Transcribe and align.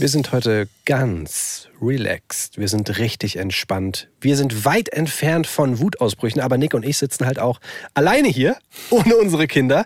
Wir 0.00 0.08
sind 0.08 0.32
heute 0.32 0.66
ganz 0.86 1.68
relaxed. 1.82 2.56
Wir 2.56 2.68
sind 2.68 2.98
richtig 2.98 3.36
entspannt. 3.36 4.08
Wir 4.18 4.34
sind 4.34 4.64
weit 4.64 4.88
entfernt 4.94 5.46
von 5.46 5.78
Wutausbrüchen, 5.78 6.40
aber 6.40 6.56
Nick 6.56 6.72
und 6.72 6.86
ich 6.86 6.96
sitzen 6.96 7.26
halt 7.26 7.38
auch 7.38 7.60
alleine 7.92 8.28
hier, 8.28 8.56
ohne 8.90 9.18
unsere 9.18 9.46
Kinder. 9.46 9.84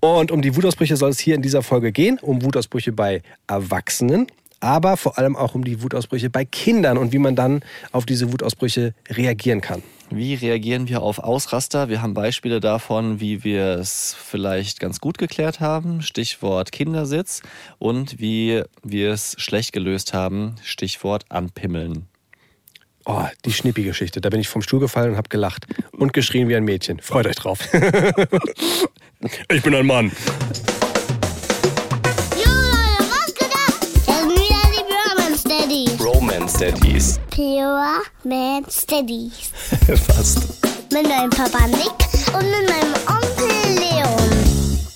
Und 0.00 0.30
um 0.30 0.40
die 0.40 0.56
Wutausbrüche 0.56 0.96
soll 0.96 1.10
es 1.10 1.18
hier 1.18 1.34
in 1.34 1.42
dieser 1.42 1.62
Folge 1.62 1.92
gehen, 1.92 2.18
um 2.22 2.42
Wutausbrüche 2.42 2.92
bei 2.92 3.20
Erwachsenen, 3.48 4.28
aber 4.60 4.96
vor 4.96 5.18
allem 5.18 5.36
auch 5.36 5.54
um 5.54 5.64
die 5.64 5.82
Wutausbrüche 5.82 6.30
bei 6.30 6.44
Kindern 6.44 6.98
und 6.98 7.12
wie 7.12 7.18
man 7.18 7.34
dann 7.34 7.62
auf 7.92 8.06
diese 8.06 8.32
Wutausbrüche 8.32 8.94
reagieren 9.08 9.60
kann. 9.60 9.82
Wie 10.12 10.34
reagieren 10.34 10.88
wir 10.88 11.02
auf 11.02 11.20
Ausraster? 11.20 11.88
Wir 11.88 12.02
haben 12.02 12.14
Beispiele 12.14 12.58
davon, 12.58 13.20
wie 13.20 13.44
wir 13.44 13.78
es 13.78 14.16
vielleicht 14.18 14.80
ganz 14.80 15.00
gut 15.00 15.18
geklärt 15.18 15.60
haben, 15.60 16.02
Stichwort 16.02 16.72
Kindersitz, 16.72 17.42
und 17.78 18.18
wie 18.18 18.64
wir 18.82 19.12
es 19.12 19.36
schlecht 19.38 19.72
gelöst 19.72 20.12
haben, 20.12 20.56
Stichwort 20.64 21.26
Anpimmeln. 21.28 22.06
Oh, 23.06 23.24
die 23.44 23.52
Schnippi-Geschichte. 23.52 24.20
Da 24.20 24.30
bin 24.30 24.40
ich 24.40 24.48
vom 24.48 24.62
Stuhl 24.62 24.80
gefallen 24.80 25.12
und 25.12 25.16
habe 25.16 25.28
gelacht 25.28 25.66
und 25.92 26.12
geschrien 26.12 26.48
wie 26.48 26.56
ein 26.56 26.64
Mädchen. 26.64 27.00
Freut 27.00 27.26
euch 27.26 27.36
drauf. 27.36 27.60
ich 29.48 29.62
bin 29.62 29.74
ein 29.74 29.86
Mann. 29.86 30.10
Daddies. 36.60 37.18
Pure 37.30 38.02
Man 38.22 38.66
Steadies. 38.68 39.48
Fast. 40.06 40.62
Mit 40.92 41.08
meinem 41.08 41.30
Papa 41.30 41.66
Nick 41.68 41.90
und 42.34 42.44
mit 42.50 42.68
meinem 42.68 42.92
Onkel 43.08 43.78
Leon. 43.78 44.39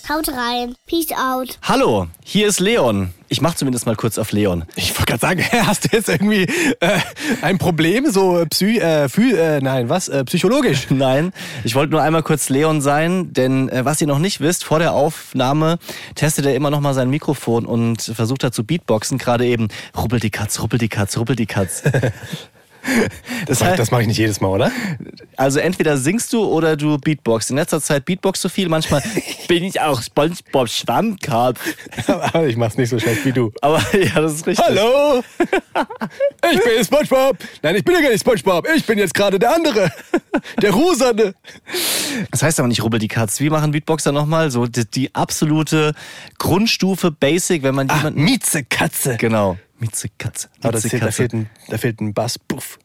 Haut 0.07 0.29
rein. 0.29 0.75
Peace 0.87 1.13
out. 1.13 1.59
Hallo, 1.63 2.09
hier 2.23 2.47
ist 2.47 2.61
Leon. 2.61 3.15
Ich 3.29 3.41
mach 3.41 3.55
zumindest 3.55 3.87
mal 3.87 3.97
kurz 3.97 4.19
auf 4.19 4.33
Leon. 4.33 4.67
Ich 4.77 4.91
wollte 4.91 5.07
gerade 5.07 5.21
sagen, 5.21 5.43
hast 5.67 5.85
du 5.85 5.97
jetzt 5.97 6.11
irgendwie 6.11 6.43
äh, 6.81 6.99
ein 7.41 7.57
Problem, 7.57 8.11
so 8.11 8.45
psy, 8.51 8.79
äh, 8.81 9.09
phy, 9.09 9.33
äh, 9.33 9.61
nein, 9.63 9.89
was, 9.89 10.09
äh, 10.09 10.23
psychologisch? 10.25 10.87
Nein, 10.91 11.33
ich 11.65 11.75
wollte 11.75 11.93
nur 11.93 12.03
einmal 12.03 12.23
kurz 12.23 12.51
Leon 12.51 12.83
sein, 12.83 13.33
denn 13.33 13.71
äh, 13.71 13.87
was 13.87 13.99
ihr 14.03 14.07
noch 14.07 14.19
nicht 14.19 14.41
wisst, 14.41 14.65
vor 14.65 14.79
der 14.79 14.93
Aufnahme 14.93 15.79
testet 16.17 16.45
er 16.45 16.55
immer 16.55 16.71
noch 16.71 16.81
mal 16.81 16.93
sein 16.93 17.09
Mikrofon 17.09 17.65
und 17.65 18.03
versucht 18.03 18.45
hat 18.45 18.55
zu 18.55 18.63
Beatboxen, 18.63 19.17
gerade 19.17 19.47
eben 19.47 19.69
ruppelt 19.97 20.23
die 20.23 20.31
Katz, 20.31 20.61
ruppelt 20.61 20.83
die 20.83 20.89
Katz, 20.91 21.17
ruppelt 21.17 21.39
die 21.39 21.47
Katz. 21.47 21.83
Das, 23.47 23.61
mach, 23.61 23.77
das 23.77 23.91
mache 23.91 24.03
ich 24.03 24.09
nicht 24.09 24.19
jedes 24.19 24.41
Mal, 24.41 24.49
oder? 24.49 24.73
Also 25.37 25.59
entweder 25.59 25.97
singst 25.99 26.33
du 26.33 26.45
oder 26.45 26.77
du 26.77 26.99
Beatboxst. 26.99 27.51
In 27.51 27.57
letzter 27.57 27.81
Zeit 27.81 28.05
Beatboxst 28.05 28.43
du 28.45 28.49
viel, 28.49 28.69
manchmal 28.69 29.03
bin 29.49 29.65
ich 29.65 29.81
auch 29.81 30.03
SpongeBob 30.03 30.69
Schwammkopf. 30.69 31.61
Aber 32.07 32.47
ich 32.47 32.57
mach's 32.57 32.77
nicht 32.77 32.89
so 32.89 32.99
schlecht 32.99 33.25
wie 33.25 33.33
du. 33.33 33.53
Aber 33.61 33.83
ja, 33.97 34.21
das 34.21 34.35
ist 34.35 34.47
richtig. 34.47 34.65
Hallo! 34.65 35.23
Ich 36.53 36.63
bin 36.63 36.85
SpongeBob! 36.85 37.37
Nein, 37.63 37.77
ich 37.77 37.85
bin 37.85 37.95
ja 37.95 38.01
gar 38.01 38.11
nicht 38.11 38.21
SpongeBob. 38.21 38.67
Ich 38.75 38.87
bin 38.87 38.99
jetzt 38.99 39.15
gerade 39.15 39.39
der 39.39 39.55
andere. 39.55 39.91
Der 40.61 40.71
Rosane. 40.71 41.35
Das 42.31 42.43
heißt 42.43 42.59
aber 42.59 42.69
nicht 42.69 42.83
rubbel 42.83 42.99
die 42.99 43.09
Katz. 43.09 43.41
Wie 43.41 43.51
machen 43.51 43.73
Beatboxer 43.73 44.13
nochmal? 44.13 44.51
So 44.51 44.67
die, 44.67 44.87
die 44.87 45.15
absolute 45.15 45.95
Grundstufe 46.39 47.11
Basic, 47.11 47.63
wenn 47.63 47.75
man 47.75 47.89
jemanden. 47.89 48.23
Miezekatze. 48.23 49.17
Genau. 49.19 49.59
Miezekatze. 49.79 50.49
Aber 50.63 50.73
das, 50.73 50.83
da, 50.83 50.87
Miezekatze. 50.87 51.13
fehlt 51.13 51.33
ein, 51.33 51.51
da 51.69 51.79
fehlt 51.79 52.01
ein 52.01 52.15
Bass. 52.15 52.39
Puff. 52.39 52.79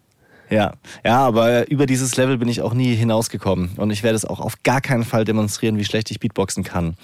Ja, 0.50 0.73
ja, 1.06 1.20
aber 1.20 1.70
über 1.70 1.86
dieses 1.86 2.16
Level 2.18 2.38
bin 2.38 2.48
ich 2.50 2.62
auch 2.62 2.73
nie 2.73 2.95
hinausgekommen. 2.95 3.72
Und 3.78 3.92
ich 3.92 4.02
werde 4.02 4.16
es 4.16 4.26
auch 4.26 4.40
auf 4.40 4.64
gar 4.64 4.82
keinen 4.82 5.04
Fall 5.04 5.23
demonstrieren, 5.23 5.78
wie 5.78 5.86
schlecht 5.86 6.10
ich 6.10 6.20
Beatboxen 6.20 6.64
kann. 6.64 6.95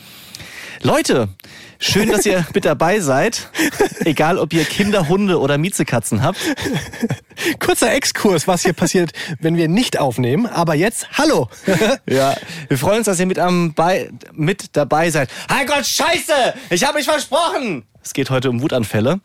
Leute, 0.82 1.30
schön, 1.80 2.10
dass 2.10 2.26
ihr 2.26 2.46
mit 2.54 2.66
dabei 2.66 3.00
seid. 3.00 3.50
Egal, 4.04 4.38
ob 4.38 4.52
ihr 4.54 4.66
Kinder, 4.66 5.08
Hunde 5.08 5.40
oder 5.40 5.58
Miezekatzen 5.58 6.22
habt. 6.22 6.38
Kurzer 7.60 7.94
Exkurs, 7.94 8.48
was 8.48 8.64
hier 8.64 8.74
passiert, 8.74 9.12
wenn 9.40 9.56
wir 9.56 9.68
nicht 9.68 10.00
aufnehmen. 10.00 10.48
Aber 10.48 10.76
jetzt, 10.76 11.08
hallo! 11.18 11.50
Ja, 12.08 12.36
wir 12.68 12.78
freuen 12.78 13.00
uns, 13.00 13.06
dass 13.06 13.20
ihr 13.20 13.26
mit, 13.26 13.40
am 13.40 13.74
mit 14.34 14.76
dabei 14.76 15.10
seid. 15.10 15.30
Herrgott, 15.50 15.86
scheiße! 15.86 16.54
Ich 16.70 16.84
habe 16.84 16.98
mich 16.98 17.06
versprochen! 17.06 17.84
Es 18.04 18.14
geht 18.14 18.30
heute 18.30 18.50
um 18.50 18.62
Wutanfälle. 18.62 19.20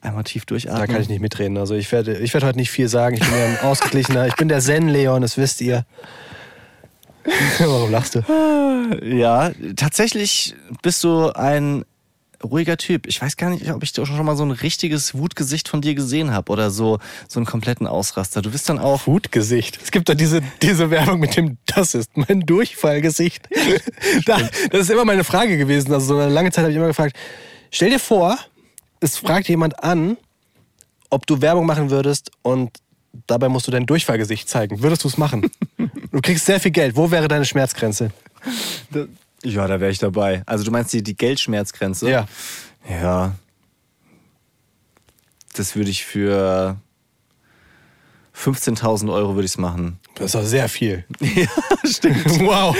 Einmal 0.00 0.24
tief 0.24 0.46
durchatmen. 0.46 0.80
Da 0.80 0.86
kann 0.86 1.00
ich 1.00 1.08
nicht 1.08 1.20
mitreden. 1.20 1.56
Also 1.56 1.74
ich 1.74 1.90
werde, 1.92 2.18
ich 2.18 2.34
werde 2.34 2.46
heute 2.46 2.58
nicht 2.58 2.70
viel 2.70 2.88
sagen. 2.88 3.16
Ich 3.16 3.22
bin 3.22 3.38
ja 3.38 3.46
ein 3.46 3.58
ausgeglichener. 3.62 4.26
Ich 4.26 4.34
bin 4.34 4.48
der 4.48 4.60
Zen-Leon, 4.60 5.22
das 5.22 5.36
wisst 5.36 5.60
ihr. 5.60 5.84
Warum 7.58 7.90
lachst 7.90 8.16
du? 8.16 8.24
Ja, 9.02 9.52
tatsächlich 9.76 10.56
bist 10.82 11.04
du 11.04 11.30
ein 11.30 11.84
ruhiger 12.42 12.76
Typ. 12.76 13.06
Ich 13.06 13.20
weiß 13.22 13.36
gar 13.36 13.50
nicht, 13.50 13.70
ob 13.70 13.82
ich 13.82 13.92
schon 13.94 14.24
mal 14.24 14.36
so 14.36 14.44
ein 14.44 14.50
richtiges 14.50 15.14
Wutgesicht 15.16 15.68
von 15.68 15.80
dir 15.80 15.94
gesehen 15.94 16.32
habe 16.32 16.50
oder 16.52 16.70
so, 16.70 16.98
so 17.28 17.38
einen 17.38 17.46
kompletten 17.46 17.86
Ausraster. 17.86 18.42
Du 18.42 18.50
bist 18.50 18.68
dann 18.68 18.78
auch. 18.78 19.06
Wutgesicht. 19.06 19.78
Es 19.82 19.90
gibt 19.90 20.08
da 20.08 20.14
diese, 20.14 20.42
diese 20.60 20.90
Werbung 20.90 21.20
mit 21.20 21.36
dem, 21.36 21.58
das 21.66 21.94
ist 21.94 22.16
mein 22.16 22.40
Durchfallgesicht. 22.40 23.48
da, 24.26 24.38
das 24.70 24.82
ist 24.82 24.90
immer 24.90 25.04
meine 25.04 25.24
Frage 25.24 25.56
gewesen. 25.56 25.92
Also 25.92 26.14
so 26.14 26.18
eine 26.18 26.32
lange 26.32 26.50
Zeit 26.50 26.62
habe 26.62 26.72
ich 26.72 26.76
immer 26.76 26.88
gefragt, 26.88 27.16
stell 27.70 27.90
dir 27.90 28.00
vor, 28.00 28.38
es 29.02 29.16
fragt 29.16 29.48
jemand 29.48 29.82
an, 29.82 30.16
ob 31.10 31.26
du 31.26 31.40
Werbung 31.40 31.66
machen 31.66 31.90
würdest 31.90 32.30
und 32.42 32.70
dabei 33.26 33.48
musst 33.48 33.66
du 33.66 33.70
dein 33.70 33.84
Durchfallgesicht 33.84 34.48
zeigen. 34.48 34.82
Würdest 34.82 35.04
du 35.04 35.08
es 35.08 35.18
machen? 35.18 35.50
Du 36.12 36.20
kriegst 36.20 36.44
sehr 36.44 36.60
viel 36.60 36.70
Geld. 36.70 36.94
Wo 36.94 37.10
wäre 37.10 37.26
deine 37.26 37.46
Schmerzgrenze? 37.46 38.12
Ja, 39.42 39.66
da 39.66 39.80
wäre 39.80 39.90
ich 39.90 39.98
dabei. 39.98 40.42
Also 40.44 40.62
du 40.62 40.70
meinst 40.70 40.92
die, 40.92 41.02
die 41.02 41.16
Geldschmerzgrenze? 41.16 42.10
Ja. 42.10 42.28
Ja. 42.86 43.34
Das 45.54 45.74
würde 45.74 45.88
ich 45.88 46.04
für 46.04 46.76
15.000 48.36 49.10
Euro 49.10 49.34
würde 49.34 49.46
ich 49.46 49.52
es 49.52 49.58
machen. 49.58 49.98
Das 50.14 50.26
ist 50.26 50.34
doch 50.34 50.44
sehr 50.44 50.68
viel. 50.68 51.04
Ja, 51.20 51.46
stimmt. 51.88 52.24
Wow. 52.40 52.76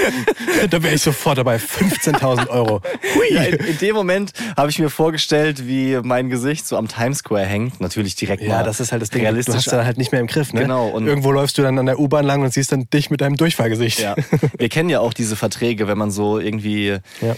Da 0.71 0.83
wäre 0.83 0.95
ich 0.95 1.03
sofort 1.03 1.39
dabei. 1.39 1.57
15.000 1.57 2.49
Euro. 2.49 2.81
Hui. 3.15 3.33
Ja, 3.35 3.45
in, 3.45 3.57
in 3.67 3.79
dem 3.79 3.95
Moment 3.95 4.33
habe 4.57 4.69
ich 4.71 4.79
mir 4.79 4.91
vorgestellt, 4.91 5.67
wie 5.67 5.99
mein 6.03 6.29
Gesicht 6.29 6.67
so 6.67 6.77
am 6.77 6.89
Times 6.89 7.19
Square 7.19 7.47
hängt. 7.47 7.81
Natürlich 7.81 8.15
direkt 8.17 8.43
Ja, 8.43 8.57
mal 8.59 8.65
das 8.65 8.81
ist 8.81 8.93
halt 8.93 9.01
das 9.03 9.11
Ding. 9.11 9.21
Du 9.23 9.27
realistisch. 9.27 9.55
hast 9.55 9.69
dann 9.73 9.85
halt 9.87 9.97
nicht 9.99 10.13
mehr 10.13 10.21
im 10.21 10.27
Griff, 10.27 10.53
ne? 10.53 10.61
Genau, 10.63 10.89
und- 10.89 11.07
Irgendwo 11.07 11.33
läufst 11.33 11.57
du 11.59 11.63
dann 11.63 11.79
an 11.79 11.87
der 11.87 11.99
U-Bahn 11.99 12.25
lang 12.27 12.43
und 12.43 12.53
siehst 12.53 12.71
dann 12.73 12.89
dich 12.93 13.11
mit 13.11 13.21
deinem 13.23 13.37
Durchfallgesicht. 13.37 14.01
Ja. 14.01 14.15
Wir 14.59 14.69
kennen 14.69 14.91
ja 14.91 15.01
auch 15.01 15.15
diese 15.15 15.35
Verträge, 15.37 15.89
wenn 15.89 15.99
man 15.99 16.11
so 16.11 16.39
irgendwie 16.39 16.99
Ja. 17.21 17.37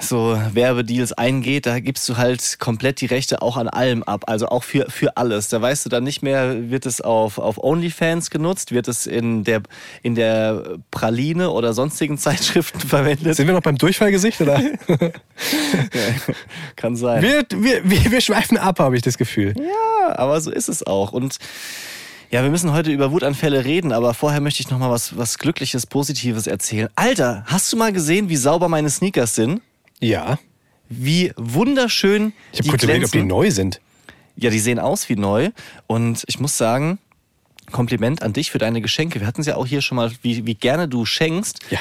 So 0.00 0.38
Werbedeals 0.52 1.12
eingeht, 1.12 1.66
da 1.66 1.80
gibst 1.80 2.08
du 2.08 2.16
halt 2.16 2.58
komplett 2.58 3.00
die 3.00 3.06
Rechte 3.06 3.42
auch 3.42 3.56
an 3.56 3.68
allem 3.68 4.02
ab, 4.02 4.24
also 4.26 4.48
auch 4.48 4.64
für, 4.64 4.90
für 4.90 5.16
alles. 5.16 5.48
Da 5.48 5.60
weißt 5.60 5.84
du 5.84 5.88
dann 5.88 6.04
nicht 6.04 6.22
mehr, 6.22 6.70
wird 6.70 6.86
es 6.86 7.00
auf, 7.00 7.38
auf 7.38 7.62
OnlyFans 7.62 8.30
genutzt, 8.30 8.72
wird 8.72 8.88
es 8.88 9.06
in 9.06 9.44
der, 9.44 9.62
in 10.02 10.14
der 10.14 10.78
Praline 10.90 11.50
oder 11.50 11.72
sonstigen 11.72 12.18
Zeitschriften 12.18 12.80
verwendet. 12.80 13.36
Sind 13.36 13.46
wir 13.46 13.54
noch 13.54 13.62
beim 13.62 13.78
Durchfallgesicht, 13.78 14.40
oder? 14.40 14.60
Kann 16.76 16.96
sein. 16.96 17.22
wir, 17.22 17.44
wir, 17.50 17.88
wir, 17.88 18.10
wir 18.10 18.20
schweifen 18.20 18.58
ab, 18.58 18.78
habe 18.78 18.96
ich 18.96 19.02
das 19.02 19.18
Gefühl. 19.18 19.54
Ja, 19.56 20.16
aber 20.16 20.40
so 20.40 20.50
ist 20.50 20.68
es 20.68 20.86
auch. 20.86 21.12
Und 21.12 21.38
ja, 22.30 22.44
wir 22.44 22.50
müssen 22.50 22.72
heute 22.72 22.92
über 22.92 23.10
Wutanfälle 23.10 23.64
reden, 23.64 23.92
aber 23.92 24.14
vorher 24.14 24.40
möchte 24.40 24.60
ich 24.60 24.70
noch 24.70 24.78
mal 24.78 24.90
was, 24.90 25.16
was 25.16 25.38
Glückliches, 25.38 25.86
Positives 25.86 26.46
erzählen. 26.46 26.88
Alter, 26.94 27.42
hast 27.46 27.72
du 27.72 27.76
mal 27.76 27.92
gesehen, 27.92 28.28
wie 28.28 28.36
sauber 28.36 28.68
meine 28.68 28.88
Sneakers 28.88 29.34
sind? 29.34 29.60
Ja. 30.00 30.38
Wie 30.88 31.32
wunderschön 31.36 32.32
Ich 32.52 32.58
habe 32.60 32.70
kurz 32.70 32.82
überlegt, 32.82 33.04
ob 33.06 33.12
die 33.12 33.22
neu 33.22 33.50
sind. 33.50 33.80
Ja, 34.36 34.50
die 34.50 34.58
sehen 34.58 34.78
aus 34.78 35.08
wie 35.08 35.16
neu. 35.16 35.50
Und 35.86 36.24
ich 36.26 36.40
muss 36.40 36.56
sagen, 36.56 36.98
Kompliment 37.70 38.22
an 38.22 38.32
dich 38.32 38.50
für 38.50 38.58
deine 38.58 38.80
Geschenke. 38.80 39.20
Wir 39.20 39.26
hatten 39.26 39.42
es 39.42 39.46
ja 39.46 39.56
auch 39.56 39.66
hier 39.66 39.82
schon 39.82 39.96
mal, 39.96 40.10
wie, 40.22 40.46
wie 40.46 40.54
gerne 40.54 40.88
du 40.88 41.04
schenkst. 41.04 41.60
Ja. 41.70 41.78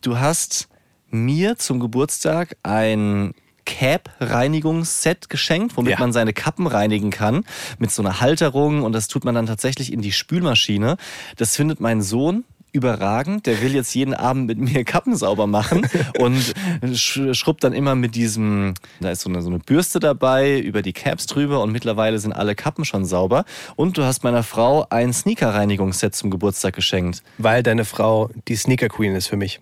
Du 0.00 0.18
hast 0.18 0.68
mir 1.10 1.58
zum 1.58 1.80
Geburtstag 1.80 2.56
ein 2.62 3.34
Cap-Reinigungsset 3.64 5.28
geschenkt, 5.28 5.76
womit 5.76 5.92
Ja. 5.92 5.98
man 6.00 6.12
seine 6.12 6.32
Kappen 6.32 6.66
reinigen 6.66 7.10
kann. 7.10 7.44
Mit 7.78 7.90
so 7.90 8.02
einer 8.02 8.20
Halterung. 8.20 8.82
Und 8.82 8.92
das 8.92 9.08
tut 9.08 9.24
man 9.24 9.34
dann 9.34 9.46
tatsächlich 9.46 9.92
in 9.92 10.00
die 10.02 10.12
Spülmaschine. 10.12 10.96
Das 11.36 11.56
findet 11.56 11.80
mein 11.80 12.02
Sohn 12.02 12.44
überragend. 12.72 13.46
Der 13.46 13.60
will 13.60 13.74
jetzt 13.74 13.94
jeden 13.94 14.14
Abend 14.14 14.46
mit 14.46 14.58
mir 14.58 14.84
Kappen 14.84 15.14
sauber 15.14 15.46
machen 15.46 15.86
und 16.18 16.54
sch 16.94 17.20
schrubbt 17.34 17.64
dann 17.64 17.72
immer 17.72 17.94
mit 17.94 18.14
diesem, 18.14 18.74
da 19.00 19.10
ist 19.10 19.20
so 19.20 19.28
eine, 19.28 19.42
so 19.42 19.50
eine 19.50 19.58
Bürste 19.58 20.00
dabei, 20.00 20.58
über 20.58 20.82
die 20.82 20.92
Caps 20.92 21.26
drüber 21.26 21.62
und 21.62 21.70
mittlerweile 21.72 22.18
sind 22.18 22.32
alle 22.32 22.54
Kappen 22.54 22.84
schon 22.84 23.04
sauber. 23.04 23.44
Und 23.76 23.98
du 23.98 24.04
hast 24.04 24.24
meiner 24.24 24.42
Frau 24.42 24.86
ein 24.90 25.12
Sneaker-Reinigungsset 25.12 26.14
zum 26.14 26.30
Geburtstag 26.30 26.74
geschenkt. 26.74 27.22
Weil 27.38 27.62
deine 27.62 27.84
Frau 27.84 28.30
die 28.48 28.56
Sneaker 28.56 28.88
Queen 28.88 29.14
ist 29.14 29.26
für 29.26 29.36
mich. 29.36 29.60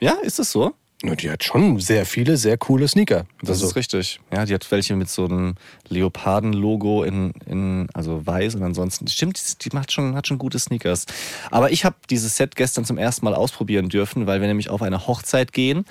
Ja, 0.00 0.12
ist 0.22 0.38
es 0.38 0.52
so? 0.52 0.74
Die 1.04 1.30
hat 1.30 1.44
schon 1.44 1.78
sehr 1.78 2.04
viele, 2.04 2.36
sehr 2.36 2.58
coole 2.58 2.88
Sneaker. 2.88 3.24
Das 3.40 3.50
Also, 3.50 3.66
ist 3.68 3.76
richtig. 3.76 4.18
Ja, 4.32 4.44
die 4.44 4.52
hat 4.52 4.68
welche 4.72 4.96
mit 4.96 5.08
so 5.08 5.26
einem 5.26 5.54
Leoparden-Logo 5.88 7.04
in, 7.04 7.32
in, 7.46 7.86
also 7.94 8.26
weiß 8.26 8.56
und 8.56 8.64
ansonsten, 8.64 9.06
stimmt, 9.06 9.64
die 9.64 9.70
macht 9.72 9.92
schon, 9.92 10.16
hat 10.16 10.26
schon 10.26 10.38
gute 10.38 10.58
Sneakers. 10.58 11.06
Aber 11.52 11.70
ich 11.70 11.84
habe 11.84 11.94
dieses 12.10 12.36
Set 12.36 12.56
gestern 12.56 12.84
zum 12.84 12.98
ersten 12.98 13.24
Mal 13.24 13.34
ausprobieren 13.36 13.88
dürfen, 13.88 14.26
weil 14.26 14.40
wir 14.40 14.48
nämlich 14.48 14.70
auf 14.70 14.82
eine 14.82 15.06
Hochzeit 15.06 15.52
gehen 15.52 15.84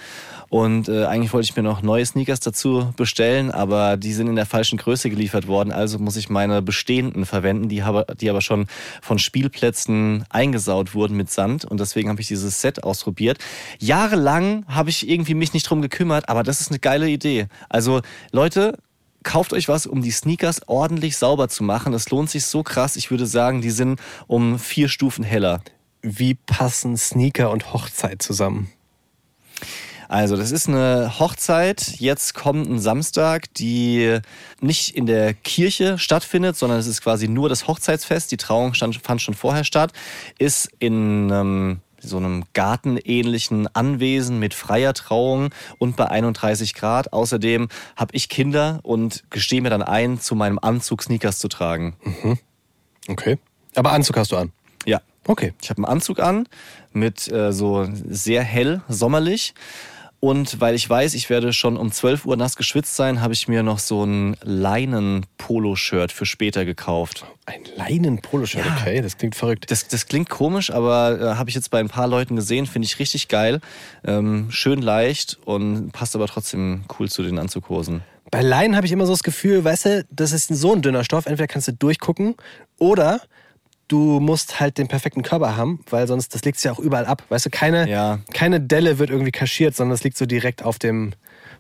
Und 0.49 0.87
äh, 0.87 1.05
eigentlich 1.05 1.33
wollte 1.33 1.45
ich 1.49 1.55
mir 1.55 1.63
noch 1.63 1.81
neue 1.81 2.05
Sneakers 2.05 2.39
dazu 2.39 2.93
bestellen, 2.95 3.51
aber 3.51 3.97
die 3.97 4.13
sind 4.13 4.27
in 4.27 4.35
der 4.35 4.45
falschen 4.45 4.77
Größe 4.77 5.09
geliefert 5.09 5.47
worden. 5.47 5.71
Also 5.71 5.99
muss 5.99 6.15
ich 6.15 6.29
meine 6.29 6.61
bestehenden 6.61 7.25
verwenden, 7.25 7.67
die, 7.67 7.83
habe, 7.83 8.05
die 8.19 8.29
aber 8.29 8.41
schon 8.41 8.67
von 9.01 9.19
Spielplätzen 9.19 10.25
eingesaut 10.29 10.93
wurden 10.93 11.17
mit 11.17 11.29
Sand. 11.29 11.65
Und 11.65 11.79
deswegen 11.79 12.09
habe 12.09 12.21
ich 12.21 12.27
dieses 12.27 12.61
Set 12.61 12.83
ausprobiert. 12.83 13.39
Jahrelang 13.79 14.65
habe 14.67 14.89
ich 14.89 15.09
irgendwie 15.09 15.33
mich 15.33 15.53
nicht 15.53 15.69
drum 15.69 15.81
gekümmert, 15.81 16.29
aber 16.29 16.43
das 16.43 16.61
ist 16.61 16.71
eine 16.71 16.79
geile 16.79 17.09
Idee. 17.09 17.47
Also 17.67 18.01
Leute, 18.31 18.77
kauft 19.23 19.51
euch 19.51 19.67
was, 19.67 19.85
um 19.85 20.01
die 20.01 20.11
Sneakers 20.11 20.61
ordentlich 20.67 21.17
sauber 21.17 21.49
zu 21.49 21.63
machen. 21.63 21.91
Das 21.91 22.09
lohnt 22.09 22.29
sich 22.29 22.45
so 22.45 22.63
krass. 22.63 22.95
Ich 22.95 23.11
würde 23.11 23.25
sagen, 23.25 23.61
die 23.61 23.71
sind 23.71 23.99
um 24.27 24.57
vier 24.57 24.87
Stufen 24.87 25.25
heller. 25.25 25.61
Wie 26.01 26.35
passen 26.35 26.95
Sneaker 26.95 27.51
und 27.51 27.73
Hochzeit 27.73 28.21
zusammen? 28.21 28.71
Also, 30.07 30.37
das 30.37 30.51
ist 30.51 30.67
eine 30.67 31.19
Hochzeit 31.19 31.99
jetzt 31.99 32.33
kommenden 32.33 32.79
Samstag, 32.79 33.53
die 33.55 34.19
nicht 34.61 34.95
in 34.95 35.05
der 35.05 35.33
Kirche 35.33 35.97
stattfindet, 35.97 36.55
sondern 36.55 36.79
es 36.79 36.87
ist 36.87 37.01
quasi 37.01 37.27
nur 37.27 37.49
das 37.49 37.67
Hochzeitsfest. 37.67 38.31
Die 38.31 38.37
Trauung 38.37 38.73
stand, 38.73 38.95
fand 39.03 39.21
schon 39.21 39.33
vorher 39.33 39.63
statt. 39.63 39.91
Ist 40.39 40.69
in 40.79 41.29
ähm, 41.31 41.81
so 41.99 42.17
einem 42.17 42.45
gartenähnlichen 42.53 43.67
Anwesen 43.75 44.39
mit 44.39 44.53
freier 44.53 44.93
Trauung 44.93 45.49
und 45.77 45.95
bei 45.95 46.07
31 46.07 46.73
Grad. 46.73 47.13
Außerdem 47.13 47.67
habe 47.95 48.15
ich 48.15 48.29
Kinder 48.29 48.79
und 48.83 49.23
gestehe 49.29 49.61
mir 49.61 49.69
dann 49.69 49.83
ein, 49.83 50.19
zu 50.19 50.35
meinem 50.35 50.59
Anzug 50.59 51.03
Sneakers 51.03 51.39
zu 51.39 51.47
tragen. 51.47 51.95
Okay. 53.09 53.37
Aber 53.75 53.91
Anzug 53.91 54.17
hast 54.17 54.31
du 54.31 54.37
an. 54.37 54.51
Ja. 54.85 55.01
Okay. 55.25 55.53
Ich 55.61 55.69
habe 55.69 55.79
einen 55.79 55.85
Anzug 55.85 56.19
an 56.19 56.47
mit 56.93 57.31
äh, 57.31 57.51
so 57.51 57.87
sehr 58.07 58.43
hell, 58.43 58.81
sommerlich. 58.87 59.53
Und 60.19 60.59
weil 60.59 60.73
ich 60.73 60.89
weiß, 60.89 61.13
ich 61.13 61.29
werde 61.29 61.53
schon 61.53 61.77
um 61.77 61.91
12 61.91 62.25
Uhr 62.25 62.37
nass 62.37 62.55
geschwitzt 62.55 62.95
sein, 62.95 63.21
habe 63.21 63.33
ich 63.33 63.47
mir 63.47 63.61
noch 63.61 63.77
so 63.77 64.03
ein 64.03 64.35
Leinen-Polo-Shirt 64.41 66.11
für 66.11 66.25
später 66.25 66.65
gekauft. 66.65 67.25
Ein 67.45 67.61
Leinen-Poloshirt, 67.75 68.65
Ja. 68.65 68.77
okay, 68.79 69.01
das 69.01 69.17
klingt 69.17 69.35
verrückt. 69.35 69.69
Das, 69.69 69.87
das 69.87 70.07
klingt 70.07 70.29
komisch, 70.29 70.71
aber 70.71 71.19
äh, 71.21 71.35
habe 71.35 71.49
ich 71.49 71.55
jetzt 71.55 71.69
bei 71.69 71.79
ein 71.79 71.87
paar 71.89 72.07
Leuten 72.07 72.35
gesehen, 72.35 72.65
finde 72.65 72.87
ich 72.87 72.99
richtig 72.99 73.27
geil. 73.27 73.61
Ähm, 74.03 74.47
schön 74.49 74.81
leicht 74.81 75.37
und 75.45 75.91
passt 75.91 76.15
aber 76.15 76.27
trotzdem 76.27 76.83
cool 76.99 77.09
zu 77.09 77.23
den 77.23 77.37
Anzughosen. 77.39 78.01
Bei 78.31 78.41
Leinen 78.41 78.75
habe 78.75 78.85
ich 78.85 78.91
immer 78.91 79.05
so 79.05 79.13
das 79.13 79.23
Gefühl, 79.23 79.63
weißt 79.63 79.85
du, 79.85 80.05
das 80.09 80.33
ist 80.33 80.47
so 80.49 80.73
ein 80.73 80.81
dünner 80.81 81.03
Stoff, 81.05 81.27
entweder 81.27 81.47
kannst 81.47 81.69
du 81.69 81.73
durchgucken 81.73 82.35
oder 82.77 83.21
du 83.87 84.19
musst 84.19 84.59
halt 84.59 84.77
den 84.77 84.87
perfekten 84.87 85.23
Körper 85.23 85.55
haben, 85.55 85.79
weil 85.89 86.07
sonst, 86.07 86.33
das 86.35 86.43
liegt 86.43 86.61
ja 86.63 86.71
auch 86.71 86.79
überall 86.79 87.05
ab. 87.05 87.23
Weißt 87.29 87.45
du, 87.45 87.49
keine, 87.49 87.89
Ja. 87.89 88.19
keine 88.33 88.59
Delle 88.59 88.99
wird 88.99 89.09
irgendwie 89.09 89.31
kaschiert, 89.31 89.75
sondern 89.75 89.95
es 89.95 90.03
liegt 90.03 90.17
so 90.17 90.25
direkt 90.25 90.63
auf 90.63 90.77
dem 90.79 91.13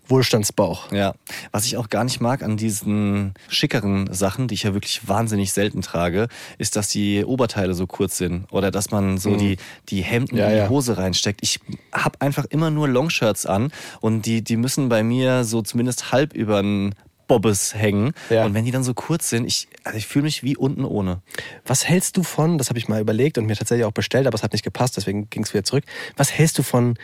Wohlstandsbauch. 0.09 0.91
Ja, 0.91 1.13
was 1.51 1.65
ich 1.65 1.75
auch 1.77 1.89
gar 1.89 2.03
nicht 2.03 2.21
mag 2.21 2.41
an 2.41 2.55
diesen 2.57 3.33
schickeren 3.49 4.11
Sachen, 4.13 4.47
die 4.47 4.55
ich 4.55 4.63
ja 4.63 4.73
wirklich 4.73 5.07
wahnsinnig 5.07 5.51
selten 5.53 5.81
trage, 5.81 6.27
ist, 6.57 6.75
dass 6.75 6.87
die 6.89 7.25
Oberteile 7.25 7.73
so 7.73 7.87
kurz 7.87 8.17
sind 8.17 8.45
oder 8.51 8.71
dass 8.71 8.91
man 8.91 9.17
so 9.17 9.35
die, 9.35 9.57
die 9.89 10.01
Hemden 10.01 10.37
Ja, 10.37 10.45
in 10.45 10.51
die 10.51 10.57
ja. 10.59 10.69
Hose 10.69 10.97
reinsteckt. 10.97 11.41
Ich 11.43 11.59
habe 11.91 12.21
einfach 12.21 12.45
immer 12.45 12.71
nur 12.71 12.87
Longshirts 12.87 13.45
an 13.45 13.71
und 13.99 14.25
die, 14.25 14.43
die 14.43 14.55
müssen 14.57 14.87
bei 14.89 15.03
mir 15.03 15.43
so 15.43 15.61
zumindest 15.61 16.11
halb 16.11 16.33
über 16.33 16.61
den 16.61 16.95
Bobbes 17.27 17.73
hängen. 17.75 18.13
Ja. 18.29 18.45
Und 18.45 18.53
wenn 18.53 18.65
die 18.65 18.71
dann 18.71 18.83
so 18.83 18.93
kurz 18.93 19.29
sind, 19.29 19.45
ich, 19.45 19.67
also 19.83 19.97
ich 19.97 20.07
fühle 20.07 20.23
mich 20.23 20.43
wie 20.43 20.55
unten 20.57 20.85
ohne. 20.85 21.21
Was 21.65 21.87
hältst 21.87 22.17
du 22.17 22.23
von, 22.23 22.57
das 22.57 22.69
habe 22.69 22.79
ich 22.79 22.87
mal 22.87 23.01
überlegt 23.01 23.37
und 23.37 23.45
mir 23.45 23.55
tatsächlich 23.55 23.85
auch 23.85 23.91
bestellt, 23.91 24.27
aber 24.27 24.35
es 24.35 24.43
hat 24.43 24.53
nicht 24.53 24.63
gepasst, 24.63 24.97
deswegen 24.97 25.29
ging 25.29 25.43
es 25.43 25.53
wieder 25.53 25.63
zurück. 25.63 25.83
Was 26.15 26.31
hältst 26.31 26.57
du 26.57 26.63
von 26.63 26.97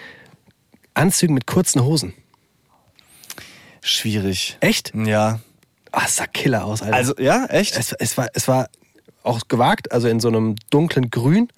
Anzügen 0.93 1.33
mit 1.33 1.45
kurzen 1.47 1.83
Hosen? 1.83 2.13
Schwierig. 3.81 4.57
Echt? 4.61 4.93
Ja. 4.95 5.39
Ah, 5.91 6.03
es 6.05 6.15
sah 6.15 6.27
Killer 6.27 6.65
aus, 6.65 6.81
Alter. 6.81 6.95
Also, 6.95 7.13
ja, 7.19 7.45
echt? 7.47 7.77
es, 7.77 7.91
es, 7.93 8.17
war, 8.17 8.27
es 8.33 8.47
war 8.47 8.69
auch 9.23 9.47
gewagt, 9.47 9.91
also 9.91 10.07
in 10.07 10.19
so 10.19 10.27
einem 10.29 10.55
dunklen 10.69 11.09
Grün, 11.11 11.49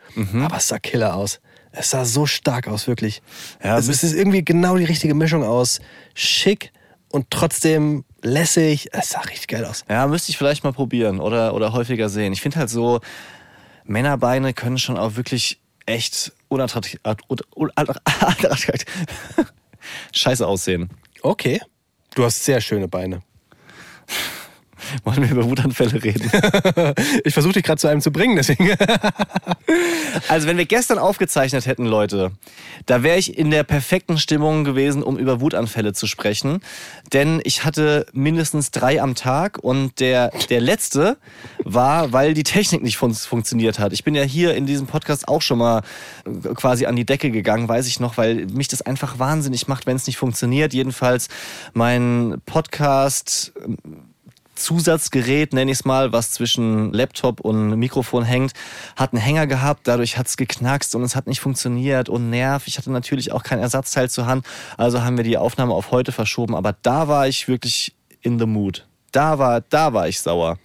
aber 0.43 0.57
es 0.57 0.67
sah 0.67 0.79
Killer 0.79 1.15
aus. 1.15 1.39
Es 1.71 1.89
sah 1.89 2.05
so 2.05 2.25
stark 2.25 2.67
aus, 2.67 2.87
wirklich. 2.87 3.21
Ja, 3.63 3.77
es 3.77 3.87
bis- 3.87 4.03
ist 4.03 4.13
irgendwie 4.13 4.43
genau 4.43 4.77
die 4.77 4.85
richtige 4.85 5.13
Mischung 5.13 5.43
aus 5.43 5.79
schick 6.13 6.71
und 7.09 7.29
trotzdem 7.31 8.05
lässig. 8.25 8.89
Es 8.91 9.11
sah 9.11 9.21
richtig 9.21 9.47
geil 9.47 9.63
aus. 9.65 9.85
Ja, 9.89 10.05
müsste 10.07 10.31
ich 10.31 10.37
vielleicht 10.37 10.63
mal 10.63 10.73
probieren 10.73 11.19
oder, 11.19 11.53
oder 11.53 11.71
häufiger 11.71 12.09
sehen. 12.09 12.33
Ich 12.33 12.41
finde 12.41 12.59
halt 12.59 12.69
so, 12.69 12.99
Männerbeine 13.85 14.53
können 14.53 14.77
schon 14.77 14.97
auch 14.97 15.15
wirklich 15.15 15.59
echt 15.85 16.33
unattraktiv, 16.47 16.99
unattraktiv 17.55 18.85
scheiße 20.13 20.45
aussehen. 20.45 20.89
Okay. 21.21 21.61
Du 22.15 22.23
hast 22.23 22.43
sehr 22.43 22.61
schöne 22.61 22.87
Beine. 22.87 23.21
Wollen 25.03 25.23
wir 25.23 25.31
über 25.31 25.45
Wutanfälle 25.45 26.03
reden? 26.03 26.31
Ich 27.23 27.33
versuche 27.33 27.53
dich 27.53 27.63
gerade 27.63 27.79
zu 27.79 27.87
einem 27.87 28.01
zu 28.01 28.11
bringen, 28.11 28.35
deswegen. 28.35 28.69
Also, 30.29 30.47
wenn 30.47 30.57
wir 30.57 30.65
gestern 30.65 30.97
aufgezeichnet 30.97 31.65
hätten, 31.65 31.85
Leute, 31.85 32.31
da 32.85 33.03
wäre 33.03 33.17
ich 33.17 33.37
in 33.37 33.51
der 33.51 33.63
perfekten 33.63 34.17
Stimmung 34.17 34.63
gewesen, 34.63 35.03
um 35.03 35.17
über 35.17 35.41
Wutanfälle 35.41 35.93
zu 35.93 36.07
sprechen. 36.07 36.61
Denn 37.11 37.41
ich 37.43 37.65
hatte 37.65 38.05
mindestens 38.13 38.71
drei 38.71 39.01
am 39.01 39.15
Tag 39.15 39.59
und 39.59 39.99
der, 39.99 40.31
der 40.49 40.61
letzte 40.61 41.17
war, 41.63 42.13
weil 42.13 42.33
die 42.33 42.43
Technik 42.43 42.81
nicht 42.81 42.97
fun 42.97 43.13
funktioniert 43.13 43.79
hat. 43.79 43.93
Ich 43.93 44.03
bin 44.03 44.15
ja 44.15 44.23
hier 44.23 44.55
in 44.55 44.65
diesem 44.65 44.87
Podcast 44.87 45.27
auch 45.27 45.41
schon 45.41 45.57
mal 45.57 45.81
äh, 46.25 46.53
quasi 46.53 46.85
an 46.85 46.95
die 46.95 47.05
Decke 47.05 47.31
gegangen, 47.31 47.67
weiß 47.67 47.87
ich 47.87 47.99
noch, 47.99 48.17
weil 48.17 48.45
mich 48.47 48.67
das 48.67 48.81
einfach 48.81 49.19
wahnsinnig 49.19 49.67
macht, 49.67 49.85
wenn 49.85 49.95
es 49.95 50.07
nicht 50.07 50.17
funktioniert. 50.17 50.73
Jedenfalls 50.73 51.27
mein 51.73 52.41
Podcast 52.45 53.53
Zusatzgerät, 54.55 55.53
nenne 55.53 55.71
ich 55.71 55.79
es 55.79 55.85
mal, 55.85 56.11
was 56.11 56.31
zwischen 56.31 56.93
Laptop 56.93 57.39
und 57.41 57.77
Mikrofon 57.77 58.23
hängt, 58.23 58.53
hat 58.95 59.13
einen 59.13 59.21
Hänger 59.21 59.47
gehabt, 59.47 59.81
dadurch 59.87 60.17
hat 60.17 60.27
es 60.27 60.37
geknackst 60.37 60.95
und 60.95 61.03
es 61.03 61.15
hat 61.15 61.27
nicht 61.27 61.39
funktioniert 61.39 62.09
und 62.09 62.29
nerv. 62.29 62.67
Ich 62.67 62.77
hatte 62.77 62.91
natürlich 62.91 63.31
auch 63.31 63.43
kein 63.43 63.59
Ersatzteil 63.59 64.09
zur 64.09 64.25
Hand, 64.25 64.45
also 64.77 65.03
haben 65.03 65.17
wir 65.17 65.23
die 65.23 65.37
Aufnahme 65.37 65.73
auf 65.73 65.91
heute 65.91 66.11
verschoben, 66.11 66.55
aber 66.55 66.75
da 66.81 67.07
war 67.07 67.27
ich 67.27 67.47
wirklich 67.47 67.95
in 68.21 68.39
the 68.39 68.45
mood. 68.45 68.87
Da 69.11 69.39
war, 69.39 69.61
da 69.61 69.93
war 69.93 70.07
ich 70.07 70.19
sauer. 70.19 70.57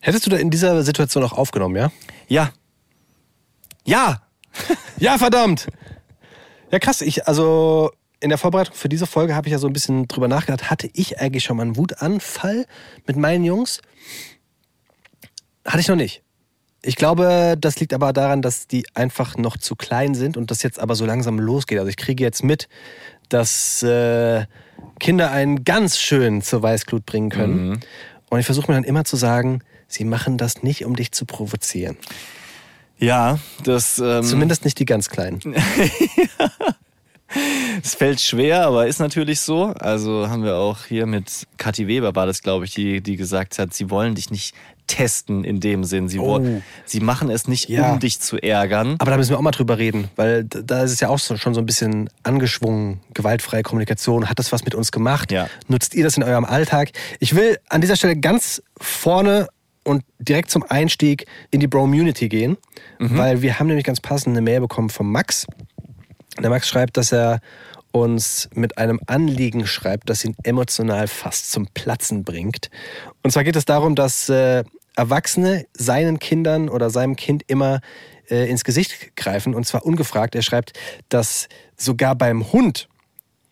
Hättest 0.00 0.26
du 0.26 0.30
da 0.30 0.36
in 0.36 0.50
dieser 0.50 0.82
Situation 0.82 1.24
auch 1.24 1.32
aufgenommen, 1.32 1.76
ja? 1.76 1.90
Ja. 2.28 2.50
Ja! 3.84 4.20
Ja, 4.98 5.18
verdammt! 5.18 5.66
Ja, 6.70 6.78
krass. 6.78 7.00
Ich, 7.00 7.26
also 7.28 7.92
in 8.24 8.30
der 8.30 8.38
Vorbereitung 8.38 8.74
für 8.74 8.88
diese 8.88 9.06
Folge 9.06 9.36
habe 9.36 9.48
ich 9.48 9.52
ja 9.52 9.58
so 9.58 9.66
ein 9.66 9.72
bisschen 9.74 10.08
drüber 10.08 10.28
nachgedacht. 10.28 10.70
Hatte 10.70 10.88
ich 10.94 11.20
eigentlich 11.20 11.44
schon 11.44 11.58
mal 11.58 11.64
einen 11.64 11.76
Wutanfall 11.76 12.64
mit 13.06 13.16
meinen 13.16 13.44
Jungs? 13.44 13.82
Hatte 15.66 15.80
ich 15.80 15.88
noch 15.88 15.96
nicht. 15.96 16.22
Ich 16.82 16.96
glaube, 16.96 17.56
das 17.60 17.78
liegt 17.80 17.92
aber 17.92 18.14
daran, 18.14 18.40
dass 18.40 18.66
die 18.66 18.86
einfach 18.94 19.36
noch 19.36 19.58
zu 19.58 19.76
klein 19.76 20.14
sind 20.14 20.38
und 20.38 20.50
das 20.50 20.62
jetzt 20.62 20.78
aber 20.78 20.94
so 20.94 21.04
langsam 21.04 21.38
losgeht. 21.38 21.78
Also 21.78 21.90
ich 21.90 21.98
kriege 21.98 22.24
jetzt 22.24 22.42
mit, 22.42 22.68
dass 23.28 23.82
äh, 23.82 24.46
Kinder 25.00 25.30
einen 25.30 25.64
ganz 25.64 25.98
schön 25.98 26.40
zur 26.40 26.62
Weißglut 26.62 27.04
bringen 27.04 27.28
können. 27.28 27.80
Und 28.30 28.38
ich 28.38 28.46
versuche 28.46 28.70
mir 28.70 28.76
dann 28.76 28.84
immer 28.84 29.04
zu 29.04 29.16
sagen, 29.16 29.60
sie 29.86 30.04
machen 30.04 30.38
das 30.38 30.62
nicht, 30.62 30.86
um 30.86 30.96
dich 30.96 31.12
zu 31.12 31.26
provozieren. 31.26 31.98
Ja, 32.98 33.38
das, 33.64 33.98
ähm, 33.98 34.22
Zumindest 34.22 34.64
nicht 34.64 34.78
die 34.78 34.86
ganz 34.86 35.10
Kleinen. 35.10 35.40
es 37.82 37.94
fällt 37.94 38.20
schwer, 38.20 38.66
aber 38.66 38.86
ist 38.86 38.98
natürlich 39.00 39.40
so. 39.40 39.66
Also 39.78 40.28
haben 40.28 40.44
wir 40.44 40.56
auch 40.56 40.84
hier 40.86 41.06
mit 41.06 41.46
Kathi 41.56 41.86
Weber 41.86 42.14
war 42.14 42.26
das, 42.26 42.42
glaube 42.42 42.64
ich, 42.64 42.74
die, 42.74 43.00
die 43.00 43.16
gesagt 43.16 43.58
hat, 43.58 43.74
sie 43.74 43.90
wollen 43.90 44.14
dich 44.14 44.30
nicht 44.30 44.54
testen 44.86 45.44
in 45.44 45.60
dem 45.60 45.82
Sinn. 45.84 46.08
Sie, 46.10 46.18
Oh. 46.18 46.26
wollen, 46.26 46.62
sie 46.84 47.00
machen 47.00 47.30
es 47.30 47.48
nicht, 47.48 47.68
Ja. 47.70 47.92
um 47.92 48.00
dich 48.00 48.20
zu 48.20 48.36
ärgern. 48.36 48.96
Aber 48.98 49.10
da 49.10 49.16
müssen 49.16 49.30
wir 49.30 49.38
auch 49.38 49.42
mal 49.42 49.50
drüber 49.50 49.78
reden, 49.78 50.08
weil 50.16 50.44
da 50.44 50.82
ist 50.84 50.92
es 50.92 51.00
ja 51.00 51.08
auch 51.08 51.18
so, 51.18 51.36
schon 51.38 51.54
so 51.54 51.60
ein 51.60 51.66
bisschen 51.66 52.10
angeschwungen, 52.22 53.00
gewaltfreie 53.14 53.62
Kommunikation. 53.62 54.28
Hat 54.28 54.38
das 54.38 54.52
was 54.52 54.64
mit 54.64 54.74
uns 54.74 54.92
gemacht? 54.92 55.32
Ja. 55.32 55.48
Nutzt 55.68 55.94
ihr 55.94 56.04
das 56.04 56.16
in 56.18 56.22
eurem 56.22 56.44
Alltag? 56.44 56.90
Ich 57.18 57.34
will 57.34 57.58
an 57.70 57.80
dieser 57.80 57.96
Stelle 57.96 58.16
ganz 58.16 58.62
vorne 58.78 59.48
und 59.84 60.02
direkt 60.18 60.50
zum 60.50 60.62
Einstieg 60.68 61.26
in 61.50 61.60
die 61.60 61.66
Bro-Munity 61.66 62.28
gehen, 62.28 62.56
weil 62.98 63.40
wir 63.42 63.58
haben 63.58 63.66
nämlich 63.66 63.84
ganz 63.84 64.00
passend 64.00 64.34
eine 64.36 64.40
Mail 64.42 64.60
bekommen 64.60 64.88
vom 64.90 65.10
Max. 65.12 65.46
Der 66.40 66.50
Max 66.50 66.68
schreibt, 66.68 66.96
dass 66.96 67.12
er 67.12 67.40
uns 67.92 68.48
mit 68.54 68.76
einem 68.76 69.00
Anliegen 69.06 69.66
schreibt, 69.66 70.10
das 70.10 70.24
ihn 70.24 70.34
emotional 70.42 71.06
fast 71.06 71.52
zum 71.52 71.68
Platzen 71.68 72.24
bringt. 72.24 72.70
Und 73.22 73.30
zwar 73.30 73.44
geht 73.44 73.54
es 73.54 73.64
darum, 73.64 73.94
dass 73.94 74.28
äh, 74.28 74.64
Erwachsene 74.96 75.66
seinen 75.74 76.18
Kindern 76.18 76.68
oder 76.68 76.90
seinem 76.90 77.14
Kind 77.14 77.44
immer 77.46 77.80
äh, 78.30 78.48
ins 78.50 78.64
Gesicht 78.64 79.16
greifen 79.16 79.54
und 79.54 79.64
zwar 79.64 79.86
ungefragt. 79.86 80.34
Er 80.34 80.42
schreibt, 80.42 80.72
dass 81.08 81.48
sogar 81.76 82.16
beim 82.16 82.52
Hund 82.52 82.88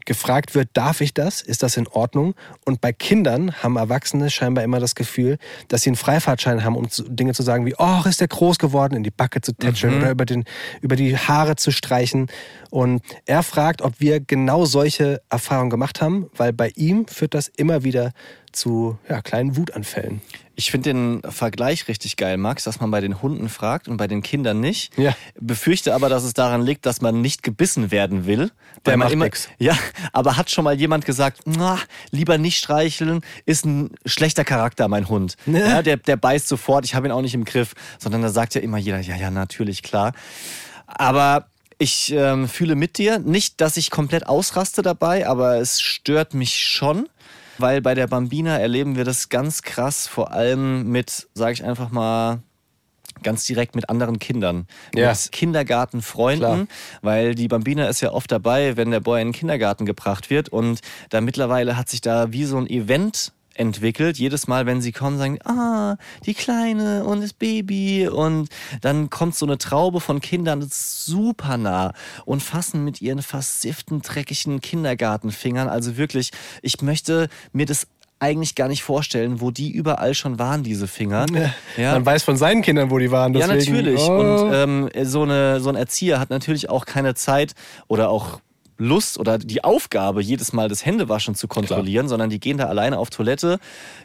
gefragt 0.05 0.55
wird, 0.55 0.71
darf 0.73 1.01
ich 1.01 1.15
das? 1.15 1.43
Ist 1.43 1.63
das 1.63 1.77
in 1.77 1.87
Ordnung? 1.89 2.35
Und 2.65 2.81
bei 2.81 2.93
Kindern 2.93 3.53
haben 3.63 3.77
Erwachsene 3.77 4.31
scheinbar 4.31 4.65
immer 4.65 4.81
das 4.81 4.95
Gefühl, 4.95 5.39
dass 5.69 5.83
sie 5.83 5.91
einen 5.91 5.97
Freifahrtschein 5.97 6.65
haben, 6.65 6.77
um 6.77 6.89
Dinge 7.09 7.35
zu 7.35 7.43
sagen 7.43 7.67
wie, 7.67 7.75
oh, 7.79 8.03
ist 8.07 8.21
der 8.21 8.29
groß 8.29 8.59
geworden, 8.59 8.95
in 8.95 9.03
die 9.03 9.11
Backe 9.11 9.41
zu 9.41 9.53
tätscheln 9.53 9.99
oder 9.99 10.11
über, 10.11 10.25
den, 10.25 10.45
über 10.81 10.97
die 10.97 11.17
Haare 11.17 11.57
zu 11.57 11.71
streichen. 11.71 12.29
Und 12.71 13.03
er 13.27 13.43
fragt, 13.43 13.83
ob 13.83 14.01
wir 14.01 14.21
genau 14.21 14.65
solche 14.65 15.23
Erfahrungen 15.29 15.71
gemacht 15.71 16.01
haben, 16.01 16.31
weil 16.37 16.53
bei 16.53 16.73
ihm 16.75 17.07
führt 17.07 17.35
das 17.35 17.49
immer 17.49 17.85
wieder 17.85 18.13
zu 18.53 18.99
ja, 19.09 19.23
kleinen 19.23 19.57
Wutanfällen. 19.57 20.21
Ich 20.55 20.71
finde 20.71 20.91
den 20.91 21.23
Vergleich 21.23 21.89
richtig 21.89 22.17
geil, 22.17 22.37
Max, 22.37 22.65
dass 22.65 22.79
man 22.79 22.91
bei 22.91 23.01
den 23.01 23.23
Hunden 23.23 23.49
fragt 23.49 23.89
und 23.89 23.97
bei 23.97 24.07
den 24.07 24.23
Kindern 24.23 24.61
nicht. 24.61 24.97
Ja. 24.99 25.17
Befürchte 25.41 25.95
aber, 25.95 26.09
dass 26.09 26.25
es 26.25 26.35
daran 26.35 26.63
liegt, 26.63 26.85
dass 26.85 27.01
man 27.01 27.23
nicht 27.23 27.43
gebissen 27.43 27.91
werden 27.91 28.27
will. 28.27 28.51
Der 28.85 28.97
macht 28.97 29.13
immer, 29.13 29.25
nix. 29.25 29.49
Ja, 29.59 29.77
aber 30.13 30.37
hat 30.37 30.51
schon 30.51 30.65
mal 30.65 30.79
jemand 30.79 31.07
gesagt, 31.07 31.41
"Na, 31.47 31.79
lieber 32.11 32.37
nicht 32.37 32.59
streicheln, 32.59 33.23
ist 33.47 33.65
ein 33.65 33.91
schlechter 34.05 34.45
Charakter, 34.45 34.89
mein 34.89 35.09
Hund. 35.09 35.37
Ne. 35.47 35.61
Ja, 35.61 35.83
der, 35.83 35.97
der 35.97 36.17
beißt 36.17 36.49
sofort, 36.49 36.85
ich 36.85 36.95
habe 36.95 37.09
ihn 37.09 37.13
auch 37.13 37.23
nicht 37.23 37.35
im 37.35 37.45
Griff. 37.45 37.75
Sondern 37.99 38.23
da 38.23 38.29
sagt 38.29 38.55
ja 38.55 38.61
immer 38.61 38.79
jeder, 38.79 39.01
ja, 39.01 39.17
ja, 39.17 39.31
natürlich, 39.31 39.83
klar. 39.83 40.13
Aber 40.87 41.47
ich 41.83 42.13
ähm, 42.13 42.49
fühle 42.49 42.77
mit 42.77 42.97
dir. 42.97 43.19
Nicht, 43.19 43.61
dass 43.61 43.77
ich 43.77 43.91
komplett 43.91 44.27
ausraste 44.29 44.83
dabei, 44.83 45.27
aber 45.27 45.57
es 45.57 45.81
stört 45.81 46.33
mich 46.33 46.57
schon. 46.59 47.09
Weil 47.63 47.81
bei 47.81 47.95
der 47.95 48.09
Bambina 48.09 48.59
erleben 48.59 48.97
wir 48.97 49.05
das 49.05 49.29
ganz 49.29 49.63
krass, 49.63 50.09
vor 50.09 50.33
allem 50.33 50.89
mit, 50.89 51.29
sage 51.35 51.53
ich 51.53 51.65
einfach 51.65 51.91
mal, 51.91 52.43
ganz 53.23 53.45
direkt 53.45 53.77
mit 53.77 53.89
anderen 53.89 54.19
Kindern. 54.19 54.67
Ja. 54.95 55.11
Mit 55.11 55.31
Kindergartenfreunden, 55.31 56.67
Klar. 56.67 56.67
weil 57.03 57.35
die 57.37 57.47
Bambina 57.47 57.87
ist 57.87 58.01
ja 58.01 58.13
oft 58.13 58.33
dabei, 58.33 58.77
wenn 58.77 58.91
der 58.91 58.99
Boy 58.99 59.23
in 59.23 59.29
den 59.29 59.33
Kindergarten 59.33 59.87
gebracht 59.87 60.29
wird. 60.29 60.49
Und 60.49 60.81
da 61.11 61.21
mittlerweile 61.21 61.77
hat 61.77 61.89
sich 61.89 62.01
da 62.01 62.33
wie 62.33 62.45
so 62.45 62.59
ein 62.59 62.67
Event 62.67 63.33
entwickelt. 63.55 64.19
Jedes 64.19 64.47
Mal, 64.47 64.67
wenn 64.67 64.81
sie 64.81 64.93
kommen, 64.93 65.19
sagen, 65.19 65.39
ah, 65.45 65.97
die 66.27 66.35
Kleine 66.35 67.05
und 67.05 67.21
das 67.21 67.33
Baby. 67.33 68.09
Und 68.09 68.49
dann 68.81 69.11
kommt 69.11 69.35
so 69.35 69.47
eine 69.47 69.59
Traube 69.59 70.01
von 70.01 70.21
Kindern, 70.21 70.61
das 70.61 70.69
ist 70.71 71.07
super 71.07 71.57
nah 71.57 71.93
und 72.25 72.43
fassen 72.43 72.85
mit 72.85 73.01
ihren 73.01 73.23
versifften, 73.23 74.03
dreckigen 74.03 74.61
Kindergartenfingern. 74.61 75.69
Also 75.69 75.97
wirklich, 75.97 76.31
ich 76.63 76.81
möchte 76.83 77.29
mir 77.53 77.67
das 77.67 77.87
eigentlich 78.23 78.55
gar 78.55 78.69
nicht 78.69 78.85
vorstellen, 78.85 79.41
wo 79.41 79.51
die 79.51 79.73
überall 79.73 80.15
schon 80.15 80.39
waren, 80.39 80.63
diese 80.63 80.87
Finger. 80.87 81.27
Ja. 81.77 81.93
Man 81.93 82.05
weiß 82.05 82.23
von 82.23 82.37
seinen 82.37 82.61
Kindern, 82.61 82.91
wo 82.91 82.99
die 82.99 83.11
waren. 83.11 83.33
Ja, 83.35 83.47
Deswegen, 83.47 83.77
natürlich. 83.77 84.01
Oh. 84.03 84.19
Und 84.19 84.53
ähm, 84.53 84.91
so, 85.05 85.23
eine, 85.23 85.61
so 85.61 85.71
ein 85.71 85.75
Erzieher 85.75 86.21
hat 86.21 86.29
natürlich 86.29 86.69
auch 86.69 86.85
keine 86.85 87.15
Zeit 87.15 87.55
oder 87.89 88.11
auch 88.11 88.41
Lust 88.79 89.19
oder 89.19 89.39
die 89.39 89.63
Aufgabe, 89.65 90.23
jedes 90.23 90.53
Mal 90.53 90.69
das 90.69 90.85
Händewaschen 90.85 91.35
zu 91.35 91.47
kontrollieren, 91.49 92.09
sondern 92.09 92.31
die 92.31 92.41
gehen 92.41 92.59
da 92.59 92.67
alleine 92.67 92.99
auf 92.99 93.11
Toilette, 93.11 93.59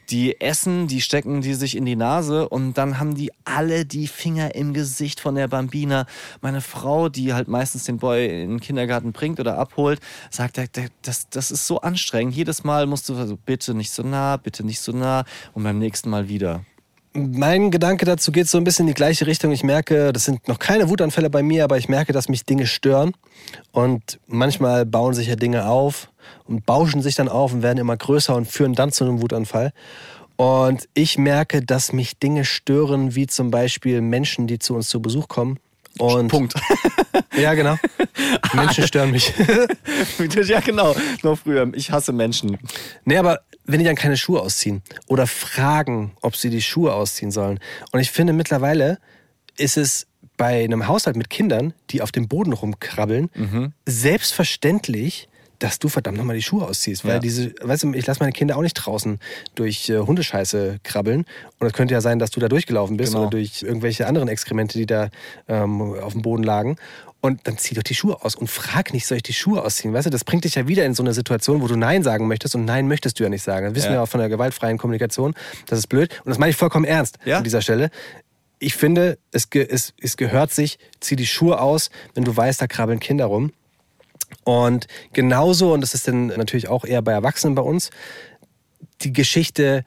die 0.09 0.39
essen, 0.39 0.87
die 0.87 1.01
stecken 1.01 1.41
die 1.41 1.53
sich 1.53 1.75
in 1.75 1.85
die 1.85 1.95
Nase 1.95 2.47
und 2.49 2.77
dann 2.77 2.99
haben 2.99 3.15
die 3.15 3.31
alle 3.45 3.85
die 3.85 4.07
Finger 4.07 4.55
im 4.55 4.73
Gesicht 4.73 5.19
von 5.19 5.35
der 5.35 5.47
Bambina. 5.47 6.05
Meine 6.41 6.61
Frau, 6.61 7.09
die 7.09 7.33
halt 7.33 7.47
meistens 7.47 7.85
den 7.85 7.97
Boy 7.97 8.25
in 8.43 8.49
den 8.49 8.59
Kindergarten 8.59 9.11
bringt 9.13 9.39
oder 9.39 9.57
abholt, 9.57 9.99
sagt, 10.29 10.57
"Der- 10.57 10.67
der- 10.67 10.89
das, 11.01 11.29
das 11.29 11.51
ist 11.51 11.65
so 11.65 11.81
anstrengend. 11.81 12.35
Jedes 12.35 12.63
Mal 12.63 12.85
musst 12.85 13.09
du 13.09 13.15
so, 13.15 13.37
bitte 13.37 13.73
nicht 13.73 13.91
so 13.91 14.03
nah, 14.03 14.37
bitte 14.37 14.63
nicht 14.65 14.79
so 14.81 14.91
nah 14.91 15.23
und 15.53 15.63
beim 15.63 15.79
nächsten 15.79 16.09
Mal 16.09 16.27
wieder. 16.29 16.63
Mein 17.13 17.71
Gedanke 17.71 18.05
dazu 18.05 18.31
geht 18.31 18.47
so 18.47 18.57
ein 18.57 18.63
bisschen 18.63 18.83
in 18.83 18.87
die 18.87 18.93
gleiche 18.93 19.25
Richtung. 19.25 19.51
Ich 19.51 19.63
merke, 19.63 20.13
das 20.13 20.25
sind 20.25 20.47
noch 20.47 20.59
keine 20.59 20.89
Wutanfälle 20.89 21.29
bei 21.29 21.41
mir, 21.41 21.63
aber 21.63 21.77
ich 21.77 21.89
merke, 21.89 22.13
dass 22.13 22.29
mich 22.29 22.45
Dinge 22.45 22.67
stören. 22.67 23.13
Und 23.71 24.19
manchmal 24.27 24.85
bauen 24.85 25.13
sich 25.13 25.27
ja 25.27 25.35
Dinge 25.35 25.67
auf 25.67 26.09
und 26.45 26.65
bauschen 26.65 27.01
sich 27.01 27.15
dann 27.15 27.29
auf 27.29 27.53
und 27.53 27.63
werden 27.63 27.79
immer 27.79 27.97
größer 27.97 28.35
und 28.35 28.45
führen 28.45 28.73
dann 28.73 28.91
zu 28.91 29.03
einem 29.03 29.21
Wutanfall. 29.21 29.71
Und 30.35 30.87
ich 30.93 31.17
merke, 31.17 31.63
dass 31.63 31.91
mich 31.91 32.19
Dinge 32.19 32.45
stören, 32.45 33.15
wie 33.15 33.25
zum 33.25 33.49
Beispiel 33.49 34.01
Menschen, 34.01 34.45
die 34.45 34.59
zu 34.59 34.75
uns 34.75 34.87
zu 34.87 35.01
Besuch 35.01 35.27
kommen. 35.27 35.59
Und 35.97 36.29
Punkt. 36.29 36.53
Ja, 37.35 37.53
genau. 37.53 37.77
Menschen 38.53 38.85
stören 38.87 39.11
mich. 39.11 39.33
ja, 40.47 40.59
genau. 40.59 40.95
Noch 41.23 41.37
früher. 41.37 41.69
Ich 41.73 41.91
hasse 41.91 42.11
Menschen. 42.11 42.57
Nee, 43.05 43.17
aber 43.17 43.41
wenn 43.67 43.79
die 43.79 43.85
dann 43.85 43.95
keine 43.95 44.17
Schuhe 44.17 44.41
ausziehen 44.41 44.81
oder 45.07 45.27
fragen, 45.27 46.13
ob 46.21 46.35
sie 46.35 46.49
die 46.49 46.61
Schuhe 46.61 46.93
ausziehen 46.93 47.31
sollen. 47.31 47.59
Und 47.91 47.99
ich 47.99 48.09
finde, 48.11 48.33
mittlerweile 48.33 48.97
ist 49.57 49.77
es 49.77 50.07
bei 50.37 50.63
einem 50.63 50.87
Haushalt 50.87 51.15
mit 51.15 51.29
Kindern, 51.29 51.73
die 51.89 52.01
auf 52.01 52.11
dem 52.11 52.27
Boden 52.27 52.53
rumkrabbeln, 52.53 53.29
selbstverständlich, 53.85 55.27
dass 55.59 55.79
du 55.79 55.89
verdammt 55.89 56.17
nochmal 56.17 56.35
die 56.35 56.41
Schuhe 56.43 56.65
ausziehst. 56.67 57.03
Weil 57.05 57.13
Ja. 57.13 57.19
diese, 57.19 57.53
weißt 57.61 57.83
du, 57.83 57.93
ich 57.93 58.05
lasse 58.05 58.19
meine 58.19 58.31
Kinder 58.31 58.57
auch 58.57 58.61
nicht 58.61 58.73
draußen 58.75 59.19
durch 59.55 59.89
äh, 59.89 59.97
Hundescheiße 59.99 60.79
krabbeln. 60.83 61.25
Und 61.59 61.67
es 61.67 61.73
könnte 61.73 61.93
ja 61.93 62.01
sein, 62.01 62.19
dass 62.19 62.29
du 62.31 62.39
da 62.39 62.47
durchgelaufen 62.47 62.97
bist 62.97 63.13
Genau. 63.13 63.23
oder 63.23 63.31
durch 63.31 63.63
irgendwelche 63.63 64.05
anderen 64.07 64.27
Exkremente, 64.27 64.77
die 64.77 64.85
da 64.85 65.09
ähm, 65.47 65.81
auf 65.81 66.13
dem 66.13 66.21
Boden 66.21 66.43
lagen. 66.43 66.75
Und 67.19 67.47
dann 67.47 67.57
zieh 67.57 67.73
doch 67.73 67.81
die 67.81 67.95
Schuhe 67.95 68.23
aus 68.23 68.35
und 68.35 68.47
frag 68.47 68.93
nicht, 68.93 69.07
soll 69.07 69.17
ich 69.17 69.23
die 69.23 69.33
Schuhe 69.33 69.63
ausziehen? 69.63 69.91
Weißt 69.91 70.05
du, 70.05 70.11
das 70.11 70.23
bringt 70.23 70.43
dich 70.43 70.53
ja 70.55 70.67
wieder 70.67 70.85
in 70.85 70.93
so 70.93 71.01
eine 71.01 71.15
Situation, 71.15 71.61
wo 71.61 71.67
du 71.67 71.75
Nein 71.75 72.03
sagen 72.03 72.27
möchtest 72.27 72.53
und 72.53 72.65
Nein 72.65 72.87
möchtest 72.87 73.19
du 73.19 73.23
ja 73.23 73.29
nicht 73.29 73.41
sagen. 73.41 73.65
Das 73.65 73.73
wissen 73.75 73.87
Ja. 73.87 73.93
wir 73.93 74.03
auch 74.03 74.07
von 74.07 74.19
der 74.19 74.29
gewaltfreien 74.29 74.77
Kommunikation. 74.77 75.33
Das 75.65 75.79
ist 75.79 75.87
blöd. 75.87 76.11
Und 76.23 76.29
das 76.29 76.37
meine 76.37 76.51
ich 76.51 76.55
vollkommen 76.55 76.85
ernst 76.85 77.17
Ja. 77.25 77.39
an 77.39 77.43
dieser 77.43 77.61
Stelle. 77.63 77.89
Ich 78.59 78.75
finde, 78.75 79.17
es, 79.31 79.49
ge 79.49 79.67
es, 79.69 79.93
es 79.99 80.15
gehört 80.17 80.51
sich, 80.51 80.77
zieh 80.99 81.15
die 81.15 81.25
Schuhe 81.27 81.59
aus, 81.59 81.89
wenn 82.13 82.23
du 82.23 82.35
weißt, 82.37 82.61
da 82.61 82.67
krabbeln 82.67 82.99
Kinder 82.99 83.25
rum. 83.25 83.51
Und 84.43 84.87
genauso, 85.13 85.73
und 85.73 85.81
das 85.81 85.93
ist 85.93 86.07
dann 86.07 86.27
natürlich 86.27 86.67
auch 86.67 86.85
eher 86.85 87.01
bei 87.01 87.11
Erwachsenen 87.11 87.55
bei 87.55 87.61
uns, 87.61 87.89
die 89.01 89.13
Geschichte, 89.13 89.83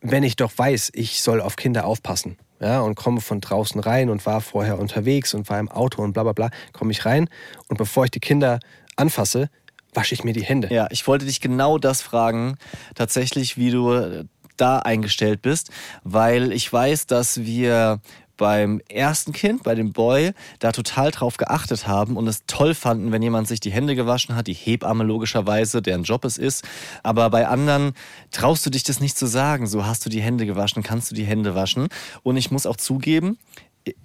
wenn 0.00 0.22
ich 0.22 0.36
doch 0.36 0.52
weiß, 0.56 0.90
ich 0.94 1.22
soll 1.22 1.40
auf 1.40 1.56
Kinder 1.56 1.86
aufpassen. 1.86 2.38
Ja, 2.60 2.80
und 2.80 2.94
komme 2.94 3.20
von 3.20 3.40
draußen 3.40 3.80
rein 3.80 4.08
und 4.08 4.24
war 4.26 4.40
vorher 4.40 4.78
unterwegs 4.78 5.34
und 5.34 5.48
war 5.50 5.58
im 5.58 5.70
Auto 5.70 6.02
und 6.02 6.12
bla 6.12 6.22
bla 6.22 6.32
bla, 6.32 6.50
komme 6.72 6.92
ich 6.92 7.04
rein 7.04 7.28
und 7.68 7.76
bevor 7.76 8.04
ich 8.04 8.10
die 8.10 8.20
Kinder 8.20 8.60
anfasse, 8.96 9.50
wasche 9.92 10.14
ich 10.14 10.24
mir 10.24 10.32
die 10.32 10.44
Hände. 10.44 10.72
Ja, 10.72 10.86
ich 10.90 11.06
wollte 11.06 11.26
dich 11.26 11.40
genau 11.40 11.78
das 11.78 12.00
fragen, 12.00 12.56
tatsächlich, 12.94 13.56
wie 13.56 13.70
du 13.70 14.24
da 14.56 14.78
eingestellt 14.78 15.42
bist, 15.42 15.70
weil 16.04 16.52
ich 16.52 16.72
weiß, 16.72 17.06
dass 17.06 17.42
wir 17.42 18.00
beim 18.36 18.80
ersten 18.88 19.32
Kind, 19.32 19.62
bei 19.62 19.74
dem 19.74 19.92
Boy, 19.92 20.32
da 20.58 20.72
total 20.72 21.10
drauf 21.10 21.36
geachtet 21.36 21.86
haben 21.86 22.16
und 22.16 22.26
es 22.26 22.44
toll 22.46 22.74
fanden, 22.74 23.12
wenn 23.12 23.22
jemand 23.22 23.48
sich 23.48 23.60
die 23.60 23.70
Hände 23.70 23.94
gewaschen 23.94 24.34
hat, 24.34 24.46
die 24.46 24.54
Hebamme 24.54 25.04
logischerweise, 25.04 25.82
deren 25.82 26.04
Job 26.04 26.24
es 26.24 26.38
ist. 26.38 26.64
Aber 27.02 27.30
bei 27.30 27.46
anderen 27.46 27.92
traust 28.30 28.64
du 28.66 28.70
dich 28.70 28.82
das 28.82 29.00
nicht 29.00 29.16
zu 29.16 29.26
sagen. 29.26 29.66
So 29.66 29.86
hast 29.86 30.04
du 30.04 30.10
die 30.10 30.22
Hände 30.22 30.46
gewaschen, 30.46 30.82
kannst 30.82 31.10
du 31.10 31.14
die 31.14 31.24
Hände 31.24 31.54
waschen. 31.54 31.88
Und 32.22 32.36
ich 32.36 32.50
muss 32.50 32.66
auch 32.66 32.76
zugeben, 32.76 33.38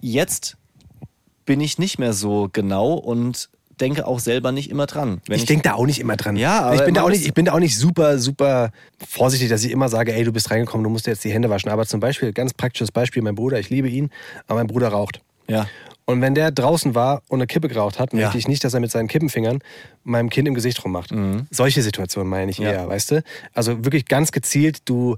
jetzt 0.02 0.58
bin 1.46 1.62
ich 1.62 1.80
nicht 1.80 1.98
mehr 1.98 2.14
so 2.14 2.50
genau 2.52 2.94
und 2.94 3.50
denke 3.80 4.06
auch 4.08 4.20
selber 4.20 4.52
nicht 4.52 4.70
immer 4.70 4.86
dran. 4.86 5.22
Wenn 5.28 5.38
ich 5.38 5.46
denke 5.46 5.64
da 5.64 5.74
auch 5.74 5.86
nicht 5.86 6.00
immer 6.00 6.16
dran. 6.16 6.36
Ja, 6.36 6.62
aber 6.62 6.76
ich 6.76 6.84
bin, 6.86 6.94
da 6.94 7.04
auch 7.04 7.10
nicht, 7.10 7.26
ich 7.26 7.34
bin 7.34 7.46
da 7.46 7.54
auch 7.54 7.60
nicht 7.60 7.78
super, 7.78 8.20
super 8.20 8.72
vorsichtig, 9.08 9.50
dass 9.50 9.64
ich 9.64 9.72
immer 9.72 9.90
sage, 9.90 10.14
ey, 10.14 10.24
du 10.24 10.32
bist 10.34 10.52
reingekommen, 10.52 10.84
du 10.84 10.90
musst 10.90 11.06
dir 11.08 11.12
jetzt 11.12 11.24
die 11.24 11.32
Hände 11.32 11.50
waschen. 11.50 11.70
Aber 11.70 11.86
zum 11.86 12.00
Beispiel, 12.00 12.34
ganz 12.34 12.54
praktisches 12.54 12.92
Beispiel, 12.92 13.22
mein 13.22 13.36
Bruder, 13.36 13.60
ich 13.60 13.70
liebe 13.70 13.88
ihn, 13.90 14.10
aber 14.48 14.60
mein 14.60 14.68
Bruder 14.68 14.90
raucht. 14.90 15.22
Ja. 15.48 15.68
Und 16.06 16.22
wenn 16.22 16.34
der 16.34 16.50
draußen 16.52 16.96
war 16.96 17.22
und 17.30 17.38
eine 17.40 17.46
Kippe 17.48 17.68
geraucht 17.68 18.00
hat, 18.00 18.14
Ja. 18.14 18.22
möchte 18.22 18.38
ich 18.40 18.48
nicht, 18.48 18.64
dass 18.64 18.74
er 18.74 18.80
mit 18.80 18.90
seinen 18.92 19.08
Kippenfingern 19.08 19.60
meinem 20.04 20.30
Kind 20.32 20.48
im 20.48 20.56
Gesicht 20.56 20.84
rummacht. 20.84 21.14
Solche 21.52 21.82
Situationen 21.84 22.30
meine 22.30 22.50
ich 22.50 22.60
Mhm. 22.60 22.66
Ja. 22.66 22.72
eher, 22.72 22.88
weißt 22.90 23.12
du? 23.12 23.24
Also 23.54 23.86
wirklich 23.86 24.06
ganz 24.06 24.32
gezielt, 24.32 24.80
du 24.90 25.18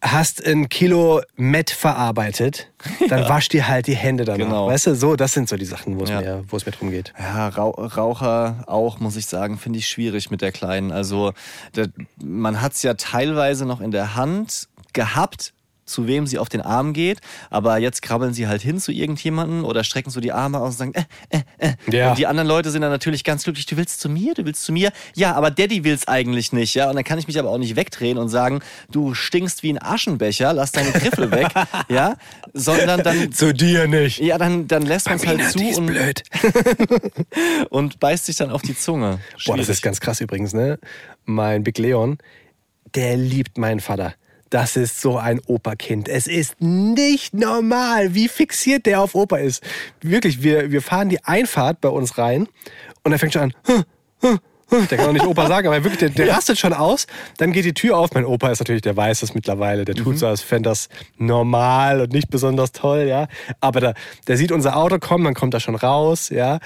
hast 0.00 0.44
ein 0.44 0.68
Kilo 0.68 1.20
Met 1.36 1.70
verarbeitet, 1.70 2.68
dann 3.08 3.28
wasch 3.28 3.48
dir 3.48 3.68
halt 3.68 3.86
die 3.86 3.96
Hände 3.96 4.24
danach. 4.24 4.38
Genau. 4.44 4.66
Weißt 4.68 4.86
du, 4.88 4.94
so, 4.94 5.16
das 5.16 5.32
sind 5.32 5.48
so 5.48 5.56
die 5.56 5.64
Sachen, 5.64 5.98
wo 5.98 6.04
es 6.04 6.10
Ja. 6.10 6.20
mir, 6.20 6.44
wo 6.48 6.56
es 6.56 6.66
mir 6.66 6.72
drum 6.72 6.90
geht. 6.90 7.12
Ja, 7.18 7.48
Rau 7.48 7.70
Raucher 7.70 8.64
auch, 8.66 8.98
muss 9.00 9.16
ich 9.16 9.26
sagen, 9.26 9.58
finde 9.58 9.78
ich 9.78 9.86
schwierig 9.88 10.30
mit 10.30 10.40
der 10.42 10.52
Kleinen. 10.52 10.92
Also 10.92 11.32
der, 11.76 11.88
man 12.22 12.60
hat 12.60 12.72
es 12.72 12.82
ja 12.82 12.94
teilweise 12.94 13.66
noch 13.66 13.80
in 13.80 13.90
der 13.90 14.14
Hand 14.16 14.68
gehabt, 14.92 15.52
zu 15.92 16.06
wem 16.06 16.26
sie 16.26 16.38
auf 16.38 16.48
den 16.48 16.60
Arm 16.60 16.92
geht, 16.92 17.20
aber 17.50 17.78
jetzt 17.78 18.02
krabbeln 18.02 18.34
sie 18.34 18.48
halt 18.48 18.62
hin 18.62 18.80
zu 18.80 18.90
irgendjemanden 18.90 19.64
oder 19.64 19.84
strecken 19.84 20.10
so 20.10 20.20
die 20.20 20.32
Arme 20.32 20.58
aus 20.58 20.72
und 20.74 20.78
sagen, 20.78 20.92
äh, 20.94 21.04
äh, 21.30 21.42
äh. 21.58 21.96
Ja. 21.96 22.10
Und 22.10 22.18
die 22.18 22.26
anderen 22.26 22.48
Leute 22.48 22.70
sind 22.70 22.82
dann 22.82 22.90
natürlich 22.90 23.24
ganz 23.24 23.44
glücklich, 23.44 23.66
du 23.66 23.76
willst 23.76 24.00
zu 24.00 24.08
mir, 24.08 24.34
du 24.34 24.44
willst 24.44 24.64
zu 24.64 24.72
mir. 24.72 24.90
Ja, 25.14 25.34
aber 25.34 25.50
Daddy 25.50 25.84
will's 25.84 26.08
eigentlich 26.08 26.52
nicht, 26.52 26.74
ja. 26.74 26.88
Und 26.88 26.96
dann 26.96 27.04
kann 27.04 27.18
ich 27.18 27.26
mich 27.26 27.38
aber 27.38 27.50
auch 27.50 27.58
nicht 27.58 27.76
wegdrehen 27.76 28.18
und 28.18 28.28
sagen, 28.28 28.60
du 28.90 29.14
stinkst 29.14 29.62
wie 29.62 29.72
ein 29.72 29.82
Aschenbecher, 29.82 30.52
lass 30.52 30.72
deine 30.72 30.92
Griffel 30.92 31.30
weg, 31.30 31.48
ja. 31.88 32.16
Sondern 32.52 33.02
dann 33.02 33.32
Zu 33.32 33.52
dir 33.52 33.86
nicht. 33.86 34.18
ja, 34.18 34.38
dann, 34.38 34.66
dann 34.66 34.82
lässt 34.82 35.06
man 35.06 35.16
es 35.16 35.26
halt 35.26 35.42
zu 35.50 35.58
und, 35.58 35.86
blöd. 35.86 36.22
und 37.70 38.00
beißt 38.00 38.26
sich 38.26 38.36
dann 38.36 38.50
auf 38.50 38.62
die 38.62 38.76
Zunge. 38.76 39.02
Boah, 39.10 39.18
das 39.18 39.42
Schwierig. 39.42 39.68
ist 39.68 39.82
ganz 39.82 40.00
krass 40.00 40.20
übrigens, 40.20 40.52
ne? 40.52 40.78
Mein 41.24 41.62
Big 41.62 41.78
Leon, 41.78 42.18
der 42.94 43.16
liebt 43.16 43.58
meinen 43.58 43.80
Vater. 43.80 44.14
Das 44.52 44.76
ist 44.76 45.00
so 45.00 45.16
ein 45.16 45.40
Operkind. 45.46 46.10
Es 46.10 46.26
ist 46.26 46.60
nicht 46.60 47.32
normal, 47.32 48.14
wie 48.14 48.28
fixiert 48.28 48.84
der 48.84 49.00
auf 49.00 49.14
Opa 49.14 49.38
ist. 49.38 49.62
Wirklich, 50.02 50.42
wir, 50.42 50.70
wir 50.70 50.82
fahren 50.82 51.08
die 51.08 51.24
Einfahrt 51.24 51.80
bei 51.80 51.88
uns 51.88 52.18
rein 52.18 52.46
und 53.02 53.12
er 53.12 53.18
fängt 53.18 53.32
schon 53.32 53.42
an. 53.44 53.54
"Huh, 53.66 53.82
huh, 54.22 54.36
Der 54.90 54.98
kann 54.98 55.08
auch 55.08 55.12
nicht 55.14 55.24
Opa 55.24 55.46
sagen, 55.46 55.68
aber 55.68 55.82
wirklich, 55.84 56.00
der, 56.00 56.10
der 56.10 56.34
rastet 56.36 56.58
schon 56.58 56.74
aus. 56.74 57.06
Dann 57.38 57.52
geht 57.52 57.64
die 57.64 57.72
Tür 57.72 57.96
auf. 57.96 58.10
Mein 58.12 58.26
Opa 58.26 58.50
ist 58.50 58.58
natürlich, 58.58 58.82
der 58.82 58.94
weiß 58.94 59.20
das 59.20 59.32
mittlerweile. 59.32 59.86
Der 59.86 59.94
tut 59.94 60.18
so, 60.18 60.26
als 60.26 60.42
fände 60.42 60.68
das 60.68 60.90
normal 61.16 62.02
und 62.02 62.12
nicht 62.12 62.28
besonders 62.28 62.72
toll, 62.72 63.06
ja. 63.08 63.28
Aber 63.60 63.80
der, 63.80 63.94
der 64.28 64.36
sieht 64.36 64.52
unser 64.52 64.76
Auto 64.76 64.98
kommen, 64.98 65.24
dann 65.24 65.34
kommt 65.34 65.54
er 65.54 65.60
schon 65.60 65.76
raus, 65.76 66.28
ja. 66.28 66.58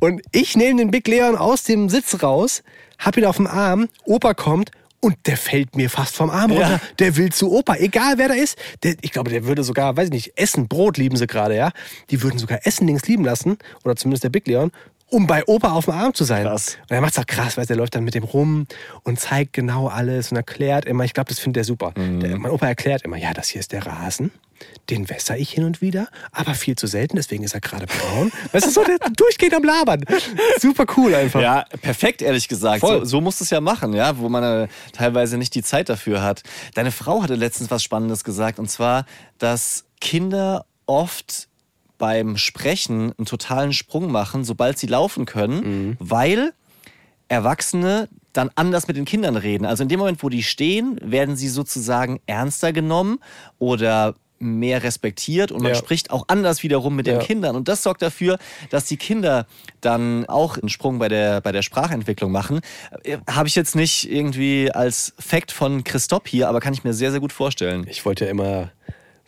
Und 0.00 0.22
ich 0.32 0.56
nehme 0.56 0.78
den 0.78 0.90
Big 0.90 1.06
Leon 1.06 1.36
aus 1.36 1.64
dem 1.64 1.90
Sitz 1.90 2.22
raus, 2.22 2.62
hab 2.98 3.18
ihn 3.18 3.26
auf 3.26 3.36
dem 3.36 3.46
Arm, 3.46 3.88
Opa 4.04 4.32
kommt 4.32 4.70
und 5.00 5.16
der 5.26 5.36
fällt 5.36 5.76
mir 5.76 5.90
fast 5.90 6.16
vom 6.16 6.30
Arm 6.30 6.52
runter. 6.52 6.70
Ja. 6.70 6.80
Der 6.98 7.16
will 7.16 7.32
zu 7.32 7.52
Opa, 7.52 7.76
egal 7.76 8.18
wer 8.18 8.28
da 8.28 8.34
ist. 8.34 8.58
Der, 8.82 8.96
ich 9.00 9.12
glaube, 9.12 9.30
der 9.30 9.44
würde 9.44 9.62
sogar, 9.62 9.96
weiß 9.96 10.06
ich 10.06 10.12
nicht, 10.12 10.32
Essen, 10.36 10.68
Brot 10.68 10.98
lieben 10.98 11.16
sie 11.16 11.26
gerade, 11.26 11.56
ja. 11.56 11.72
Die 12.10 12.22
würden 12.22 12.38
sogar 12.38 12.60
Essen 12.64 12.86
links 12.86 13.06
lieben 13.06 13.24
lassen, 13.24 13.58
oder 13.84 13.96
zumindest 13.96 14.24
der 14.24 14.30
Big 14.30 14.46
Leon, 14.46 14.70
um 15.08 15.26
bei 15.26 15.44
Opa 15.46 15.72
auf 15.72 15.84
dem 15.84 15.94
Arm 15.94 16.14
zu 16.14 16.24
sein. 16.24 16.44
Krass. 16.44 16.78
Und 16.82 16.94
er 16.94 17.00
macht's 17.00 17.18
auch 17.18 17.26
krass, 17.26 17.56
weißt 17.56 17.70
du, 17.70 17.74
der 17.74 17.76
läuft 17.76 17.94
dann 17.94 18.04
mit 18.04 18.14
dem 18.14 18.24
rum 18.24 18.66
und 19.04 19.20
zeigt 19.20 19.52
genau 19.52 19.88
alles 19.88 20.30
und 20.30 20.36
erklärt 20.36 20.84
immer. 20.84 21.04
Ich 21.04 21.14
glaube, 21.14 21.28
das 21.28 21.38
findet 21.38 21.62
er 21.62 21.64
super. 21.64 21.92
Mhm. 21.96 22.20
Der, 22.20 22.38
mein 22.38 22.50
Opa 22.50 22.66
erklärt 22.66 23.02
immer, 23.02 23.16
ja, 23.16 23.32
das 23.32 23.48
hier 23.48 23.60
ist 23.60 23.72
der 23.72 23.86
Rasen. 23.86 24.32
Den 24.88 25.10
wässer 25.10 25.36
ich 25.36 25.50
hin 25.50 25.64
und 25.64 25.82
wieder, 25.82 26.08
aber 26.32 26.54
viel 26.54 26.76
zu 26.76 26.86
selten, 26.86 27.16
deswegen 27.16 27.44
ist 27.44 27.54
er 27.54 27.60
gerade 27.60 27.86
braun. 27.86 28.32
Weißt 28.52 28.66
du, 28.66 28.70
so 28.70 28.84
der 28.84 28.96
durchgeht 29.14 29.52
am 29.54 29.62
Labern. 29.62 30.02
Super 30.58 30.86
cool 30.96 31.14
einfach. 31.14 31.42
Ja, 31.42 31.66
perfekt, 31.82 32.22
ehrlich 32.22 32.48
gesagt. 32.48 32.80
Voll. 32.80 33.00
So, 33.00 33.04
so 33.04 33.20
musst 33.20 33.40
du 33.40 33.44
es 33.44 33.50
ja 33.50 33.60
machen, 33.60 33.92
ja, 33.92 34.16
wo 34.18 34.30
man 34.30 34.42
äh, 34.42 34.68
teilweise 34.92 35.36
nicht 35.36 35.54
die 35.54 35.62
Zeit 35.62 35.90
dafür 35.90 36.22
hat. 36.22 36.42
Deine 36.74 36.90
Frau 36.90 37.22
hatte 37.22 37.34
letztens 37.34 37.70
was 37.70 37.82
Spannendes 37.82 38.24
gesagt, 38.24 38.58
und 38.58 38.70
zwar, 38.70 39.04
dass 39.38 39.84
Kinder 40.00 40.64
oft 40.86 41.48
beim 41.98 42.36
Sprechen 42.36 43.12
einen 43.16 43.26
totalen 43.26 43.72
Sprung 43.72 44.10
machen, 44.10 44.44
sobald 44.44 44.78
sie 44.78 44.86
laufen 44.86 45.24
können, 45.26 45.96
weil 45.98 46.52
Erwachsene 47.28 48.08
dann 48.32 48.50
anders 48.54 48.86
mit 48.86 48.96
den 48.96 49.04
Kindern 49.04 49.36
reden. 49.36 49.64
Also 49.64 49.82
in 49.82 49.88
dem 49.88 49.98
Moment, 49.98 50.22
wo 50.22 50.28
die 50.28 50.42
stehen, 50.42 50.98
werden 51.02 51.36
sie 51.36 51.48
sozusagen 51.48 52.20
ernster 52.26 52.72
genommen 52.72 53.18
oder 53.58 54.14
mehr 54.38 54.82
respektiert 54.82 55.50
und 55.50 55.62
man 55.62 55.70
Ja. 55.72 55.74
spricht 55.78 56.10
auch 56.10 56.24
anders 56.28 56.62
wiederum 56.62 56.94
mit 56.94 57.06
den 57.06 57.14
Ja. 57.16 57.22
Kindern. 57.22 57.56
Und 57.56 57.68
das 57.68 57.82
sorgt 57.82 58.02
dafür, 58.02 58.36
dass 58.68 58.84
die 58.84 58.98
Kinder 58.98 59.46
dann 59.80 60.26
auch 60.26 60.58
einen 60.58 60.68
Sprung 60.68 60.98
bei 60.98 61.08
der, 61.08 61.40
bei 61.40 61.52
der 61.52 61.62
Sprachentwicklung 61.62 62.30
machen. 62.30 62.60
Äh, 63.04 63.16
Habe 63.30 63.48
ich 63.48 63.54
jetzt 63.54 63.74
nicht 63.74 64.10
irgendwie 64.12 64.70
als 64.70 65.14
Fact 65.18 65.52
von 65.52 65.84
Christoph 65.84 66.26
hier, 66.26 66.50
aber 66.50 66.60
kann 66.60 66.74
ich 66.74 66.84
mir 66.84 66.92
sehr, 66.92 67.10
sehr 67.12 67.20
gut 67.20 67.32
vorstellen. 67.32 67.86
Ich 67.88 68.04
wollte 68.04 68.26
ja 68.26 68.30
immer 68.30 68.70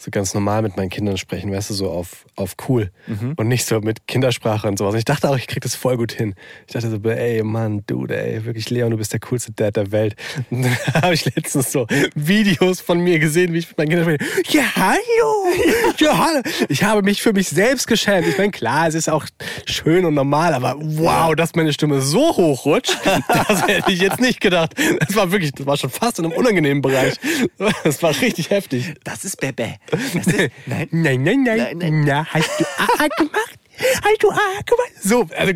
so 0.01 0.11
ganz 0.13 0.33
normal 0.33 0.63
mit 0.63 0.77
meinen 0.77 0.91
Kindern 0.91 1.17
sprechen, 1.19 1.51
weißt 1.53 1.71
du, 1.71 1.75
so 1.75 1.91
auf, 1.91 2.25
auf 2.37 2.55
cool 2.69 2.91
Mhm. 3.09 3.33
und 3.37 3.49
nicht 3.49 3.67
so 3.67 3.81
mit 3.81 4.07
Kindersprache 4.07 4.69
und 4.69 4.79
sowas. 4.79 4.93
Und 4.93 4.99
ich 4.99 5.05
dachte 5.05 5.29
auch, 5.29 5.37
ich 5.37 5.49
krieg 5.49 5.61
das 5.63 5.75
voll 5.75 5.97
gut 5.97 6.13
hin. 6.13 6.35
Ich 6.69 6.75
dachte 6.75 6.89
so, 6.91 6.97
ey 7.11 7.43
Mann, 7.43 7.83
Dude, 7.87 8.17
ey, 8.17 8.45
wirklich 8.45 8.71
Leon, 8.71 8.91
du 8.93 8.97
bist 8.97 9.13
der 9.13 9.19
coolste 9.21 9.51
Dad 9.53 9.75
der 9.77 9.91
Welt. 9.91 10.15
Und 10.51 10.63
dann 10.63 10.77
habe 11.03 11.15
ich 11.15 11.25
letztens 11.25 11.73
so 11.73 11.87
Videos 12.15 12.81
von 12.81 13.01
mir 13.01 13.19
gesehen, 13.19 13.53
wie 13.55 13.59
ich 13.59 13.69
mit 13.69 13.79
meinen 13.79 13.89
Kindern 13.89 14.17
spreche. 14.19 14.57
Ja, 14.57 14.63
hallo! 14.77 15.35
Ja, 15.99 16.17
hallo! 16.17 16.43
Ich 16.69 16.85
habe 16.85 17.03
mich 17.03 17.21
für 17.23 17.33
mich 17.33 17.49
selbst 17.49 17.87
geschämt. 17.89 18.27
Ich 18.29 18.39
meine, 18.39 18.53
klar, 18.53 18.87
es 18.87 18.95
ist 18.95 19.09
auch 19.11 19.27
schön 19.67 20.05
und 20.05 20.15
normal, 20.15 20.55
aber 20.55 20.77
wow, 20.79 21.35
dass 21.35 21.55
meine 21.57 21.73
Stimme 21.73 22.01
so 22.03 22.37
hoch 22.37 22.65
rutscht, 22.67 22.97
das 23.49 23.67
hätte 23.67 23.91
ich 23.91 24.01
jetzt 24.01 24.21
nicht 24.21 24.41
gedacht. 24.41 24.75
Das 25.01 25.17
war 25.17 25.33
wirklich, 25.33 25.53
das 25.53 25.67
war 25.67 25.77
schon 25.77 25.91
fast 25.91 26.19
in 26.21 26.27
einem 26.27 26.35
unangenehmen 26.35 26.83
Bereich. 26.83 27.15
Das 27.83 28.01
war 28.03 28.11
richtig 28.21 28.51
heftig. 28.51 28.95
Das 29.03 29.25
ist 29.25 29.41
Bebe. 29.41 29.75
Ist, 29.93 30.27
nein. 30.67 30.89
Nein, 30.91 31.23
nein, 31.23 31.43
nein. 31.43 31.59
Nein, 31.59 31.79
nein. 31.79 32.05
Na, 32.05 32.27
hast 32.27 32.51
du 32.61 32.65
AA 32.65 33.09
gemacht? 33.17 33.59
Hast 34.03 34.23
du 34.23 34.31
AA 34.31 34.61
gemacht? 34.67 34.93
So, 35.03 35.27
also 35.37 35.53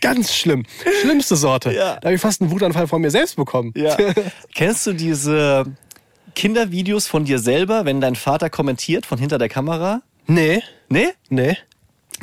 ganz 0.00 0.34
schlimm. 0.34 0.64
Schlimmste 1.02 1.36
Sorte. 1.36 1.72
Ja. 1.72 1.96
Da 1.96 2.06
habe 2.06 2.14
ich 2.14 2.20
fast 2.20 2.40
einen 2.40 2.50
Wutanfall 2.50 2.86
von 2.86 3.00
mir 3.00 3.10
selbst 3.10 3.36
bekommen. 3.36 3.72
Ja. 3.76 3.96
Kennst 4.54 4.86
du 4.86 4.92
diese 4.92 5.64
Kindervideos 6.34 7.06
von 7.08 7.24
dir 7.24 7.38
selber, 7.38 7.84
wenn 7.84 8.00
dein 8.00 8.14
Vater 8.16 8.50
kommentiert 8.50 9.06
von 9.06 9.18
hinter 9.18 9.38
der 9.38 9.48
Kamera? 9.48 10.02
Nee, 10.26 10.62
Nee? 10.88 11.08
nee. 11.28 11.56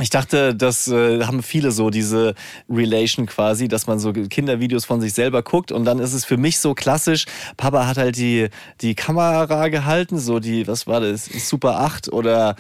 Ich 0.01 0.09
dachte, 0.09 0.55
das 0.55 0.88
äh, 0.88 1.23
haben 1.23 1.43
viele 1.43 1.71
so, 1.71 1.91
diese 1.91 2.33
Relation 2.67 3.27
quasi, 3.27 3.67
dass 3.67 3.85
man 3.85 4.00
so 4.00 4.12
Kindervideos 4.12 4.85
von 4.85 5.00
sich 5.01 5.13
selber 5.13 5.43
guckt 5.43 5.71
und 5.71 5.85
dann 5.85 6.00
ist 6.00 6.13
es 6.13 6.25
für 6.25 6.38
mich 6.38 6.57
so 6.59 6.73
klassisch, 6.73 7.25
Papa 7.57 7.85
hat 7.85 7.97
halt 7.97 8.17
die, 8.17 8.50
die 8.81 8.95
Kamera 8.95 9.67
gehalten, 9.67 10.17
so 10.17 10.39
die, 10.39 10.67
was 10.67 10.88
war 10.88 11.00
das, 11.01 11.25
Super 11.25 11.79
8 11.81 12.11
oder 12.11 12.55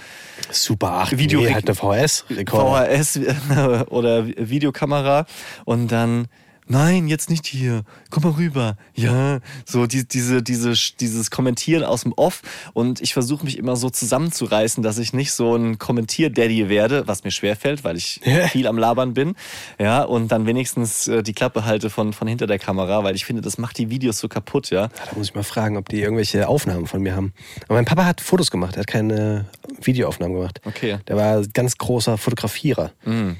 Super 0.51 0.91
8. 0.91 1.17
Video- 1.17 1.41
nee, 1.41 1.53
halt 1.53 1.65
eine 1.67 1.75
VHS-Rekorder. 1.75 2.85
VHS 2.85 3.19
oder 3.89 4.27
Videokamera 4.27 5.25
und 5.65 5.91
dann 5.91 6.27
Nein, 6.67 7.07
jetzt 7.07 7.29
nicht 7.29 7.45
hier. 7.45 7.83
Komm 8.09 8.23
mal 8.23 8.31
rüber. 8.33 8.77
Ja, 8.95 9.39
so 9.65 9.85
die, 9.85 10.07
diese, 10.07 10.41
diese, 10.41 10.73
dieses 10.99 11.31
Kommentieren 11.31 11.83
aus 11.83 12.03
dem 12.03 12.13
Off. 12.13 12.41
Und 12.73 13.01
ich 13.01 13.13
versuche 13.13 13.43
mich 13.43 13.57
immer 13.57 13.75
so 13.75 13.89
zusammenzureißen, 13.89 14.81
dass 14.83 14.97
ich 14.97 15.13
nicht 15.13 15.31
so 15.31 15.55
ein 15.55 15.77
Kommentier-Daddy 15.77 16.69
werde, 16.69 17.07
was 17.07 17.23
mir 17.23 17.31
schwerfällt, 17.31 17.83
weil 17.83 17.97
ich 17.97 18.21
viel 18.49 18.67
am 18.67 18.77
Labern 18.77 19.13
bin. 19.13 19.35
Ja, 19.79 20.03
und 20.03 20.31
dann 20.31 20.45
wenigstens 20.45 21.07
äh, 21.07 21.23
die 21.23 21.33
Klappe 21.33 21.65
halte 21.65 21.89
von, 21.89 22.13
von 22.13 22.27
hinter 22.27 22.47
der 22.47 22.59
Kamera, 22.59 23.03
weil 23.03 23.15
ich 23.15 23.25
finde, 23.25 23.41
das 23.41 23.57
macht 23.57 23.77
die 23.77 23.89
Videos 23.89 24.19
so 24.19 24.27
kaputt, 24.27 24.69
ja. 24.69 24.87
Da 24.87 25.17
muss 25.17 25.27
ich 25.27 25.35
mal 25.35 25.43
fragen, 25.43 25.77
ob 25.77 25.89
die 25.89 26.01
irgendwelche 26.01 26.47
Aufnahmen 26.47 26.87
von 26.87 27.01
mir 27.01 27.15
haben. 27.15 27.33
Aber 27.65 27.75
mein 27.75 27.85
Papa 27.85 28.05
hat 28.05 28.21
Fotos 28.21 28.51
gemacht, 28.51 28.75
er 28.75 28.81
hat 28.81 28.87
keine 28.87 29.45
Videoaufnahmen 29.81 30.35
gemacht. 30.35 30.61
Okay. 30.65 30.99
Der 31.07 31.17
war 31.17 31.37
ein 31.37 31.49
ganz 31.53 31.77
großer 31.77 32.17
Fotografierer. 32.17 32.91
Mhm. 33.05 33.37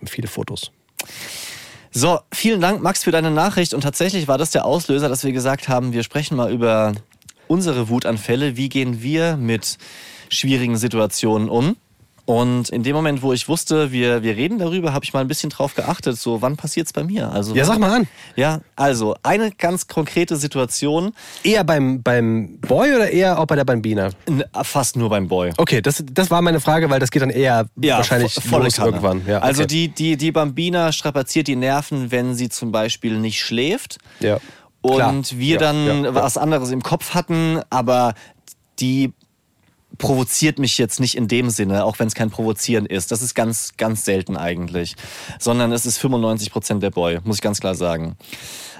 Und 0.00 0.10
viele 0.10 0.28
Fotos. 0.28 0.72
So, 1.94 2.20
vielen 2.32 2.62
Dank, 2.62 2.82
Max, 2.82 3.04
für 3.04 3.10
deine 3.10 3.30
Nachricht. 3.30 3.74
Und 3.74 3.82
tatsächlich 3.82 4.26
war 4.26 4.38
das 4.38 4.50
der 4.50 4.64
Auslöser, 4.64 5.10
dass 5.10 5.24
wir 5.24 5.32
gesagt 5.32 5.68
haben, 5.68 5.92
wir 5.92 6.02
sprechen 6.02 6.36
mal 6.38 6.50
über 6.50 6.94
unsere 7.48 7.90
Wutanfälle. 7.90 8.56
Wie 8.56 8.70
gehen 8.70 9.02
wir 9.02 9.36
mit 9.36 9.76
schwierigen 10.30 10.78
Situationen 10.78 11.50
um? 11.50 11.76
Und 12.24 12.68
in 12.68 12.84
dem 12.84 12.94
Moment, 12.94 13.20
wo 13.22 13.32
ich 13.32 13.48
wusste, 13.48 13.90
wir, 13.90 14.22
wir 14.22 14.36
reden 14.36 14.58
darüber, 14.60 14.92
habe 14.92 15.04
ich 15.04 15.12
mal 15.12 15.20
ein 15.20 15.26
bisschen 15.28 15.50
drauf 15.50 15.74
geachtet, 15.74 16.16
so 16.18 16.40
wann 16.40 16.56
passiert's 16.56 16.92
bei 16.92 17.02
mir? 17.02 17.32
Also, 17.32 17.52
Ja, 17.54 17.64
sag 17.64 17.80
mal 17.80 17.90
an. 17.92 18.06
Ja, 18.36 18.60
also 18.76 19.16
eine 19.24 19.50
ganz 19.50 19.88
konkrete 19.88 20.36
Situation, 20.36 21.12
Eher 21.42 21.64
beim, 21.64 22.00
beim 22.02 22.58
Boy 22.60 22.94
oder 22.94 23.10
eher 23.10 23.40
auch 23.40 23.46
bei 23.46 23.56
der 23.56 23.64
Bambina? 23.64 24.10
fast 24.62 24.96
nur 24.96 25.10
beim 25.10 25.26
Boy. 25.26 25.50
Okay, 25.56 25.82
das, 25.82 26.04
das 26.12 26.30
war 26.30 26.40
meine 26.42 26.60
Frage, 26.60 26.88
weil 26.90 27.00
das 27.00 27.10
geht 27.10 27.22
dann 27.22 27.30
eher 27.30 27.66
wahrscheinlich 27.74 28.34
vo- 28.34 28.48
volle 28.48 28.64
los 28.66 28.78
irgendwann. 28.78 29.22
Ja, 29.26 29.38
Also 29.40 29.64
okay. 29.64 29.66
die, 29.72 29.88
die, 29.88 30.16
die 30.16 30.30
Bambina 30.30 30.92
strapaziert 30.92 31.48
die 31.48 31.56
Nerven, 31.56 32.12
wenn 32.12 32.36
sie 32.36 32.48
zum 32.48 32.70
Beispiel 32.70 33.18
nicht 33.18 33.40
schläft. 33.40 33.98
Ja. 34.20 34.38
Und 34.80 34.94
Klar. 34.94 35.22
wir 35.32 35.54
Ja, 35.54 35.58
dann 35.58 35.86
ja, 35.86 35.94
ja. 36.04 36.14
was 36.14 36.36
anderes 36.36 36.70
im 36.70 36.82
Kopf 36.84 37.14
hatten, 37.14 37.60
aber 37.68 38.14
die 38.78 39.12
provoziert 39.98 40.58
mich 40.58 40.78
jetzt 40.78 41.00
nicht 41.00 41.16
in 41.16 41.28
dem 41.28 41.50
Sinne, 41.50 41.84
auch 41.84 41.98
wenn 41.98 42.08
es 42.08 42.14
kein 42.14 42.30
Provozieren 42.30 42.86
ist. 42.86 43.12
Das 43.12 43.22
ist 43.22 43.34
ganz, 43.34 43.72
ganz 43.76 44.04
selten 44.04 44.36
eigentlich. 44.36 44.94
Sondern 45.38 45.72
es 45.72 45.86
ist 45.86 45.98
95 45.98 46.50
Prozent 46.50 46.82
der 46.82 46.90
Boy, 46.90 47.18
muss 47.24 47.36
ich 47.36 47.42
ganz 47.42 47.60
klar 47.60 47.74
sagen. 47.74 48.16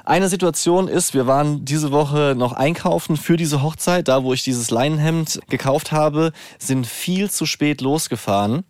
Eine 0.05 0.29
Situation 0.29 0.89
ist, 0.89 1.15
wir 1.15 1.29
waren 1.29 1.65
diese 1.65 1.93
Woche 1.93 2.35
noch 2.37 2.53
einkaufen 2.53 3.17
für 3.17 3.37
diese 3.37 3.63
Hochzeit, 3.63 4.09
da 4.09 4.25
wo 4.25 4.33
ich 4.33 4.43
dieses 4.43 4.71
Leinenhemd 4.71 5.41
gekauft 5.49 5.93
habe, 5.93 6.33
sind 6.59 6.87
viel 6.89 7.31
zu 7.31 7.47
spät 7.47 7.81
losgefahren. 7.81 8.65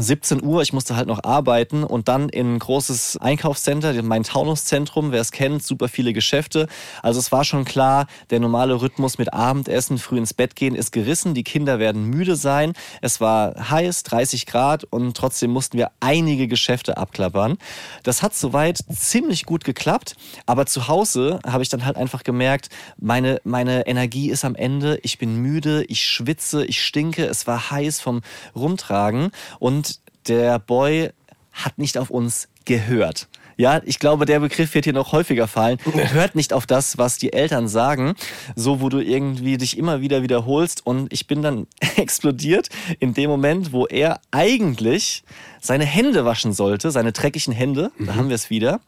17 0.00 0.44
Uhr, 0.44 0.62
ich 0.62 0.72
musste 0.72 0.94
halt 0.94 1.08
noch 1.08 1.24
arbeiten 1.24 1.82
und 1.82 2.06
dann 2.06 2.28
in 2.28 2.54
ein 2.54 2.58
großes 2.60 3.18
Einkaufscenter, 3.18 4.00
mein 4.04 4.22
Taunuszentrum, 4.22 5.10
wer 5.10 5.20
es 5.20 5.32
kennt, 5.32 5.64
super 5.64 5.88
viele 5.88 6.12
Geschäfte. 6.12 6.68
Also 7.02 7.18
es 7.18 7.32
war 7.32 7.44
schon 7.44 7.64
klar, 7.64 8.06
der 8.30 8.38
normale 8.38 8.80
Rhythmus 8.80 9.18
mit 9.18 9.32
Abendessen, 9.32 9.98
früh 9.98 10.18
ins 10.18 10.34
Bett 10.34 10.54
gehen 10.54 10.76
ist 10.76 10.92
gerissen, 10.92 11.34
die 11.34 11.42
Kinder 11.42 11.80
werden 11.80 12.04
müde 12.04 12.36
sein. 12.36 12.74
Es 13.02 13.20
war 13.20 13.70
heiß, 13.70 14.04
30 14.04 14.46
Grad 14.46 14.84
und 14.84 15.16
trotzdem 15.16 15.50
mussten 15.50 15.78
wir 15.78 15.90
einige 15.98 16.46
Geschäfte 16.46 16.96
abklappern. 16.96 17.58
Das 18.04 18.22
hat 18.22 18.36
soweit 18.36 18.78
ziemlich 18.94 19.46
gut 19.46 19.64
geklappt, 19.64 20.14
aber 20.46 20.66
zu 20.66 20.86
Hause 20.86 21.40
habe 21.44 21.64
ich 21.64 21.70
dann 21.70 21.84
halt 21.84 21.96
einfach 21.96 22.22
gemerkt, 22.22 22.68
meine, 22.98 23.40
meine 23.42 23.86
Energie 23.88 24.30
ist 24.30 24.44
am 24.44 24.54
Ende, 24.54 25.00
ich 25.02 25.18
bin 25.18 25.42
müde, 25.42 25.84
ich 25.88 26.04
schwitze, 26.04 26.64
ich 26.64 26.84
stinke, 26.84 27.26
es 27.26 27.48
war 27.48 27.72
heiß 27.72 28.00
vom 28.00 28.20
Rumtragen 28.54 29.30
und 29.58 29.87
der 30.28 30.58
Boy 30.58 31.10
hat 31.52 31.78
nicht 31.78 31.98
auf 31.98 32.10
uns 32.10 32.48
gehört. 32.64 33.28
Ja, 33.56 33.80
ich 33.84 33.98
glaube, 33.98 34.24
der 34.24 34.38
Begriff 34.38 34.72
wird 34.74 34.84
hier 34.84 34.92
noch 34.92 35.10
häufiger 35.10 35.48
fallen. 35.48 35.78
Hört 36.12 36.36
nicht 36.36 36.52
auf 36.52 36.64
das, 36.64 36.96
was 36.96 37.18
die 37.18 37.32
Eltern 37.32 37.66
sagen, 37.66 38.14
so 38.54 38.80
wo 38.80 38.88
du 38.88 39.00
irgendwie 39.00 39.56
dich 39.56 39.76
immer 39.76 40.00
wieder 40.00 40.22
wiederholst. 40.22 40.86
Und 40.86 41.12
ich 41.12 41.26
bin 41.26 41.42
dann 41.42 41.66
explodiert 41.96 42.68
in 43.00 43.14
dem 43.14 43.28
Moment, 43.28 43.72
wo 43.72 43.86
er 43.86 44.20
eigentlich 44.30 45.24
seine 45.60 45.84
Hände 45.84 46.24
waschen 46.24 46.52
sollte, 46.52 46.92
seine 46.92 47.10
dreckigen 47.10 47.52
Hände. 47.52 47.90
Da 47.98 48.14
haben 48.14 48.28
wir 48.28 48.36
es 48.36 48.48
wieder. 48.48 48.80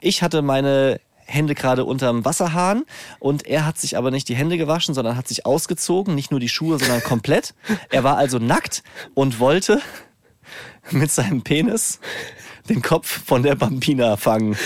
Ich 0.00 0.22
hatte 0.22 0.42
meine 0.42 1.00
Hände 1.26 1.56
gerade 1.56 1.84
unterm 1.84 2.24
Wasserhahn 2.24 2.84
und 3.18 3.46
er 3.46 3.66
hat 3.66 3.78
sich 3.78 3.96
aber 3.96 4.12
nicht 4.12 4.28
die 4.28 4.36
Hände 4.36 4.58
gewaschen, 4.58 4.94
sondern 4.94 5.16
hat 5.16 5.26
sich 5.26 5.44
ausgezogen, 5.44 6.14
nicht 6.14 6.30
nur 6.30 6.38
die 6.38 6.48
Schuhe, 6.48 6.78
sondern 6.78 7.02
komplett. 7.02 7.54
Er 7.90 8.04
war 8.04 8.16
also 8.16 8.38
nackt 8.38 8.84
und 9.14 9.40
wollte 9.40 9.80
mit 10.90 11.10
seinem 11.10 11.42
Penis 11.42 12.00
den 12.68 12.82
Kopf 12.82 13.22
von 13.26 13.42
der 13.42 13.54
Bambina 13.54 14.16
fangen. 14.16 14.56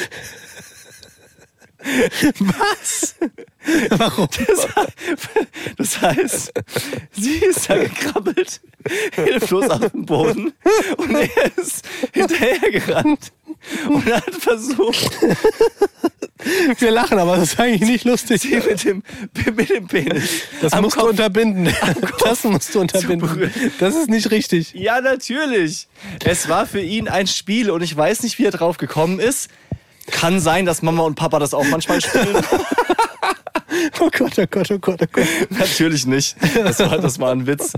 Was? 2.38 3.14
Warum? 3.90 4.28
Das, 4.46 4.66
das 5.76 6.00
heißt, 6.00 6.52
sie 7.12 7.36
ist 7.36 7.70
da 7.70 7.76
gekrabbelt, 7.76 8.60
hilflos 9.12 9.68
auf 9.70 9.90
dem 9.90 10.04
Boden 10.04 10.52
und 10.96 11.14
er 11.14 11.56
ist 11.56 11.86
hinterhergerannt 12.12 13.32
und 13.88 14.04
hat 14.06 14.34
versucht, 14.34 15.10
Wir 16.78 16.90
lachen, 16.92 17.18
aber 17.18 17.36
das 17.36 17.54
ist 17.54 17.60
eigentlich 17.60 17.88
nicht 17.88 18.04
lustig. 18.04 18.40
sie 18.42 18.56
mit 18.56 18.84
dem, 18.84 19.02
mit 19.56 19.70
dem 19.70 19.88
Penis 19.88 20.42
Das 20.60 20.74
musst 20.80 20.96
du 20.96 21.00
Kopf 21.00 21.10
unterbinden. 21.10 21.74
Das 22.24 22.44
musst 22.44 22.74
du 22.74 22.80
unterbinden. 22.80 23.52
Das 23.80 23.96
ist 23.96 24.08
nicht 24.08 24.30
richtig. 24.30 24.72
Ja, 24.74 25.00
natürlich. 25.00 25.88
Es 26.24 26.48
war 26.48 26.66
für 26.66 26.80
ihn 26.80 27.08
ein 27.08 27.26
Spiel 27.26 27.70
und 27.70 27.82
ich 27.82 27.96
weiß 27.96 28.22
nicht, 28.22 28.38
wie 28.38 28.44
er 28.44 28.50
drauf 28.52 28.76
gekommen 28.76 29.18
ist. 29.18 29.50
Kann 30.10 30.40
sein, 30.40 30.64
dass 30.64 30.80
Mama 30.80 31.02
und 31.02 31.16
Papa 31.16 31.38
das 31.38 31.54
auch 31.54 31.66
manchmal 31.66 32.00
spielen. 32.00 32.36
Oh 34.00 34.08
Gott, 34.16 34.38
oh 34.38 34.44
Gott, 34.50 34.70
oh 34.70 34.78
Gott, 34.78 35.00
oh 35.02 35.06
Gott. 35.12 35.26
Natürlich 35.50 36.06
nicht. 36.06 36.36
Das 36.56 36.78
war, 36.80 36.98
das 36.98 37.18
war 37.18 37.32
ein 37.32 37.46
Witz. 37.46 37.72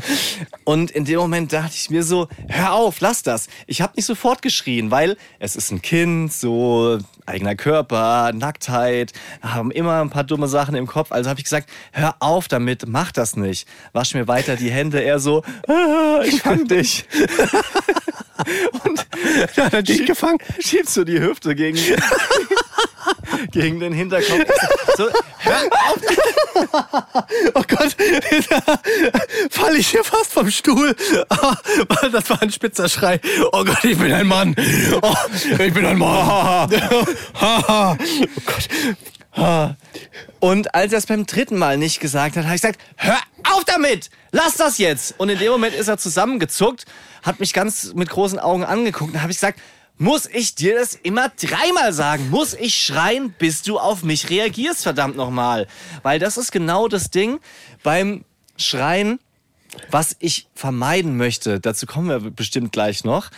Und 0.65 0.91
in 0.93 1.05
dem 1.05 1.19
Moment 1.19 1.53
dachte 1.53 1.73
ich 1.75 1.91
mir 1.91 2.03
so, 2.05 2.29
hör 2.49 2.73
auf, 2.75 3.01
lass 3.01 3.23
das. 3.23 3.49
Ich 3.67 3.81
habe 3.83 3.95
nicht 3.97 4.07
sofort 4.07 4.41
geschrien, 4.43 4.91
weil 4.91 5.17
es 5.41 5.57
ist 5.57 5.71
ein 5.73 5.83
Kind, 5.83 6.33
so 6.33 6.99
eigener 7.27 7.55
Körper, 7.57 8.33
Nacktheit, 8.33 9.13
haben 9.43 9.71
immer 9.71 10.01
ein 10.01 10.11
paar 10.11 10.25
dumme 10.25 10.49
Sachen 10.49 10.75
im 10.75 10.87
Kopf. 10.87 11.11
Also 11.13 11.29
habe 11.29 11.41
ich 11.41 11.45
gesagt, 11.45 11.69
hör 11.93 12.15
auf 12.21 12.49
damit, 12.49 12.85
mach 12.87 13.11
das 13.13 13.37
nicht. 13.37 13.67
Wasch 13.93 14.15
mir 14.15 14.29
weiter 14.29 14.57
die 14.57 14.71
Hände. 14.71 15.03
Er 15.03 15.19
so, 15.19 15.43
ah, 15.69 16.21
ich 16.25 16.41
fang 16.43 16.67
dich. 16.69 17.05
Und 18.85 19.07
Ja, 19.57 19.67
er 19.69 19.83
dich 19.83 20.07
gefangen? 20.07 20.39
schiebst 20.61 20.97
du 20.97 21.05
die 21.05 21.21
Hüfte 21.21 21.55
gegen, 21.55 21.77
gegen 23.53 23.81
den 23.81 23.93
Hinterkopf. 23.93 24.45
So, 24.97 25.09
hör 25.39 25.61
auf, 25.89 25.99
Oh 27.55 27.63
Gott, 27.67 27.97
falle 29.51 29.79
ich 29.79 29.89
hier 29.89 30.05
fast 30.05 30.33
vom 30.33 30.51
Stuhl. 30.51 30.95
Das 32.13 32.29
war 32.31 32.43
ein 32.43 32.51
spitzer 32.51 32.89
Schrei. 32.89 33.21
Oh 33.53 33.65
Gott, 33.65 33.85
ich 33.85 33.99
bin 33.99 34.13
ein 34.13 34.27
Mann. 34.27 34.55
Oh, 35.03 35.15
ich 35.59 35.73
bin 35.73 35.87
ein 35.87 35.99
Mann. 35.99 36.71
oh 37.41 37.97
Gott. 38.47 39.77
Und 40.41 40.75
als 40.75 40.93
er 40.93 40.99
es 40.99 41.07
beim 41.07 41.27
dritten 41.27 41.59
Mal 41.59 41.79
nicht 41.79 42.01
gesagt 42.01 42.37
hat, 42.37 42.45
habe 42.45 42.55
ich 42.55 42.63
gesagt, 42.63 42.81
hör 42.97 43.19
auf 43.45 43.65
damit! 43.65 44.11
Lass 44.33 44.55
das 44.55 44.79
jetzt! 44.79 45.15
Und 45.19 45.29
in 45.29 45.39
dem 45.39 45.53
Moment 45.53 45.75
ist 45.75 45.89
er 45.89 45.99
zusammengezuckt, 45.99 46.85
hat 47.23 47.41
mich 47.41 47.53
ganz 47.53 47.93
mit 47.95 48.09
großen 48.09 48.39
Augen 48.39 48.65
angeguckt 48.65 49.15
und 49.15 49.23
habe 49.23 49.31
ich 49.31 49.39
gesagt, 49.39 49.61
muss 50.01 50.25
ich 50.25 50.55
dir 50.55 50.77
das 50.79 50.95
immer 50.95 51.29
dreimal 51.29 51.93
sagen? 51.93 52.31
Muss 52.31 52.55
ich 52.55 52.75
schreien, 52.75 53.35
bis 53.39 53.61
du 53.63 53.79
auf 53.79 54.03
mich 54.03 54.31
reagierst, 54.31 54.83
verdammt 54.83 55.15
nochmal? 55.15 55.67
Weil 56.03 56.19
das 56.19 56.39
ist 56.39 56.53
genau 56.53 56.89
das 56.89 57.11
Ding 57.11 57.39
beim 57.83 58.25
Schreien, 58.57 59.21
was 59.91 60.17
ich 60.19 60.49
vermeiden 60.55 61.19
möchte, 61.19 61.61
dazu 61.61 61.85
kommen 61.85 62.09
wir 62.09 62.31
bestimmt 62.31 62.73
gleich 62.73 63.05
noch, 63.05 63.31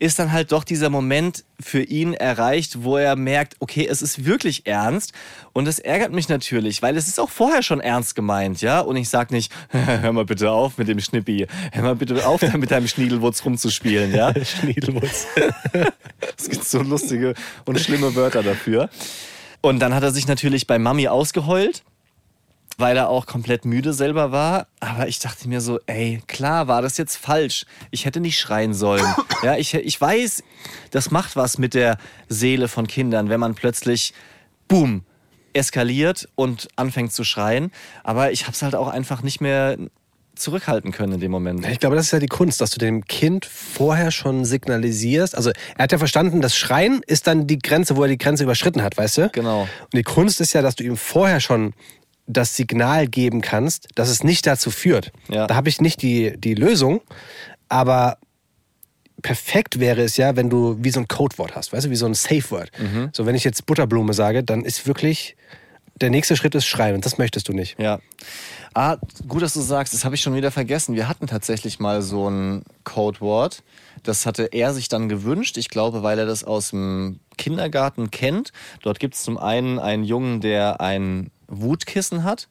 ist 0.00 0.18
dann 0.18 0.32
halt 0.32 0.50
doch 0.50 0.64
dieser 0.64 0.88
Moment 0.88 1.44
für 1.60 1.82
ihn 1.82 2.14
erreicht, 2.14 2.82
wo 2.82 2.96
er 2.96 3.16
merkt, 3.16 3.56
okay, 3.60 3.86
es 3.86 4.00
ist 4.00 4.24
wirklich 4.24 4.66
ernst 4.66 5.12
und 5.52 5.68
es 5.68 5.78
ärgert 5.78 6.10
mich 6.12 6.28
natürlich, 6.28 6.80
weil 6.80 6.96
es 6.96 7.06
ist 7.06 7.20
auch 7.20 7.28
vorher 7.28 7.62
schon 7.62 7.80
ernst 7.80 8.16
gemeint, 8.16 8.62
ja? 8.62 8.80
Und 8.80 8.96
ich 8.96 9.10
sag 9.10 9.30
nicht, 9.30 9.52
hör 9.68 10.12
mal 10.12 10.24
bitte 10.24 10.50
auf 10.50 10.78
mit 10.78 10.88
dem 10.88 11.00
Schnippi, 11.00 11.46
hör 11.72 11.82
mal 11.82 11.96
bitte 11.96 12.26
auf, 12.26 12.40
mit 12.54 12.70
deinem 12.70 12.88
Schniedelwurz 12.88 13.44
rumzuspielen, 13.44 14.12
ja? 14.14 14.32
Schniedelwurz. 14.44 15.26
Es 16.36 16.48
gibt 16.48 16.64
so 16.64 16.82
lustige 16.82 17.34
und 17.66 17.78
schlimme 17.80 18.14
Wörter 18.14 18.42
dafür. 18.42 18.88
Und 19.62 19.80
dann 19.80 19.94
hat 19.94 20.02
er 20.02 20.10
sich 20.10 20.26
natürlich 20.26 20.66
bei 20.66 20.78
Mami 20.78 21.08
ausgeheult, 21.08 21.82
weil 22.80 22.96
er 22.96 23.08
auch 23.08 23.26
komplett 23.26 23.64
müde 23.64 23.92
selber 23.92 24.32
war. 24.32 24.66
Aber 24.80 25.08
ich 25.08 25.18
dachte 25.18 25.48
mir 25.48 25.60
so, 25.60 25.78
ey, 25.86 26.22
klar 26.26 26.66
war 26.68 26.82
das 26.82 26.96
jetzt 26.96 27.16
falsch. 27.16 27.66
Ich 27.90 28.04
hätte 28.04 28.20
nicht 28.20 28.38
schreien 28.38 28.74
sollen. 28.74 29.06
Ja, 29.42 29.56
ich, 29.56 29.72
ich 29.72 29.98
weiß, 29.98 30.42
das 30.90 31.10
macht 31.10 31.34
was 31.34 31.56
mit 31.56 31.72
der 31.72 31.96
Seele 32.28 32.68
von 32.68 32.86
Kindern, 32.86 33.30
wenn 33.30 33.40
man 33.40 33.54
plötzlich, 33.54 34.12
boom, 34.68 35.02
eskaliert 35.54 36.28
und 36.34 36.68
anfängt 36.76 37.14
zu 37.14 37.24
schreien. 37.24 37.72
Aber 38.04 38.32
ich 38.32 38.42
habe 38.42 38.52
es 38.52 38.60
halt 38.60 38.74
auch 38.74 38.88
einfach 38.88 39.22
nicht 39.22 39.40
mehr 39.40 39.78
zurückhalten 40.34 40.92
können 40.92 41.14
in 41.14 41.20
dem 41.20 41.30
Moment. 41.30 41.66
Ich 41.66 41.80
glaube, 41.80 41.96
das 41.96 42.06
ist 42.06 42.12
ja 42.12 42.18
die 42.18 42.26
Kunst, 42.26 42.60
dass 42.60 42.70
du 42.70 42.78
dem 42.78 43.04
Kind 43.04 43.44
vorher 43.44 44.10
schon 44.10 44.44
signalisierst. 44.44 45.34
Also 45.36 45.50
er 45.76 45.84
hat 45.84 45.92
ja 45.92 45.98
verstanden, 45.98 46.40
das 46.40 46.56
Schreien 46.56 47.02
ist 47.06 47.26
dann 47.26 47.46
die 47.46 47.58
Grenze, 47.58 47.96
wo 47.96 48.02
er 48.02 48.08
die 48.08 48.18
Grenze 48.18 48.44
überschritten 48.44 48.82
hat, 48.82 48.96
weißt 48.96 49.18
du? 49.18 49.28
Genau. 49.30 49.62
Und 49.62 49.94
die 49.94 50.02
Kunst 50.02 50.40
ist 50.40 50.52
ja, 50.52 50.62
dass 50.62 50.76
du 50.76 50.84
ihm 50.84 50.96
vorher 50.96 51.40
schon 51.40 51.74
das 52.32 52.56
Signal 52.56 53.06
geben 53.06 53.40
kannst, 53.40 53.88
dass 53.94 54.08
es 54.08 54.24
nicht 54.24 54.46
dazu 54.46 54.70
führt. 54.70 55.12
Ja. 55.28 55.46
Da 55.46 55.54
habe 55.54 55.68
ich 55.68 55.80
nicht 55.80 56.02
die, 56.02 56.34
die 56.38 56.54
Lösung, 56.54 57.00
aber 57.68 58.18
perfekt 59.22 59.80
wäre 59.80 60.02
es 60.02 60.16
ja, 60.16 60.36
wenn 60.36 60.50
du 60.50 60.76
wie 60.80 60.90
so 60.90 61.00
ein 61.00 61.08
Codewort 61.08 61.54
hast, 61.54 61.72
weißt 61.72 61.86
du, 61.86 61.90
wie 61.90 61.96
so 61.96 62.06
ein 62.06 62.14
Safe 62.14 62.50
Word. 62.50 62.70
Mhm. 62.78 63.10
So, 63.12 63.26
wenn 63.26 63.34
ich 63.34 63.44
jetzt 63.44 63.66
Butterblume 63.66 64.14
sage, 64.14 64.42
dann 64.42 64.64
ist 64.64 64.86
wirklich 64.86 65.36
der 66.00 66.10
nächste 66.10 66.36
Schritt 66.36 66.54
ist 66.54 66.66
Schreien 66.66 66.94
und 66.94 67.04
das 67.04 67.18
möchtest 67.18 67.48
du 67.48 67.52
nicht. 67.52 67.78
Ja. 67.78 68.00
Ah, 68.72 68.96
gut, 69.28 69.42
dass 69.42 69.52
du 69.52 69.60
sagst, 69.60 69.92
das 69.92 70.04
habe 70.04 70.14
ich 70.14 70.22
schon 70.22 70.34
wieder 70.34 70.50
vergessen. 70.50 70.94
Wir 70.94 71.08
hatten 71.08 71.26
tatsächlich 71.26 71.78
mal 71.78 72.02
so 72.02 72.28
ein 72.28 72.62
Codewort. 72.84 73.62
Das 74.02 74.24
hatte 74.24 74.44
er 74.52 74.72
sich 74.72 74.88
dann 74.88 75.08
gewünscht. 75.08 75.58
Ich 75.58 75.68
glaube, 75.68 76.02
weil 76.02 76.18
er 76.18 76.26
das 76.26 76.44
aus 76.44 76.70
dem 76.70 77.20
Kindergarten 77.36 78.10
kennt. 78.10 78.52
Dort 78.82 78.98
gibt 78.98 79.14
es 79.14 79.22
zum 79.22 79.36
einen 79.36 79.78
einen 79.78 80.04
Jungen, 80.04 80.40
der 80.40 80.80
ein 80.80 81.30
Wutkissen 81.50 82.24
hat. 82.24 82.48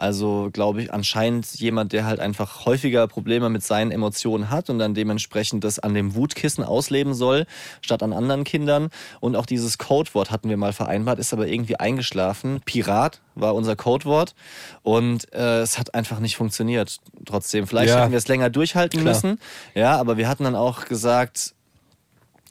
Also 0.00 0.50
glaube 0.52 0.82
ich 0.82 0.92
anscheinend 0.92 1.52
jemand, 1.58 1.92
der 1.92 2.06
halt 2.06 2.20
einfach 2.20 2.66
häufiger 2.66 3.08
Probleme 3.08 3.48
mit 3.48 3.64
seinen 3.64 3.90
Emotionen 3.90 4.48
hat 4.48 4.70
und 4.70 4.78
dann 4.78 4.94
dementsprechend 4.94 5.64
das 5.64 5.80
an 5.80 5.92
dem 5.92 6.14
Wutkissen 6.14 6.62
ausleben 6.62 7.14
soll, 7.14 7.46
statt 7.80 8.04
an 8.04 8.12
anderen 8.12 8.44
Kindern. 8.44 8.90
Und 9.18 9.34
auch 9.34 9.44
dieses 9.46 9.76
Codewort 9.76 10.30
hatten 10.30 10.50
wir 10.50 10.56
mal 10.56 10.72
vereinbart, 10.72 11.18
ist 11.18 11.32
aber 11.32 11.48
irgendwie 11.48 11.76
eingeschlafen. 11.80 12.60
Pirat 12.64 13.20
war 13.34 13.56
unser 13.56 13.74
Codewort 13.74 14.34
und 14.82 15.32
äh, 15.32 15.62
es 15.62 15.78
hat 15.80 15.94
einfach 15.94 16.20
nicht 16.20 16.36
funktioniert. 16.36 16.98
Trotzdem, 17.26 17.66
vielleicht 17.66 17.88
Ja. 17.88 18.00
hätten 18.02 18.12
wir 18.12 18.18
es 18.18 18.28
länger 18.28 18.50
durchhalten 18.50 19.00
Klar. 19.00 19.14
müssen. 19.14 19.40
Ja, 19.74 19.96
aber 19.98 20.16
wir 20.16 20.28
hatten 20.28 20.44
dann 20.44 20.54
auch 20.54 20.84
gesagt, 20.84 21.54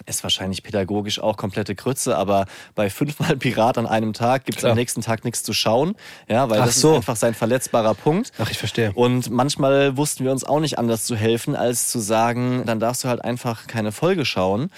ist 0.06 0.24
wahrscheinlich 0.24 0.64
pädagogisch 0.64 1.20
auch 1.20 1.38
komplette 1.38 1.76
Grütze, 1.76 2.18
aber 2.18 2.46
bei 2.76 2.90
fünfmal 2.90 3.36
Pirat 3.38 3.78
an 3.78 3.86
einem 3.88 4.14
Tag 4.14 4.46
gibt 4.46 4.60
es 4.60 4.66
am 4.66 4.76
nächsten 4.76 5.02
Tag 5.02 5.26
nichts 5.26 5.44
zu 5.44 5.54
schauen. 5.54 5.96
Ja, 6.28 6.50
weil 6.50 6.62
Ach 6.62 6.66
das 6.66 6.80
so. 6.80 6.92
ist 6.92 6.98
einfach 6.98 7.16
sein 7.16 7.34
verletzbarer 7.34 7.94
Punkt. 7.94 8.32
Ach, 8.38 8.50
ich 8.50 8.58
verstehe. 8.58 8.92
Und 8.94 9.30
manchmal 9.30 9.98
wussten 9.98 10.24
wir 10.24 10.32
uns 10.32 10.44
auch 10.44 10.60
nicht 10.60 10.78
anders 10.78 11.06
zu 11.06 11.16
helfen, 11.16 11.56
als 11.56 11.90
zu 11.90 12.00
sagen, 12.00 12.64
dann 12.66 12.80
darfst 12.80 13.04
du 13.04 13.10
halt 13.10 13.24
einfach 13.24 13.68
keine 13.68 13.92
Folge 13.92 14.26
schauen. 14.26 14.70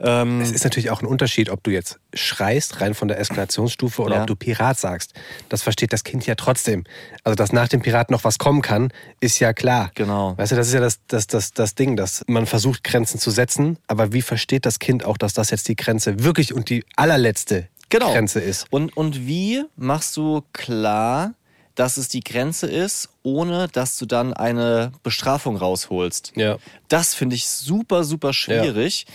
Ähm, 0.00 0.40
Es 0.40 0.52
ist 0.52 0.64
natürlich 0.64 0.90
auch 0.90 1.02
ein 1.02 1.06
Unterschied, 1.06 1.50
ob 1.50 1.62
du 1.64 1.70
jetzt 1.70 1.98
schreist, 2.14 2.80
rein 2.80 2.94
von 2.94 3.08
der 3.08 3.18
Eskalationsstufe, 3.18 4.02
oder 4.02 4.14
Ja. 4.16 4.20
ob 4.22 4.26
du 4.28 4.36
Pirat 4.36 4.78
sagst. 4.78 5.12
Das 5.48 5.62
versteht 5.62 5.92
das 5.92 6.04
Kind 6.04 6.24
ja 6.26 6.34
trotzdem. 6.36 6.84
Also, 7.24 7.34
dass 7.34 7.52
nach 7.52 7.68
dem 7.68 7.80
Pirat 7.82 8.10
noch 8.10 8.24
was 8.24 8.38
kommen 8.38 8.62
kann, 8.62 8.92
ist 9.20 9.38
ja 9.40 9.52
klar. 9.52 9.90
Genau. 9.94 10.36
Weißt 10.38 10.52
du, 10.52 10.56
das 10.56 10.68
ist 10.68 10.74
ja 10.74 10.80
das, 10.80 11.00
das, 11.08 11.26
das, 11.26 11.52
das 11.52 11.74
Ding, 11.74 11.96
dass 11.96 12.22
man 12.28 12.46
versucht, 12.46 12.84
Grenzen 12.84 13.18
zu 13.18 13.30
setzen, 13.30 13.78
aber 13.88 14.12
wie 14.12 14.22
versteht 14.22 14.66
das 14.66 14.78
Kind 14.78 15.04
auch, 15.04 15.16
dass 15.18 15.32
das 15.34 15.50
jetzt 15.50 15.68
die 15.68 15.76
Grenze 15.76 16.22
wirklich 16.22 16.54
und 16.54 16.68
die 16.70 16.84
allerletzte 16.96 17.68
Genau. 17.88 18.12
Grenze 18.12 18.40
ist? 18.40 18.66
Und, 18.70 18.96
und 18.96 19.26
wie 19.26 19.64
machst 19.76 20.16
du 20.16 20.42
klar, 20.52 21.34
dass 21.74 21.96
es 21.96 22.08
die 22.08 22.20
Grenze 22.20 22.66
ist, 22.66 23.08
ohne 23.28 23.68
dass 23.68 23.96
du 23.98 24.06
dann 24.06 24.32
eine 24.32 24.92
Bestrafung 25.02 25.56
rausholst? 25.56 26.32
Ja. 26.36 26.58
Das 26.88 27.14
finde 27.14 27.36
ich 27.36 27.48
super, 27.48 28.04
super 28.04 28.32
schwierig, 28.32 29.06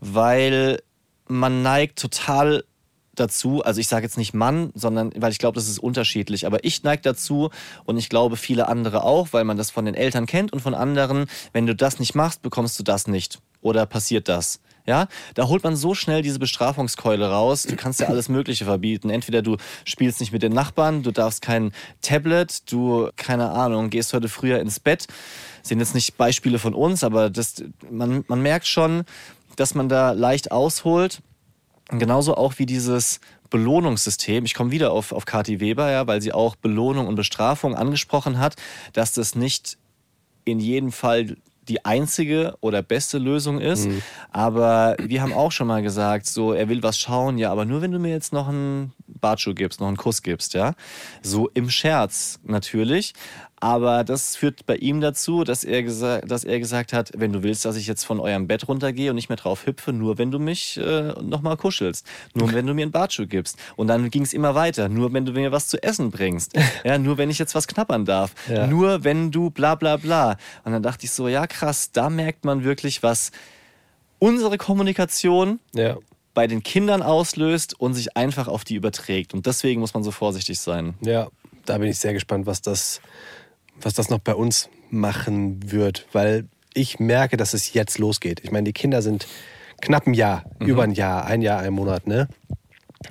weil 0.00 0.82
man 1.26 1.62
neigt 1.62 1.98
total 1.98 2.64
dazu, 3.14 3.62
also 3.64 3.80
ich 3.80 3.88
sage 3.88 4.04
jetzt 4.04 4.18
nicht 4.18 4.34
Mann, 4.34 4.70
sondern 4.74 5.10
weil 5.16 5.32
ich 5.32 5.38
glaube, 5.38 5.54
das 5.54 5.68
ist 5.68 5.78
unterschiedlich, 5.78 6.46
aber 6.46 6.64
ich 6.64 6.82
neige 6.82 7.02
dazu 7.02 7.50
und 7.84 7.96
ich 7.96 8.08
glaube 8.08 8.36
viele 8.36 8.68
andere 8.68 9.04
auch, 9.04 9.28
weil 9.32 9.44
man 9.44 9.56
das 9.56 9.70
von 9.70 9.86
den 9.86 9.94
Eltern 9.94 10.26
kennt 10.26 10.52
und 10.52 10.60
von 10.60 10.74
anderen, 10.74 11.26
wenn 11.52 11.66
du 11.66 11.74
das 11.74 11.98
nicht 11.98 12.14
machst, 12.14 12.42
bekommst 12.42 12.78
du 12.78 12.82
das 12.82 13.06
nicht 13.06 13.40
oder 13.62 13.86
passiert 13.86 14.28
das. 14.28 14.60
Ja, 14.86 15.08
da 15.34 15.48
holt 15.48 15.64
man 15.64 15.74
so 15.74 15.94
schnell 15.94 16.22
diese 16.22 16.38
Bestrafungskeule 16.38 17.28
raus. 17.28 17.64
Du 17.64 17.74
kannst 17.74 18.00
ja 18.00 18.06
alles 18.06 18.28
Mögliche 18.28 18.64
verbieten. 18.64 19.10
Entweder 19.10 19.42
du 19.42 19.56
spielst 19.84 20.20
nicht 20.20 20.32
mit 20.32 20.42
den 20.42 20.52
Nachbarn, 20.52 21.02
du 21.02 21.10
darfst 21.10 21.42
kein 21.42 21.72
Tablet, 22.02 22.70
du, 22.70 23.10
keine 23.16 23.50
Ahnung, 23.50 23.90
gehst 23.90 24.12
heute 24.12 24.28
früher 24.28 24.60
ins 24.60 24.78
Bett. 24.78 25.08
sind 25.62 25.80
jetzt 25.80 25.94
nicht 25.94 26.16
Beispiele 26.16 26.60
von 26.60 26.72
uns, 26.72 27.02
aber 27.02 27.30
das, 27.30 27.64
man, 27.90 28.24
man 28.28 28.40
merkt 28.40 28.68
schon, 28.68 29.02
dass 29.56 29.74
man 29.74 29.88
da 29.88 30.12
leicht 30.12 30.52
ausholt. 30.52 31.20
Genauso 31.88 32.36
auch 32.36 32.58
wie 32.58 32.66
dieses 32.66 33.20
Belohnungssystem. 33.50 34.44
Ich 34.44 34.54
komme 34.54 34.70
wieder 34.70 34.92
auf, 34.92 35.12
auf 35.12 35.24
Kathi 35.24 35.60
Weber, 35.60 35.90
ja, 35.90 36.06
weil 36.06 36.20
sie 36.20 36.32
auch 36.32 36.56
Belohnung 36.56 37.06
und 37.06 37.14
Bestrafung 37.14 37.74
angesprochen 37.74 38.38
hat, 38.38 38.56
dass 38.92 39.12
das 39.12 39.34
nicht 39.34 39.78
in 40.44 40.60
jedem 40.60 40.92
Fall 40.92 41.36
die 41.68 41.84
einzige 41.84 42.56
oder 42.60 42.82
beste 42.82 43.18
Lösung 43.18 43.60
ist. 43.60 43.88
Aber 44.30 44.96
wir 45.00 45.22
haben 45.22 45.32
auch 45.32 45.52
schon 45.52 45.66
mal 45.66 45.82
gesagt, 45.82 46.26
so, 46.26 46.52
er 46.52 46.68
will 46.68 46.82
was 46.82 46.98
schauen, 46.98 47.38
ja, 47.38 47.50
aber 47.50 47.64
nur 47.64 47.82
wenn 47.82 47.92
du 47.92 47.98
mir 47.98 48.10
jetzt 48.12 48.32
noch 48.32 48.48
einen 48.48 48.92
Bartschuh 49.06 49.54
gibst, 49.54 49.80
noch 49.80 49.88
einen 49.88 49.96
Kuss 49.96 50.22
gibst, 50.22 50.54
ja. 50.54 50.74
So 51.22 51.48
im 51.54 51.70
Scherz 51.70 52.38
natürlich. 52.44 53.14
Aber 53.58 54.04
das 54.04 54.36
führt 54.36 54.66
bei 54.66 54.76
ihm 54.76 55.00
dazu, 55.00 55.42
dass 55.42 55.64
er, 55.64 55.82
dass 56.20 56.44
er 56.44 56.58
gesagt 56.58 56.92
hat, 56.92 57.10
wenn 57.16 57.32
du 57.32 57.42
willst, 57.42 57.64
dass 57.64 57.76
ich 57.76 57.86
jetzt 57.86 58.04
von 58.04 58.20
eurem 58.20 58.46
Bett 58.46 58.68
runtergehe 58.68 59.08
und 59.10 59.16
nicht 59.16 59.30
mehr 59.30 59.36
drauf 59.36 59.66
hüpfe, 59.66 59.92
nur 59.94 60.18
wenn 60.18 60.30
du 60.30 60.38
mich 60.38 60.76
äh, 60.76 61.14
nochmal 61.22 61.56
kuschelst. 61.56 62.06
Nur 62.34 62.52
wenn 62.52 62.66
du 62.66 62.74
mir 62.74 62.82
einen 62.82 62.92
Bartschuh 62.92 63.26
gibst. 63.26 63.58
Und 63.76 63.86
dann 63.88 64.10
ging 64.10 64.22
es 64.22 64.34
immer 64.34 64.54
weiter. 64.54 64.88
Nur 64.90 65.12
wenn 65.14 65.24
du 65.24 65.32
mir 65.32 65.52
was 65.52 65.68
zu 65.68 65.82
essen 65.82 66.10
bringst. 66.10 66.52
Ja, 66.84 66.98
nur 66.98 67.16
wenn 67.18 67.30
ich 67.30 67.38
jetzt 67.38 67.54
was 67.54 67.66
knappern 67.66 68.04
darf. 68.04 68.34
Ja. 68.48 68.66
Nur 68.66 69.02
wenn 69.04 69.30
du 69.30 69.50
bla 69.50 69.74
bla 69.74 69.96
bla. 69.96 70.36
Und 70.64 70.72
dann 70.72 70.82
dachte 70.82 71.06
ich 71.06 71.10
so, 71.10 71.26
ja 71.26 71.46
krass, 71.46 71.90
da 71.92 72.10
merkt 72.10 72.44
man 72.44 72.62
wirklich, 72.64 73.02
was 73.02 73.32
unsere 74.18 74.58
Kommunikation 74.58 75.58
Ja. 75.74 75.96
bei 76.34 76.46
den 76.46 76.62
Kindern 76.62 77.02
auslöst 77.02 77.78
und 77.80 77.94
sich 77.94 78.16
einfach 78.16 78.48
auf 78.48 78.64
die 78.64 78.74
überträgt. 78.74 79.32
Und 79.34 79.46
deswegen 79.46 79.80
muss 79.80 79.94
man 79.94 80.02
so 80.04 80.10
vorsichtig 80.10 80.60
sein. 80.60 80.94
Ja, 81.00 81.28
da 81.64 81.78
bin 81.78 81.88
ich 81.88 81.98
sehr 81.98 82.12
gespannt, 82.12 82.46
was 82.46 82.62
das, 82.62 83.00
was 83.80 83.94
das 83.94 84.08
noch 84.10 84.18
bei 84.20 84.34
uns 84.34 84.68
machen 84.90 85.70
wird, 85.72 86.06
weil 86.12 86.46
ich 86.74 86.98
merke, 87.00 87.36
dass 87.36 87.54
es 87.54 87.72
jetzt 87.72 87.98
losgeht. 87.98 88.40
Ich 88.42 88.50
meine, 88.50 88.64
die 88.64 88.72
Kinder 88.72 89.02
sind 89.02 89.26
knapp 89.80 90.06
ein 90.06 90.14
Jahr, 90.14 90.44
über 90.60 90.82
ein 90.82 90.90
Jahr, 90.92 91.24
ein 91.26 91.42
Jahr, 91.42 91.60
ein 91.60 91.72
Monat, 91.72 92.06
ne? 92.06 92.28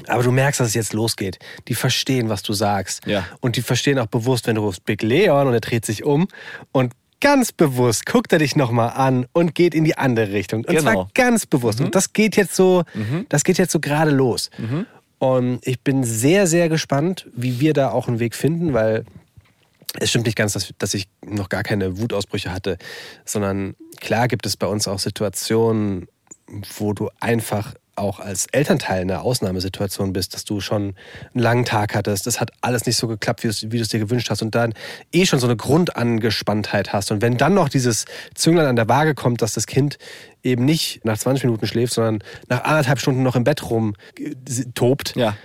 Aber 0.07 0.23
du 0.23 0.31
merkst, 0.31 0.59
dass 0.59 0.69
es 0.69 0.73
jetzt 0.73 0.93
losgeht. 0.93 1.39
Die 1.67 1.75
verstehen, 1.75 2.27
was 2.27 2.41
du 2.43 2.53
sagst. 2.53 3.05
Ja. 3.05 3.25
Und 3.39 3.55
die 3.55 3.61
verstehen 3.61 3.99
auch 3.99 4.07
bewusst, 4.07 4.47
wenn 4.47 4.55
du 4.55 4.61
rufst 4.61 4.83
Big 4.85 5.01
Leon 5.01 5.47
und 5.47 5.53
er 5.53 5.61
dreht 5.61 5.85
sich 5.85 6.03
um 6.03 6.27
und 6.71 6.93
ganz 7.21 7.51
bewusst 7.51 8.05
guckt 8.05 8.33
er 8.33 8.39
dich 8.39 8.55
nochmal 8.55 8.89
an 8.89 9.25
und 9.31 9.55
geht 9.55 9.73
in 9.73 9.83
die 9.83 9.97
andere 9.97 10.31
Richtung. 10.31 10.59
Und 10.65 10.69
Genau. 10.75 10.81
zwar 10.81 11.07
ganz 11.13 11.45
bewusst. 11.45 11.81
Und 11.81 11.95
das 11.95 12.13
geht 12.13 12.35
jetzt 12.35 12.55
so, 12.55 12.83
das 13.29 13.43
geht 13.43 13.57
jetzt 13.57 13.71
so 13.71 13.79
gerade 13.79 14.11
los. 14.11 14.49
Und 15.17 15.65
ich 15.65 15.79
bin 15.81 16.03
sehr, 16.03 16.45
sehr 16.45 16.67
gespannt, 16.69 17.27
wie 17.35 17.59
wir 17.59 17.73
da 17.73 17.91
auch 17.91 18.07
einen 18.07 18.19
Weg 18.19 18.35
finden, 18.35 18.73
weil 18.73 19.05
es 19.99 20.09
stimmt 20.09 20.25
nicht 20.25 20.37
ganz, 20.37 20.53
dass, 20.53 20.73
dass 20.77 20.93
ich 20.93 21.07
noch 21.25 21.49
gar 21.49 21.63
keine 21.63 21.97
Wutausbrüche 21.99 22.51
hatte, 22.51 22.77
sondern 23.25 23.75
klar 24.01 24.27
gibt 24.27 24.45
es 24.45 24.57
bei 24.57 24.67
uns 24.67 24.87
auch 24.87 24.99
Situationen, 24.99 26.07
wo 26.77 26.93
du 26.93 27.09
einfach 27.19 27.73
auch 27.97 28.19
als 28.19 28.47
Elternteil 28.51 29.03
in 29.03 29.09
einer 29.09 29.21
Ausnahmesituation 29.21 30.11
bist, 30.11 30.33
dass 30.33 30.43
du 30.43 30.59
schon 30.59 30.95
einen 31.33 31.41
langen 31.43 31.63
Tag 31.63 31.95
hattest, 31.95 32.27
es 32.27 32.41
hat 32.41 32.51
alles 32.59 32.85
nicht 32.85 32.97
so 32.97 33.07
geklappt, 33.07 33.43
wie 33.43 33.47
du 33.47 33.51
es- 33.51 33.63
wie 33.63 33.77
du 33.77 33.83
es 33.83 33.87
dir 33.87 33.99
gewünscht 33.99 34.29
hast 34.29 34.41
und 34.41 34.53
dann 34.53 34.73
eh 35.13 35.25
schon 35.25 35.39
so 35.39 35.47
eine 35.47 35.55
Grundangespanntheit 35.55 36.91
hast. 36.91 37.11
Und 37.11 37.21
wenn 37.21 37.37
dann 37.37 37.53
noch 37.53 37.69
dieses 37.69 38.03
Zünglein 38.33 38.65
an 38.65 38.75
der 38.75 38.89
Waage 38.89 39.15
kommt, 39.15 39.41
dass 39.41 39.53
das 39.53 39.65
Kind 39.65 39.97
eben 40.43 40.65
nicht 40.65 41.05
nach 41.05 41.17
20 41.17 41.45
Minuten 41.45 41.67
schläft, 41.67 41.93
sondern 41.93 42.21
nach 42.49 42.65
anderthalb 42.65 42.99
Stunden 42.99 43.23
noch 43.23 43.37
im 43.37 43.45
Bett 43.45 43.69
rum 43.69 43.95
äh, 44.19 44.33
tobt, 44.73 45.15
Ja. 45.15 45.37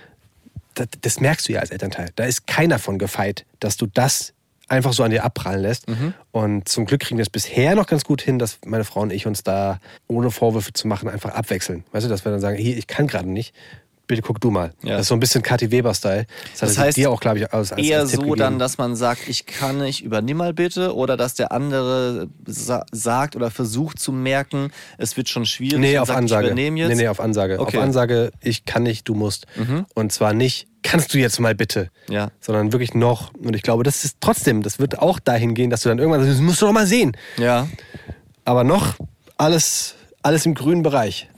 das, 0.73 0.87
das 0.99 1.19
merkst 1.21 1.47
du 1.47 1.53
ja 1.53 1.61
als 1.61 1.71
Elternteil. 1.71 2.09
Da 2.17 2.25
ist 2.25 2.47
keiner 2.47 2.79
von 2.79 2.99
gefeit, 2.99 3.45
dass 3.61 3.77
du 3.77 3.85
das 3.87 4.33
einfach 4.71 4.93
so 4.93 5.03
an 5.03 5.11
dir 5.11 5.23
abprallen 5.23 5.61
lässt. 5.61 5.85
Und 6.31 6.67
zum 6.69 6.85
Glück 6.85 7.01
kriegen 7.01 7.17
wir 7.17 7.23
es 7.23 7.29
bisher 7.29 7.75
noch 7.75 7.85
ganz 7.85 8.03
gut 8.03 8.21
hin, 8.21 8.39
dass 8.39 8.59
meine 8.65 8.85
Frau 8.85 9.01
und 9.01 9.11
ich 9.11 9.27
uns 9.27 9.43
da, 9.43 9.79
ohne 10.07 10.31
Vorwürfe 10.31 10.73
zu 10.73 10.87
machen, 10.87 11.09
einfach 11.09 11.31
abwechseln. 11.31 11.83
Weißt 11.91 12.05
du, 12.05 12.09
dass 12.09 12.25
wir 12.25 12.31
dann 12.31 12.41
sagen, 12.41 12.57
hier, 12.57 12.77
ich 12.77 12.87
kann 12.87 13.07
gerade 13.07 13.29
nicht. 13.29 13.53
Bitte 14.11 14.21
guck 14.23 14.41
du 14.41 14.51
mal. 14.51 14.73
Ja. 14.83 14.91
Das 14.97 15.01
ist 15.01 15.07
so 15.07 15.13
ein 15.15 15.19
bisschen 15.21 15.41
Kathi 15.41 15.71
Weber-Style. 15.71 16.25
Das, 16.51 16.59
Das 16.59 16.77
heißt, 16.77 16.97
dir 16.97 17.09
auch, 17.09 17.21
glaube 17.21 17.39
ich, 17.39 17.53
als, 17.53 17.71
als, 17.71 17.81
Eher 17.81 18.01
als 18.01 18.11
so 18.11 18.17
gegeben. 18.17 18.37
dann, 18.39 18.59
dass 18.59 18.77
man 18.77 18.95
sagt, 18.97 19.27
ich 19.27 19.45
kann 19.45 19.77
nicht, 19.77 20.03
übernimm 20.03 20.37
mal 20.37 20.53
bitte, 20.53 20.95
oder 20.95 21.15
dass 21.15 21.33
der 21.33 21.51
andere 21.53 22.27
sa 22.45 22.85
sagt 22.91 23.35
oder 23.37 23.49
versucht 23.51 23.99
zu 23.99 24.11
merken, 24.11 24.71
es 24.97 25.15
wird 25.15 25.29
schon 25.29 25.45
schwierig. 25.45 25.79
Nee, 25.79 25.97
auf 25.97 26.09
sagt, 26.09 26.19
Ansage. 26.19 26.49
Ich 26.49 26.55
jetzt. 26.57 26.89
Nee, 26.89 26.95
nee, 26.95 27.07
auf 27.07 27.21
Ansage. 27.21 27.59
Okay. 27.59 27.77
Mhm. 27.77 27.79
Auf 27.79 27.85
Ansage, 27.85 28.31
ich 28.41 28.65
kann 28.65 28.83
nicht, 28.83 29.07
du 29.07 29.13
musst. 29.13 29.47
Und 29.95 30.11
zwar 30.11 30.33
nicht, 30.33 30.67
kannst 30.83 31.13
du 31.13 31.17
jetzt 31.17 31.39
mal 31.39 31.55
bitte. 31.55 31.89
Ja. 32.09 32.31
Sondern 32.41 32.73
wirklich 32.73 32.93
noch. 32.93 33.33
Und 33.35 33.55
ich 33.55 33.61
glaube, 33.61 33.83
das 33.83 34.03
ist 34.03 34.17
trotzdem, 34.19 34.61
das 34.61 34.77
wird 34.79 34.99
auch 34.99 35.19
dahin 35.19 35.53
gehen, 35.53 35.69
dass 35.69 35.81
du 35.81 35.89
dann 35.89 35.99
irgendwann 35.99 36.21
sagst, 36.21 36.35
das 36.35 36.41
musst 36.41 36.61
du 36.61 36.65
doch 36.65 36.73
mal 36.73 36.85
sehen. 36.87 37.15
ja. 37.37 37.67
Aber 38.43 38.63
noch 38.63 38.95
alles, 39.37 39.93
alles 40.23 40.47
im 40.47 40.55
grünen 40.55 40.81
Bereich. 40.81 41.29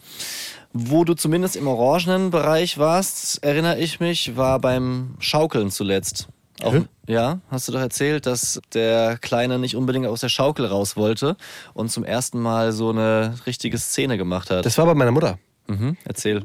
Wo 0.74 1.04
du 1.04 1.14
zumindest 1.14 1.56
im 1.56 1.68
orangenen 1.68 2.32
Bereich 2.32 2.78
warst, 2.80 3.44
erinnere 3.44 3.78
ich 3.80 4.00
mich, 4.00 4.36
war 4.36 4.60
beim 4.60 5.16
Schaukeln 5.20 5.70
zuletzt. 5.70 6.28
Auch, 6.64 6.76
ja, 7.08 7.40
hast 7.50 7.68
du 7.68 7.72
doch 7.74 7.80
erzählt, 7.80 8.26
dass 8.26 8.60
der 8.74 9.18
Kleine 9.20 9.60
nicht 9.60 9.76
unbedingt 9.76 10.08
aus 10.08 10.22
der 10.22 10.30
Schaukel 10.30 10.66
raus 10.66 10.96
wollte 10.96 11.36
und 11.74 11.92
zum 11.92 12.04
ersten 12.04 12.40
Mal 12.40 12.72
so 12.72 12.90
eine 12.90 13.36
richtige 13.46 13.78
Szene 13.78 14.18
gemacht 14.18 14.50
hat. 14.50 14.66
Das 14.66 14.78
war 14.78 14.86
bei 14.86 14.94
meiner 14.94 15.12
Mutter. 15.12 15.38
mhm, 15.68 15.98
erzähl. 16.06 16.44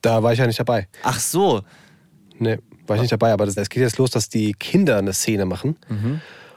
Da 0.00 0.22
war 0.22 0.32
ich 0.32 0.38
ja 0.40 0.46
nicht 0.46 0.58
dabei. 0.58 0.88
Ach 1.02 1.20
so, 1.20 1.62
Nee, 2.38 2.58
war 2.88 2.96
ich 2.96 3.02
nicht 3.02 3.12
dabei. 3.12 3.32
Aber 3.32 3.46
das- 3.46 3.56
es 3.56 3.68
geht 3.68 3.82
jetzt 3.82 3.98
los, 3.98 4.10
dass 4.10 4.28
die 4.28 4.52
Kinder 4.54 4.96
eine 4.98 5.12
Szene 5.12 5.44
machen. 5.44 5.76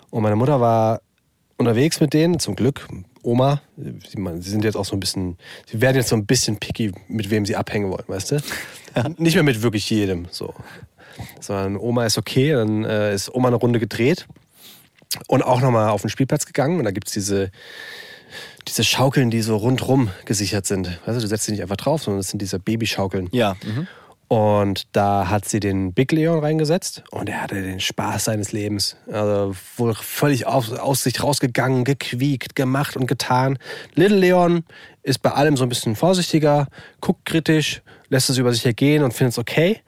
Und 0.09 0.23
meine 0.23 0.35
Mutter 0.35 0.59
war 0.59 1.01
unterwegs 1.57 1.99
mit 1.99 2.13
denen, 2.13 2.39
zum 2.39 2.55
Glück. 2.55 2.87
Oma, 3.25 3.61
sie, 3.77 4.17
man- 4.19 4.41
sie 4.41 4.49
sind 4.49 4.63
jetzt 4.63 4.75
auch 4.75 4.85
so 4.85 4.95
ein 4.95 4.99
bisschen, 4.99 5.37
sie 5.65 5.81
werden 5.81 5.97
jetzt 5.97 6.09
so 6.09 6.15
ein 6.15 6.25
bisschen 6.25 6.57
picky, 6.57 6.91
mit 7.07 7.29
wem 7.29 7.45
sie 7.45 7.55
abhängen 7.55 7.89
wollen, 7.91 8.03
weißt 8.07 8.31
du? 8.31 8.37
Nicht 9.17 9.33
mehr 9.35 9.43
mit 9.43 9.61
wirklich 9.61 9.89
jedem, 9.89 10.27
so. 10.31 10.53
Sondern 11.41 11.77
Oma 11.77 12.05
ist 12.05 12.17
okay, 12.17 12.51
dann 12.53 12.83
äh, 12.85 13.13
ist 13.13 13.33
Oma 13.33 13.47
eine 13.47 13.57
Runde 13.57 13.79
gedreht 13.79 14.27
und 15.27 15.43
auch 15.43 15.61
nochmal 15.61 15.89
auf 15.89 16.01
den 16.01 16.09
Spielplatz 16.09 16.45
gegangen. 16.45 16.77
Und 16.79 16.83
da 16.85 16.91
gibt 16.91 17.07
es 17.07 17.13
diese, 17.13 17.51
diese 18.67 18.83
Schaukeln, 18.83 19.29
die 19.31 19.41
so 19.41 19.55
rundrum 19.57 20.09
gesichert 20.25 20.65
sind. 20.65 20.87
Weißt 21.05 21.17
du, 21.17 21.21
du 21.21 21.27
setzt 21.27 21.45
sie 21.45 21.51
nicht 21.53 21.61
einfach 21.61 21.77
drauf, 21.77 22.03
sondern 22.03 22.19
das 22.19 22.29
sind 22.29 22.41
diese 22.41 22.59
Babyschaukeln. 22.59 23.29
ja. 23.31 23.55
Mhm. 23.65 23.87
Und 24.27 24.87
da 24.91 25.29
hat 25.29 25.45
sie 25.45 25.59
den 25.59 25.93
Big 25.93 26.11
Leon 26.11 26.39
reingesetzt 26.39 27.03
und 27.11 27.29
er 27.29 27.43
hatte 27.43 27.61
den 27.61 27.79
Spaß 27.79 28.25
seines 28.25 28.51
Lebens. 28.51 28.97
Also 29.11 29.55
wohl 29.77 29.93
völlig 29.93 30.47
aus, 30.47 30.71
aus 30.73 31.03
sich 31.03 31.21
rausgegangen, 31.21 31.83
gequiekt, 31.83 32.55
gemacht 32.55 32.97
und 32.97 33.05
getan. 33.05 33.59
Little 33.93 34.17
Leon 34.17 34.63
ist 35.03 35.21
bei 35.21 35.31
allem 35.31 35.57
so 35.57 35.63
ein 35.63 35.69
bisschen 35.69 35.95
vorsichtiger, 35.95 36.67
guckt 37.01 37.25
kritisch, 37.25 37.83
lässt 38.09 38.29
es 38.31 38.39
über 38.39 38.51
sich 38.51 38.65
ergehen 38.65 39.03
und 39.03 39.13
findet 39.13 39.33
es 39.33 39.37
okay. 39.37 39.81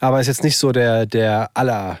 Aber 0.00 0.20
ist 0.20 0.26
jetzt 0.26 0.42
nicht 0.42 0.58
so 0.58 0.72
der, 0.72 1.06
der 1.06 1.50
aller 1.54 2.00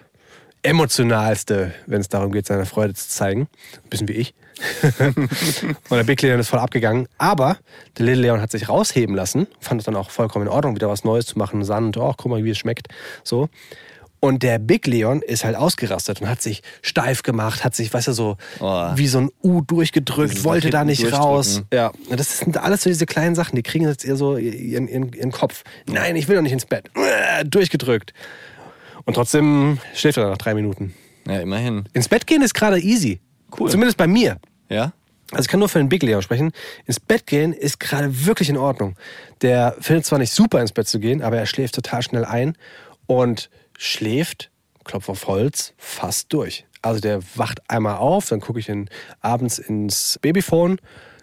emotionalste, 0.62 1.74
wenn 1.86 2.00
es 2.00 2.08
darum 2.08 2.32
geht, 2.32 2.46
seine 2.46 2.66
Freude 2.66 2.94
zu 2.94 3.08
zeigen. 3.08 3.42
Ein 3.84 3.90
bisschen 3.90 4.08
wie 4.08 4.14
ich. 4.14 4.34
und 5.16 5.90
der 5.90 6.04
Big 6.04 6.22
Leon 6.22 6.40
ist 6.40 6.48
voll 6.48 6.58
abgegangen. 6.58 7.08
Aber 7.18 7.58
der 7.98 8.06
Little 8.06 8.22
Leon 8.22 8.40
hat 8.40 8.50
sich 8.50 8.68
rausheben 8.68 9.14
lassen, 9.14 9.46
fand 9.60 9.80
es 9.80 9.84
dann 9.84 9.96
auch 9.96 10.10
vollkommen 10.10 10.46
in 10.46 10.52
Ordnung, 10.52 10.74
wieder 10.74 10.88
was 10.88 11.04
Neues 11.04 11.26
zu 11.26 11.38
machen. 11.38 11.64
Sand, 11.64 11.96
oh, 11.96 12.14
guck 12.16 12.30
mal, 12.30 12.44
wie 12.44 12.50
es 12.50 12.58
schmeckt. 12.58 12.88
So. 13.22 13.48
Und 14.20 14.42
der 14.42 14.58
Big 14.58 14.86
Leon 14.86 15.20
ist 15.20 15.44
halt 15.44 15.54
ausgerastet 15.54 16.22
und 16.22 16.28
hat 16.30 16.40
sich 16.40 16.62
steif 16.80 17.22
gemacht, 17.22 17.62
hat 17.62 17.74
sich, 17.74 17.92
weißt 17.92 18.08
du, 18.08 18.12
so 18.12 18.36
Oh. 18.60 18.92
wie 18.96 19.06
so 19.06 19.18
ein 19.18 19.30
U 19.42 19.60
durchgedrückt, 19.60 20.44
wollte 20.44 20.70
da 20.70 20.82
nicht 20.82 21.12
raus. 21.12 21.62
Ja, 21.70 21.92
und 22.08 22.18
das 22.18 22.38
sind 22.38 22.56
alles 22.56 22.84
so 22.84 22.88
diese 22.88 23.04
kleinen 23.04 23.34
Sachen, 23.34 23.54
die 23.56 23.62
kriegen 23.62 23.86
jetzt 23.86 24.02
eher 24.02 24.16
so 24.16 24.38
ihren, 24.38 24.88
ihren, 24.88 25.12
ihren 25.12 25.30
Kopf. 25.30 25.62
Nein, 25.86 26.16
ich 26.16 26.26
will 26.26 26.36
doch 26.36 26.42
nicht 26.42 26.52
ins 26.52 26.64
Bett. 26.64 26.90
Durchgedrückt. 27.44 28.14
Und 29.04 29.12
trotzdem 29.12 29.78
schläft 29.94 30.16
er 30.16 30.30
nach 30.30 30.38
drei 30.38 30.54
Minuten. 30.54 30.94
Ja, 31.28 31.40
immerhin. 31.40 31.84
Ins 31.92 32.08
Bett 32.08 32.26
gehen 32.26 32.40
ist 32.40 32.54
gerade 32.54 32.78
easy. 32.80 33.20
Cool. 33.58 33.70
Zumindest 33.70 33.96
bei 33.96 34.06
mir. 34.06 34.38
Ja? 34.68 34.92
Also 35.30 35.42
ich 35.42 35.48
kann 35.48 35.60
nur 35.60 35.68
für 35.68 35.78
den 35.78 35.88
Big 35.88 36.02
Leon 36.02 36.22
sprechen. 36.22 36.52
Ins 36.86 37.00
Bett 37.00 37.26
gehen 37.26 37.52
ist 37.52 37.80
gerade 37.80 38.26
wirklich 38.26 38.48
in 38.48 38.56
Ordnung. 38.56 38.96
Der 39.42 39.74
findet 39.80 40.04
zwar 40.06 40.18
nicht 40.18 40.32
super 40.32 40.60
ins 40.60 40.72
Bett 40.72 40.86
zu 40.86 41.00
gehen, 41.00 41.22
aber 41.22 41.38
er 41.38 41.46
schläft 41.46 41.74
total 41.74 42.02
schnell 42.02 42.24
ein 42.24 42.56
und 43.06 43.50
schläft, 43.76 44.50
Klopf 44.84 45.08
auf 45.08 45.26
Holz, 45.26 45.72
fast 45.76 46.32
durch. 46.32 46.66
Also 46.82 47.00
der 47.00 47.20
wacht 47.36 47.62
einmal 47.68 47.96
auf, 47.96 48.28
dann 48.28 48.40
gucke 48.40 48.60
ich 48.60 48.68
ihn 48.68 48.90
abends 49.20 49.58
ins 49.58 50.18
Babyphone, 50.20 50.76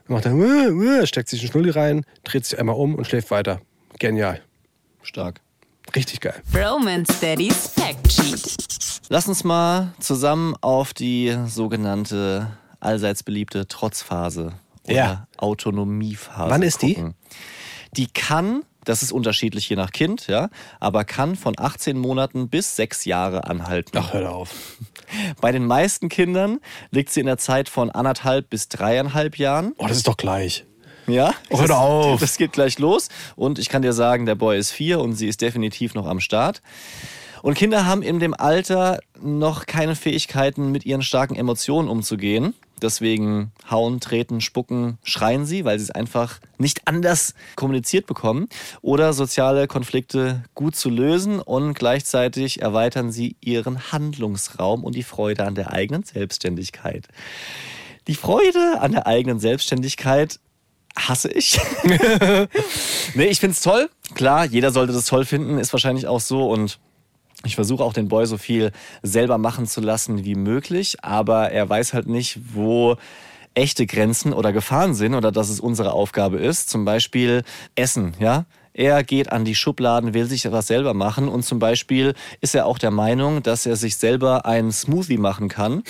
dann 0.07 0.15
macht 0.15 0.25
er, 0.25 0.33
"Wuh, 0.33 0.39
wuh", 1.01 1.05
steckt 1.05 1.29
sich 1.29 1.41
einen 1.41 1.51
Schnulli 1.51 1.69
rein, 1.69 2.03
dreht 2.23 2.45
sich 2.45 2.57
einmal 2.57 2.75
um 2.75 2.95
und 2.95 3.05
schläft 3.05 3.29
weiter. 3.29 3.61
Genial. 3.99 4.41
Stark. 5.03 5.41
Richtig 5.95 6.21
geil. 6.21 6.41
Romance 6.55 7.19
Daddy's 7.19 7.67
Fact 7.67 8.11
Sheet. 8.11 9.01
Lass 9.09 9.27
uns 9.27 9.43
mal 9.43 9.93
zusammen 9.99 10.55
auf 10.61 10.93
die 10.93 11.37
sogenannte 11.47 12.47
allseits 12.79 13.23
beliebte 13.23 13.67
Trotzphase 13.67 14.53
oder 14.85 14.93
Ja. 14.95 15.27
Autonomiephase 15.37 16.49
Wann 16.49 16.61
ist 16.61 16.81
die? 16.81 16.95
gucken. 16.95 17.15
Die 17.97 18.07
kann, 18.07 18.63
das 18.85 19.03
ist 19.03 19.11
unterschiedlich 19.11 19.67
je 19.69 19.75
nach 19.75 19.91
Kind, 19.91 20.27
ja, 20.27 20.49
aber 20.79 21.03
kann 21.03 21.35
von 21.35 21.55
18 21.57 21.97
Monaten 21.97 22.47
bis 22.49 22.75
sechs 22.77 23.03
Jahre 23.05 23.43
anhalten. 23.43 23.97
Ach, 23.97 24.13
hör 24.13 24.31
auf. 24.33 24.77
Bei 25.41 25.51
den 25.51 25.65
meisten 25.65 26.07
Kindern 26.07 26.59
liegt 26.91 27.09
sie 27.11 27.19
in 27.19 27.25
der 27.25 27.37
Zeit 27.37 27.67
von 27.67 27.89
anderthalb 27.91 28.49
bis 28.49 28.69
dreieinhalb 28.69 29.37
Jahren. 29.37 29.73
Oh, 29.77 29.87
das 29.87 29.97
ist 29.97 30.07
doch 30.07 30.15
gleich. 30.15 30.65
Ja, 31.11 31.33
hör 31.49 31.67
doch 31.67 31.79
auf. 31.79 32.19
Das 32.21 32.37
geht 32.37 32.53
gleich 32.53 32.79
los. 32.79 33.09
Und 33.35 33.59
ich 33.59 33.69
kann 33.69 33.81
dir 33.81 33.93
sagen, 33.93 34.25
der 34.25 34.35
Boy 34.35 34.57
ist 34.57 34.71
vier 34.71 34.99
und 34.99 35.13
sie 35.13 35.27
ist 35.27 35.41
definitiv 35.41 35.93
noch 35.93 36.05
am 36.07 36.19
Start. 36.19 36.61
Und 37.41 37.55
Kinder 37.55 37.85
haben 37.85 38.03
in 38.03 38.19
dem 38.19 38.33
Alter 38.33 38.99
noch 39.19 39.65
keine 39.65 39.95
Fähigkeiten, 39.95 40.71
mit 40.71 40.85
ihren 40.85 41.01
starken 41.01 41.35
Emotionen 41.35 41.89
umzugehen. 41.89 42.53
Deswegen 42.81 43.51
hauen, 43.69 43.99
treten, 43.99 44.41
spucken, 44.41 44.97
schreien 45.03 45.45
sie, 45.45 45.65
weil 45.65 45.77
sie 45.77 45.83
es 45.83 45.91
einfach 45.91 46.39
nicht 46.57 46.87
anders 46.87 47.35
kommuniziert 47.55 48.07
bekommen. 48.07 48.47
Oder 48.81 49.13
soziale 49.13 49.67
Konflikte 49.67 50.43
gut 50.55 50.75
zu 50.75 50.89
lösen 50.89 51.39
und 51.39 51.73
gleichzeitig 51.75 52.61
erweitern 52.61 53.11
sie 53.11 53.35
ihren 53.39 53.91
Handlungsraum 53.91 54.83
und 54.83 54.95
die 54.95 55.03
Freude 55.03 55.45
an 55.45 55.55
der 55.55 55.71
eigenen 55.71 56.03
Selbstständigkeit. 56.03 57.07
Die 58.07 58.15
Freude 58.15 58.79
an 58.79 58.93
der 58.93 59.05
eigenen 59.05 59.39
Selbstständigkeit 59.39 60.39
hasse 60.97 61.29
ich. 61.29 61.59
nee, 63.13 63.25
ich 63.25 63.39
find's 63.39 63.61
toll. 63.61 63.89
Klar, 64.13 64.45
jeder 64.45 64.71
sollte 64.71 64.93
das 64.93 65.05
toll 65.05 65.25
finden, 65.25 65.57
ist 65.57 65.73
wahrscheinlich 65.73 66.07
auch 66.07 66.19
so 66.19 66.49
und 66.49 66.79
ich 67.43 67.55
versuche 67.55 67.83
auch 67.83 67.93
den 67.93 68.07
Boy 68.07 68.25
so 68.25 68.37
viel 68.37 68.71
selber 69.01 69.37
machen 69.37 69.65
zu 69.65 69.81
lassen 69.81 70.23
wie 70.25 70.35
möglich, 70.35 70.97
aber 71.01 71.51
er 71.51 71.67
weiß 71.67 71.93
halt 71.93 72.07
nicht, 72.07 72.39
wo 72.53 72.97
echte 73.53 73.85
Grenzen 73.85 74.33
oder 74.33 74.53
Gefahren 74.53 74.93
sind 74.93 75.15
oder 75.15 75.31
dass 75.31 75.49
es 75.49 75.59
unsere 75.59 75.93
Aufgabe 75.93 76.37
ist. 76.37 76.69
Zum 76.69 76.85
Beispiel 76.85 77.43
Essen, 77.75 78.13
ja. 78.19 78.45
Er 78.73 79.03
geht 79.03 79.33
an 79.33 79.43
die 79.43 79.55
Schubladen, 79.55 80.13
will 80.13 80.25
sich 80.27 80.49
was 80.49 80.67
selber 80.67 80.93
machen 80.93 81.27
und 81.27 81.43
zum 81.43 81.59
Beispiel 81.59 82.13
ist 82.39 82.55
er 82.55 82.65
auch 82.65 82.77
der 82.77 82.91
Meinung, 82.91 83.43
dass 83.43 83.65
er 83.65 83.75
sich 83.75 83.97
selber 83.97 84.45
einen 84.45 84.71
Smoothie 84.71 85.17
machen 85.17 85.49
kann 85.49 85.83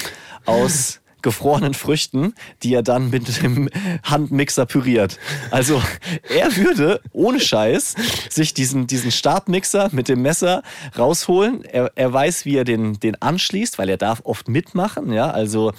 aus 0.45 1.00
gefrorenen 1.21 1.73
Früchten, 1.73 2.33
die 2.63 2.73
er 2.73 2.83
dann 2.83 3.09
mit 3.09 3.41
dem 3.41 3.69
Handmixer 4.03 4.65
püriert. 4.65 5.19
Also 5.49 5.81
er 6.29 6.55
würde 6.55 7.01
ohne 7.11 7.39
Scheiß 7.39 7.95
sich 8.29 8.53
diesen, 8.53 8.87
diesen 8.87 9.11
Stabmixer 9.11 9.89
mit 9.91 10.07
dem 10.07 10.21
Messer 10.21 10.63
rausholen. 10.97 11.63
Er, 11.65 11.91
er 11.95 12.11
weiß, 12.11 12.45
wie 12.45 12.57
er 12.57 12.63
den, 12.63 12.99
den 12.99 13.21
anschließt, 13.21 13.77
weil 13.77 13.89
er 13.89 13.97
darf 13.97 14.21
oft 14.23 14.47
mitmachen. 14.47 15.11
Ja? 15.11 15.31
Also 15.31 15.73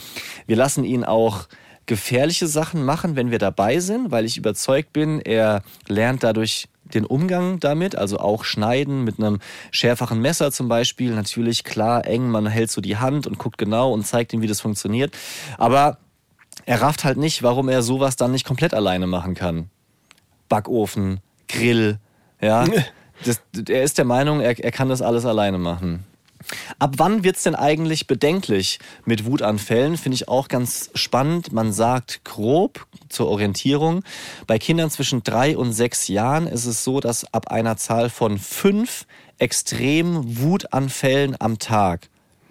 wir 0.47 0.57
lassen 0.57 0.85
ihn 0.85 1.05
auch 1.05 1.49
gefährliche 1.87 2.47
Sachen 2.47 2.85
machen, 2.85 3.17
wenn 3.17 3.31
wir 3.31 3.39
dabei 3.39 3.81
sind, 3.81 4.11
weil 4.11 4.25
ich 4.25 4.37
überzeugt 4.37 4.93
bin, 4.93 5.21
er 5.21 5.63
lernt 5.89 6.23
dadurch 6.23 6.69
den 6.95 7.05
Umgang 7.05 7.61
damit, 7.61 7.97
also 7.97 8.19
auch 8.19 8.45
schneiden 8.45 9.05
mit 9.05 9.19
einem 9.19 9.39
schärferen 9.71 10.21
Messer 10.21 10.53
zum 10.53 10.69
Beispiel. 10.69 11.15
Natürlich 11.15 11.65
klar, 11.65 12.07
eng, 12.07 12.29
man 12.29 12.47
hält 12.47 12.71
so 12.71 12.81
die 12.81 12.97
Hand 12.97 13.27
und 13.27 13.39
guckt 13.39 13.59
genau 13.59 13.93
und 13.93 14.07
zeigt 14.07 14.33
ihm, 14.33 14.43
wie 14.43 14.47
das 14.47 14.61
funktioniert. 14.61 15.17
Aber 15.59 15.99
er 16.67 16.83
rafft 16.83 17.05
halt 17.05 17.19
nicht, 17.19 17.43
warum 17.43 17.69
er 17.69 17.83
sowas 17.83 18.17
dann 18.17 18.33
nicht 18.33 18.47
komplett 18.47 18.75
alleine 18.75 19.07
machen 19.07 19.35
kann. 19.35 19.71
Backofen, 20.49 21.21
Grill, 21.49 21.99
ja. 22.41 22.67
Das, 23.25 23.41
er 23.69 23.85
ist 23.85 23.99
der 23.99 24.05
Meinung, 24.05 24.41
er, 24.41 24.59
er 24.59 24.73
kann 24.73 24.89
das 24.89 25.01
alles 25.01 25.25
alleine 25.25 25.57
machen. 25.57 26.05
Ab 26.79 26.95
wann 26.97 27.25
wird 27.25 27.37
es 27.37 27.43
denn 27.43 27.55
eigentlich 27.55 28.07
bedenklich 28.07 28.79
mit 29.05 29.25
Wutanfällen? 29.25 29.97
Finde 29.97 30.17
ich 30.17 30.29
auch 30.29 30.49
ganz 30.49 30.91
spannend. 30.95 31.53
Man 31.53 31.73
sagt 31.73 32.25
grob 32.25 32.87
zur 33.09 33.29
Orientierung, 33.29 34.03
bei 34.47 34.59
Kindern 34.59 34.91
zwischen 34.91 35.23
drei 35.23 35.57
und 35.57 35.73
sechs 35.73 36.09
Jahren 36.09 36.47
ist 36.47 36.67
es 36.67 36.85
so, 36.85 37.01
dass 37.01 37.33
ab 37.33 37.51
einer 37.51 37.77
Zahl 37.77 38.11
von 38.11 38.39
fünf 38.39 39.07
extremen 39.39 40.39
Wutanfällen 40.41 41.37
am 41.41 41.59
Tag 41.59 42.09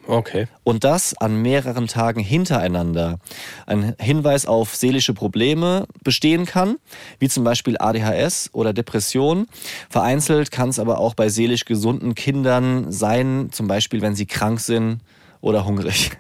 Okay. 0.08 0.48
und 0.64 0.84
das 0.84 1.16
an 1.18 1.42
mehreren 1.42 1.88
Tagen 1.88 2.20
hintereinander 2.20 3.20
ein 3.66 3.96
Hinweis 4.00 4.46
auf 4.46 4.76
seelische 4.76 5.14
Probleme 5.14 5.86
bestehen 6.04 6.46
kann, 6.46 6.78
wie 7.20 7.30
zum 7.30 7.44
Beispiel 7.44 7.78
ADHS 7.80 8.50
oder 8.54 8.74
Depression. 8.74 9.48
Vereinzelt 9.90 10.52
kann 10.52 10.70
es 10.70 10.80
aber 10.80 11.00
auch 11.00 11.14
bei 11.14 11.30
seelisch 11.30 11.66
gesunden 11.66 12.16
Kindern 12.16 12.92
sein, 12.92 13.50
zum 13.52 13.68
Beispiel 13.68 14.02
wenn 14.02 14.16
sie 14.16 14.26
krank 14.26 14.60
sind 14.60 15.02
oder 15.42 15.66
hungrig. 15.66 16.12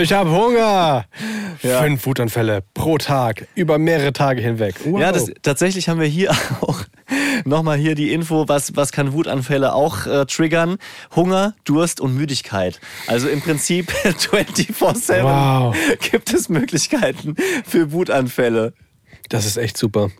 Ich 0.00 0.12
habe 0.12 0.30
Hunger. 0.30 1.04
Fünf 1.58 2.06
Wutanfälle 2.06 2.62
pro 2.74 2.98
Tag, 2.98 3.46
über 3.54 3.78
mehrere 3.78 4.12
Tage 4.12 4.40
hinweg. 4.40 4.76
Wow. 4.84 5.00
Ja, 5.00 5.12
das, 5.12 5.30
tatsächlich 5.42 5.88
haben 5.88 6.00
wir 6.00 6.06
hier 6.06 6.30
auch 6.60 6.82
nochmal 7.44 7.78
hier 7.78 7.94
die 7.94 8.12
Info, 8.12 8.48
was, 8.48 8.76
was 8.76 8.92
kann 8.92 9.12
Wutanfälle 9.12 9.72
auch 9.74 10.06
äh, 10.06 10.26
triggern? 10.26 10.78
Hunger, 11.14 11.54
Durst 11.64 12.00
und 12.00 12.16
Müdigkeit. 12.16 12.80
Also 13.06 13.28
im 13.28 13.40
Prinzip 13.40 13.90
24-7 14.04 15.22
Wow. 15.22 15.76
gibt 16.10 16.32
es 16.32 16.48
Möglichkeiten 16.48 17.36
für 17.66 17.92
Wutanfälle. 17.92 18.72
Das 19.28 19.46
ist 19.46 19.56
echt 19.56 19.76
super. 19.78 20.10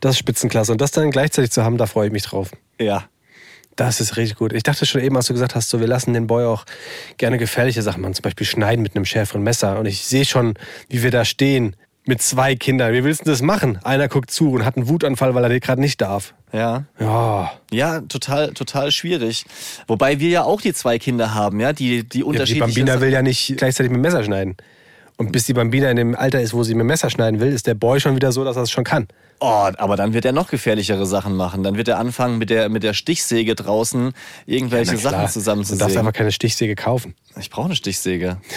Das 0.00 0.12
ist 0.12 0.18
Spitzenklasse. 0.18 0.72
Und 0.72 0.80
das 0.80 0.90
dann 0.90 1.10
gleichzeitig 1.10 1.50
zu 1.50 1.64
haben, 1.64 1.76
da 1.76 1.86
freue 1.86 2.06
ich 2.06 2.12
mich 2.12 2.22
drauf. 2.22 2.50
Ja. 2.80 3.04
Das 3.76 4.00
ist 4.00 4.16
richtig 4.16 4.38
gut. 4.38 4.52
Ich 4.52 4.62
dachte 4.62 4.86
schon 4.86 5.00
eben, 5.00 5.16
als 5.16 5.26
du 5.26 5.32
gesagt 5.32 5.56
hast, 5.56 5.68
so, 5.68 5.80
wir 5.80 5.88
lassen 5.88 6.12
den 6.14 6.28
Boy 6.28 6.44
auch 6.44 6.64
gerne 7.16 7.38
gefährliche 7.38 7.82
Sachen 7.82 8.02
machen, 8.02 8.14
zum 8.14 8.22
Beispiel 8.22 8.46
schneiden 8.46 8.82
mit 8.82 8.94
einem 8.94 9.04
schärferen 9.04 9.42
Messer. 9.42 9.78
Und 9.80 9.86
ich 9.86 10.04
sehe 10.04 10.24
schon, 10.24 10.54
wie 10.88 11.02
wir 11.02 11.10
da 11.10 11.24
stehen 11.24 11.74
mit 12.06 12.20
zwei 12.20 12.54
Kindern. 12.54 12.92
Wie 12.92 13.02
willst 13.04 13.22
du 13.22 13.30
das 13.30 13.40
machen? 13.42 13.78
Einer 13.82 14.08
guckt 14.08 14.30
zu 14.30 14.52
und 14.52 14.64
hat 14.64 14.76
einen 14.76 14.88
Wutanfall, 14.88 15.34
weil 15.34 15.44
er 15.44 15.60
gerade 15.60 15.80
nicht 15.80 16.00
darf. 16.00 16.34
Ja. 16.52 16.84
Ja. 17.00 17.52
Ja, 17.72 18.00
total, 18.02 18.52
total 18.52 18.92
schwierig. 18.92 19.44
Wobei 19.86 20.20
wir 20.20 20.28
ja 20.28 20.44
auch 20.44 20.60
die 20.60 20.72
zwei 20.74 20.98
Kinder 20.98 21.34
haben, 21.34 21.60
ja, 21.60 21.72
die, 21.72 21.84
die 21.84 21.94
ja 21.96 22.02
die 22.02 22.22
unterschiedlich 22.24 22.60
Bambina 22.60 23.00
will 23.00 23.10
ja 23.10 23.22
nicht 23.22 23.56
gleichzeitig 23.56 23.90
mit 23.90 23.98
dem 23.98 24.02
Messer 24.02 24.22
schneiden. 24.22 24.56
Und 25.16 25.30
bis 25.32 25.44
die 25.46 25.52
Bambina 25.52 25.90
in 25.90 25.96
dem 25.96 26.14
Alter 26.16 26.40
ist, 26.40 26.54
wo 26.54 26.64
sie 26.64 26.74
mit 26.74 26.80
dem 26.80 26.88
Messer 26.88 27.08
schneiden 27.08 27.40
will, 27.40 27.52
ist 27.52 27.66
der 27.66 27.74
Boy 27.74 28.00
schon 28.00 28.16
wieder 28.16 28.32
so, 28.32 28.44
dass 28.44 28.56
er 28.56 28.62
es 28.62 28.70
schon 28.70 28.84
kann. 28.84 29.06
Oh, 29.40 29.70
aber 29.76 29.96
dann 29.96 30.12
wird 30.12 30.24
er 30.24 30.32
noch 30.32 30.48
gefährlichere 30.48 31.06
Sachen 31.06 31.36
machen. 31.36 31.62
Dann 31.62 31.76
wird 31.76 31.88
er 31.88 31.98
anfangen, 31.98 32.38
mit 32.38 32.50
der, 32.50 32.68
mit 32.68 32.82
der 32.82 32.94
Stichsäge 32.94 33.54
draußen 33.54 34.12
irgendwelche 34.46 34.92
klar. 34.92 35.00
Sachen 35.02 35.12
Du 35.12 35.20
darfst 35.20 35.34
zusammenzusägen. 35.34 35.98
einfach 35.98 36.12
keine 36.12 36.32
Stichsäge 36.32 36.74
kaufen. 36.74 37.14
Ich 37.38 37.50
brauche 37.50 37.66
eine 37.66 37.76
Stichsäge. 37.76 38.38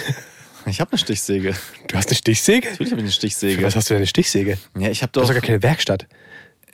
Ich 0.67 0.79
habe 0.81 0.91
eine 0.91 0.97
Stichsäge. 0.99 1.55
Du 1.87 1.95
hast 1.97 2.09
eine 2.09 2.15
Stichsäge? 2.17 2.69
Natürlich 2.69 2.91
habe 2.91 2.99
ich 3.01 3.05
eine 3.05 3.11
Für 3.11 3.15
Stichsäge. 3.15 3.63
was 3.63 3.75
hast 3.75 3.89
du 3.89 3.93
denn 3.93 3.99
eine 4.01 4.07
Stichsäge? 4.07 4.57
Ja, 4.77 4.89
ich 4.89 5.01
habe 5.01 5.11
Du 5.11 5.19
doch. 5.19 5.27
hast 5.27 5.29
doch 5.35 5.41
gar 5.41 5.47
keine 5.47 5.63
Werkstatt. 5.63 6.07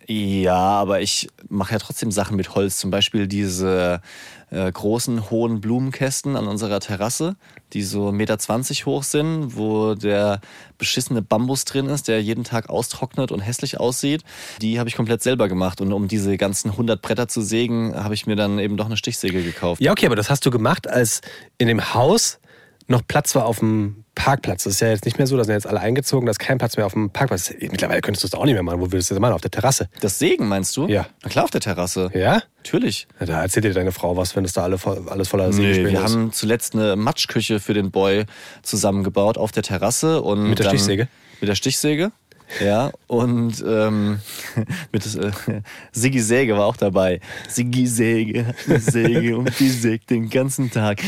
Ja, 0.07 0.55
aber 0.55 0.99
ich 1.01 1.29
mache 1.47 1.73
ja 1.73 1.79
trotzdem 1.79 2.11
Sachen 2.11 2.35
mit 2.35 2.55
Holz. 2.55 2.77
Zum 2.77 2.91
Beispiel 2.91 3.25
diese 3.27 4.01
äh, 4.49 4.69
großen, 4.69 5.29
hohen 5.29 5.61
Blumenkästen 5.61 6.35
an 6.35 6.47
unserer 6.47 6.81
Terrasse, 6.81 7.37
die 7.71 7.83
so 7.83 8.09
1,20 8.09 8.11
Meter 8.11 8.85
hoch 8.85 9.03
sind, 9.03 9.55
wo 9.55 9.95
der 9.95 10.41
beschissene 10.77 11.21
Bambus 11.21 11.63
drin 11.63 11.85
ist, 11.87 12.09
der 12.09 12.21
jeden 12.21 12.43
Tag 12.43 12.69
austrocknet 12.69 13.31
und 13.31 13.39
hässlich 13.39 13.79
aussieht. 13.79 14.23
Die 14.61 14.77
habe 14.77 14.89
ich 14.89 14.95
komplett 14.95 15.23
selber 15.23 15.47
gemacht. 15.47 15.79
Und 15.79 15.93
um 15.93 16.09
diese 16.09 16.35
ganzen 16.35 16.71
100 16.71 17.01
Bretter 17.01 17.29
zu 17.29 17.41
sägen, 17.41 17.95
habe 17.95 18.13
ich 18.13 18.25
mir 18.25 18.35
dann 18.35 18.59
eben 18.59 18.75
doch 18.75 18.87
eine 18.87 18.97
Stichsäge 18.97 19.41
gekauft. 19.41 19.81
Ja, 19.81 19.91
okay, 19.93 20.05
aber 20.07 20.17
das 20.17 20.29
hast 20.29 20.45
du 20.45 20.51
gemacht, 20.51 20.87
als 20.89 21.21
in 21.57 21.67
dem 21.69 21.93
Haus 21.93 22.39
noch 22.87 23.01
Platz 23.07 23.35
war 23.35 23.45
auf 23.45 23.59
dem 23.59 24.03
Parkplatz. 24.15 24.63
Das 24.65 24.73
ist 24.73 24.79
ja 24.79 24.89
jetzt 24.89 25.05
nicht 25.05 25.17
mehr 25.17 25.25
so, 25.25 25.35
da 25.37 25.43
sind 25.43 25.53
jetzt 25.53 25.65
alle 25.67 25.79
eingezogen, 25.79 26.25
da 26.27 26.31
ist 26.31 26.39
kein 26.39 26.57
Platz 26.57 26.77
mehr 26.77 26.85
auf 26.85 26.93
dem 26.93 27.09
Parkplatz. 27.09 27.51
Mittlerweile 27.59 28.01
könntest 28.01 28.23
du 28.23 28.27
es 28.27 28.33
auch 28.33 28.45
nicht 28.45 28.53
mehr 28.53 28.63
machen. 28.63 28.79
Wo 28.79 28.91
würdest 28.91 29.09
du 29.09 29.15
das 29.15 29.21
machen? 29.21 29.33
Auf 29.33 29.41
der 29.41 29.51
Terrasse. 29.51 29.89
Das 30.01 30.19
Sägen 30.19 30.47
meinst 30.47 30.77
du? 30.77 30.87
Ja. 30.87 31.07
Na 31.23 31.29
klar, 31.29 31.45
auf 31.45 31.51
der 31.51 31.61
Terrasse. 31.61 32.11
Ja? 32.13 32.43
Natürlich. 32.57 33.07
ja 33.19 33.25
da 33.25 33.41
erzählt 33.41 33.65
dir 33.65 33.73
deine 33.73 33.91
Frau 33.91 34.15
was, 34.17 34.35
wenn 34.35 34.45
es 34.45 34.53
da 34.53 34.63
alle 34.63 34.77
alles 35.07 35.27
voller 35.27 35.47
Nee, 35.47 35.53
Sägespäne 35.53 35.91
wir 35.91 36.05
ist. 36.05 36.13
haben 36.13 36.31
zuletzt 36.31 36.75
eine 36.75 36.95
Matschküche 36.95 37.59
für 37.59 37.73
den 37.73 37.91
Boy 37.91 38.25
zusammengebaut 38.61 39.37
auf 39.37 39.51
der 39.51 39.63
Terrasse. 39.63 40.21
Und 40.21 40.49
Mit 40.49 40.59
der 40.59 40.65
Stichsäge? 40.65 41.07
Mit 41.41 41.49
der 41.49 41.55
Stichsäge, 41.55 42.11
ja. 42.59 42.91
Und 43.07 43.63
ähm, 43.65 44.19
mit 44.91 45.05
äh, 45.15 45.31
Siggi 45.91 46.19
Säge 46.19 46.57
war 46.57 46.65
auch 46.65 46.77
dabei. 46.77 47.19
Siggi 47.47 47.87
Säge 47.87 48.53
Säge 48.67 49.37
und 49.37 49.59
die 49.59 49.69
sägt 49.69 50.09
den 50.09 50.29
ganzen 50.29 50.71
Tag. 50.71 51.01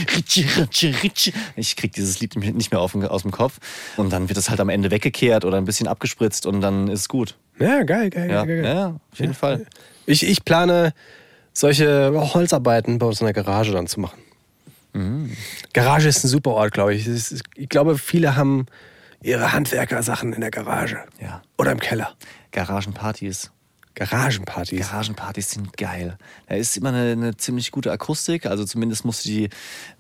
Ich 1.55 1.75
krieg 1.75 1.93
dieses 1.93 2.19
Lied 2.19 2.36
nicht 2.36 2.71
mehr 2.71 2.81
auf, 2.81 2.95
aus 2.95 3.21
dem 3.23 3.31
Kopf. 3.31 3.60
Und 3.97 4.12
dann 4.12 4.29
wird 4.29 4.38
es 4.38 4.49
halt 4.49 4.60
am 4.60 4.69
Ende 4.69 4.91
weggekehrt 4.91 5.45
oder 5.45 5.58
ein 5.58 5.65
bisschen 5.65 5.88
abgespritzt 5.88 6.45
und 6.45 6.62
dann 6.62 6.88
ist 6.88 7.10
gut. 7.10 7.36
Ja, 7.60 7.84
geil, 7.84 8.10
geil, 8.10 8.29
Ja, 8.29 8.45
geil, 8.45 8.62
geil. 8.62 8.75
ja, 8.75 8.88
auf 9.12 9.19
jeden 9.19 9.34
Fall. 9.34 9.65
Ich, 10.05 10.27
ich 10.27 10.43
plane, 10.43 10.93
solche 11.53 12.12
Holzarbeiten 12.34 12.99
bei 12.99 13.05
uns 13.05 13.21
in 13.21 13.25
der 13.25 13.34
Garage 13.34 13.71
dann 13.71 13.88
zu 13.88 13.99
machen. 13.99 14.19
Mhm. 14.93 15.31
Garage 15.73 16.08
ist 16.08 16.23
ein 16.23 16.27
super 16.27 16.51
Ort, 16.51 16.73
glaube 16.73 16.93
ich. 16.93 17.08
Es 17.08 17.43
ich 17.55 17.69
glaube, 17.69 17.97
viele 17.97 18.36
haben 18.36 18.65
ihre 19.25 19.53
Handwerkersachen 19.53 20.33
in 20.33 20.41
der 20.41 20.51
Garage. 20.51 21.03
Ja. 21.19 21.41
Oder 21.57 21.71
im 21.71 21.79
Keller. 21.79 22.13
Garagenpartys. 22.51 23.51
Garagenpartys. 23.95 24.79
Garagenpartys 24.79 25.51
sind 25.51 25.77
geil. 25.77 26.17
Da 26.47 26.55
ist 26.55 26.75
immer 26.75 26.89
eine, 26.89 27.13
eine 27.13 27.38
ziemlich 27.38 27.71
gute 27.71 27.91
Akustik. 27.91 28.45
Also 28.45 28.65
zumindest 28.65 29.05
muss 29.05 29.21
die, 29.23 29.49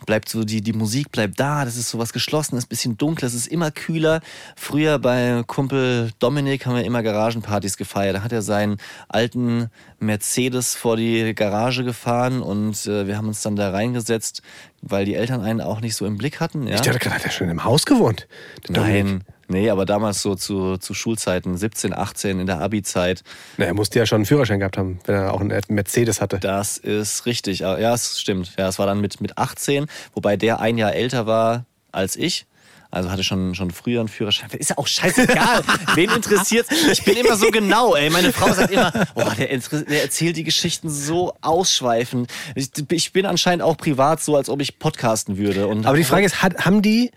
bleibt 0.05 0.27
so 0.27 0.43
die, 0.43 0.61
die 0.61 0.73
Musik 0.73 1.11
bleibt 1.11 1.39
da. 1.39 1.63
Das 1.63 1.77
ist 1.77 1.89
so 1.89 1.97
was 1.97 2.11
Geschlossenes, 2.11 2.65
bisschen 2.65 2.97
dunkel. 2.97 3.25
Es 3.25 3.33
ist 3.33 3.47
immer 3.47 3.71
kühler. 3.71 4.19
Früher 4.57 4.99
bei 4.99 5.43
Kumpel 5.47 6.11
Dominik 6.19 6.65
haben 6.65 6.75
wir 6.75 6.83
immer 6.83 7.03
Garagenpartys 7.03 7.77
gefeiert. 7.77 8.17
Da 8.17 8.23
hat 8.23 8.33
er 8.33 8.41
seinen 8.41 8.77
alten 9.07 9.69
Mercedes 9.99 10.75
vor 10.75 10.97
die 10.97 11.33
Garage 11.33 11.83
gefahren 11.83 12.41
und 12.41 12.85
äh, 12.85 13.07
wir 13.07 13.17
haben 13.17 13.27
uns 13.27 13.41
dann 13.41 13.55
da 13.55 13.71
reingesetzt, 13.71 14.41
weil 14.81 15.05
die 15.05 15.15
Eltern 15.15 15.41
einen 15.41 15.61
auch 15.61 15.79
nicht 15.79 15.95
so 15.95 16.05
im 16.05 16.17
Blick 16.17 16.39
hatten. 16.41 16.67
Ja? 16.67 16.75
Ich 16.75 16.81
dachte 16.81 16.99
gerade, 16.99 17.15
hat 17.15 17.25
er 17.25 17.31
schon 17.31 17.49
im 17.49 17.63
Haus 17.63 17.85
gewohnt. 17.85 18.27
Nein, 18.67 19.23
nee, 19.47 19.69
aber 19.69 19.85
damals 19.85 20.21
so 20.21 20.35
zu, 20.35 20.77
zu 20.77 20.93
Schulzeiten, 20.93 21.57
17, 21.57 21.93
18, 21.93 22.39
in 22.39 22.47
der 22.47 22.61
Abi-Zeit. 22.61 23.23
Na, 23.57 23.65
er 23.65 23.73
musste 23.73 23.99
ja 23.99 24.05
schon 24.05 24.17
einen 24.17 24.25
Führerschein 24.25 24.59
gehabt 24.59 24.77
haben, 24.77 24.99
wenn 25.05 25.15
er 25.15 25.33
auch 25.33 25.41
einen 25.41 25.59
Mercedes 25.67 26.21
hatte. 26.21 26.39
Das 26.39 26.77
ist 26.77 27.25
richtig. 27.25 27.65
Ah, 27.65 27.79
Ja, 27.79 27.93
es 27.93 28.19
stimmt. 28.19 28.53
Ja, 28.57 28.67
es 28.67 28.79
war 28.79 28.85
dann 28.85 29.01
mit, 29.01 29.21
mit 29.21 29.37
18, 29.37 29.87
wobei 30.13 30.37
der 30.37 30.59
ein 30.59 30.77
Jahr 30.77 30.93
älter 30.93 31.25
war 31.25 31.65
als 31.91 32.15
ich. 32.15 32.45
Also 32.91 33.11
hatte 33.11 33.25
schon, 33.25 33.55
schon 33.55 33.71
früher 33.71 33.99
einen 33.99 34.07
Führerschein. 34.07 34.49
Ist 34.51 34.69
ja 34.69 34.77
auch 34.77 34.87
scheißegal. 34.87 35.63
Wen 35.95 36.09
interessiert 36.11 36.65
Ich 36.89 37.03
bin 37.03 37.17
immer 37.17 37.35
so 37.35 37.51
genau, 37.51 37.93
ey. 37.93 38.09
Meine 38.09 38.31
Frau 38.31 38.53
sagt 38.53 38.71
immer, 38.71 38.93
oh, 39.15 39.29
der, 39.37 39.47
der 39.47 40.01
erzählt 40.01 40.37
die 40.37 40.45
Geschichten 40.45 40.89
so 40.89 41.33
ausschweifend. 41.41 42.31
Ich, 42.55 42.69
ich 42.91 43.11
bin 43.11 43.25
anscheinend 43.25 43.63
auch 43.63 43.75
privat 43.75 44.23
so, 44.23 44.37
als 44.37 44.49
ob 44.49 44.61
ich 44.61 44.79
podcasten 44.79 45.37
würde. 45.37 45.67
Und 45.67 45.85
Aber 45.85 45.97
die 45.97 46.05
Frage 46.05 46.25
ist, 46.25 46.41
hat, 46.41 46.65
haben 46.65 46.81
die 46.81 47.11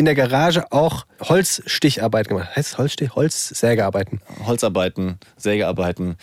in 0.00 0.06
der 0.06 0.14
Garage 0.16 0.64
auch 0.72 1.04
Holzsticharbeit 1.20 2.26
gemacht? 2.28 2.48
Heißt 2.56 2.78
Holzstich? 2.78 3.14
Holzsägearbeiten? 3.14 4.20
Holzarbeiten, 4.46 5.18
Sägearbeiten. 5.36 6.16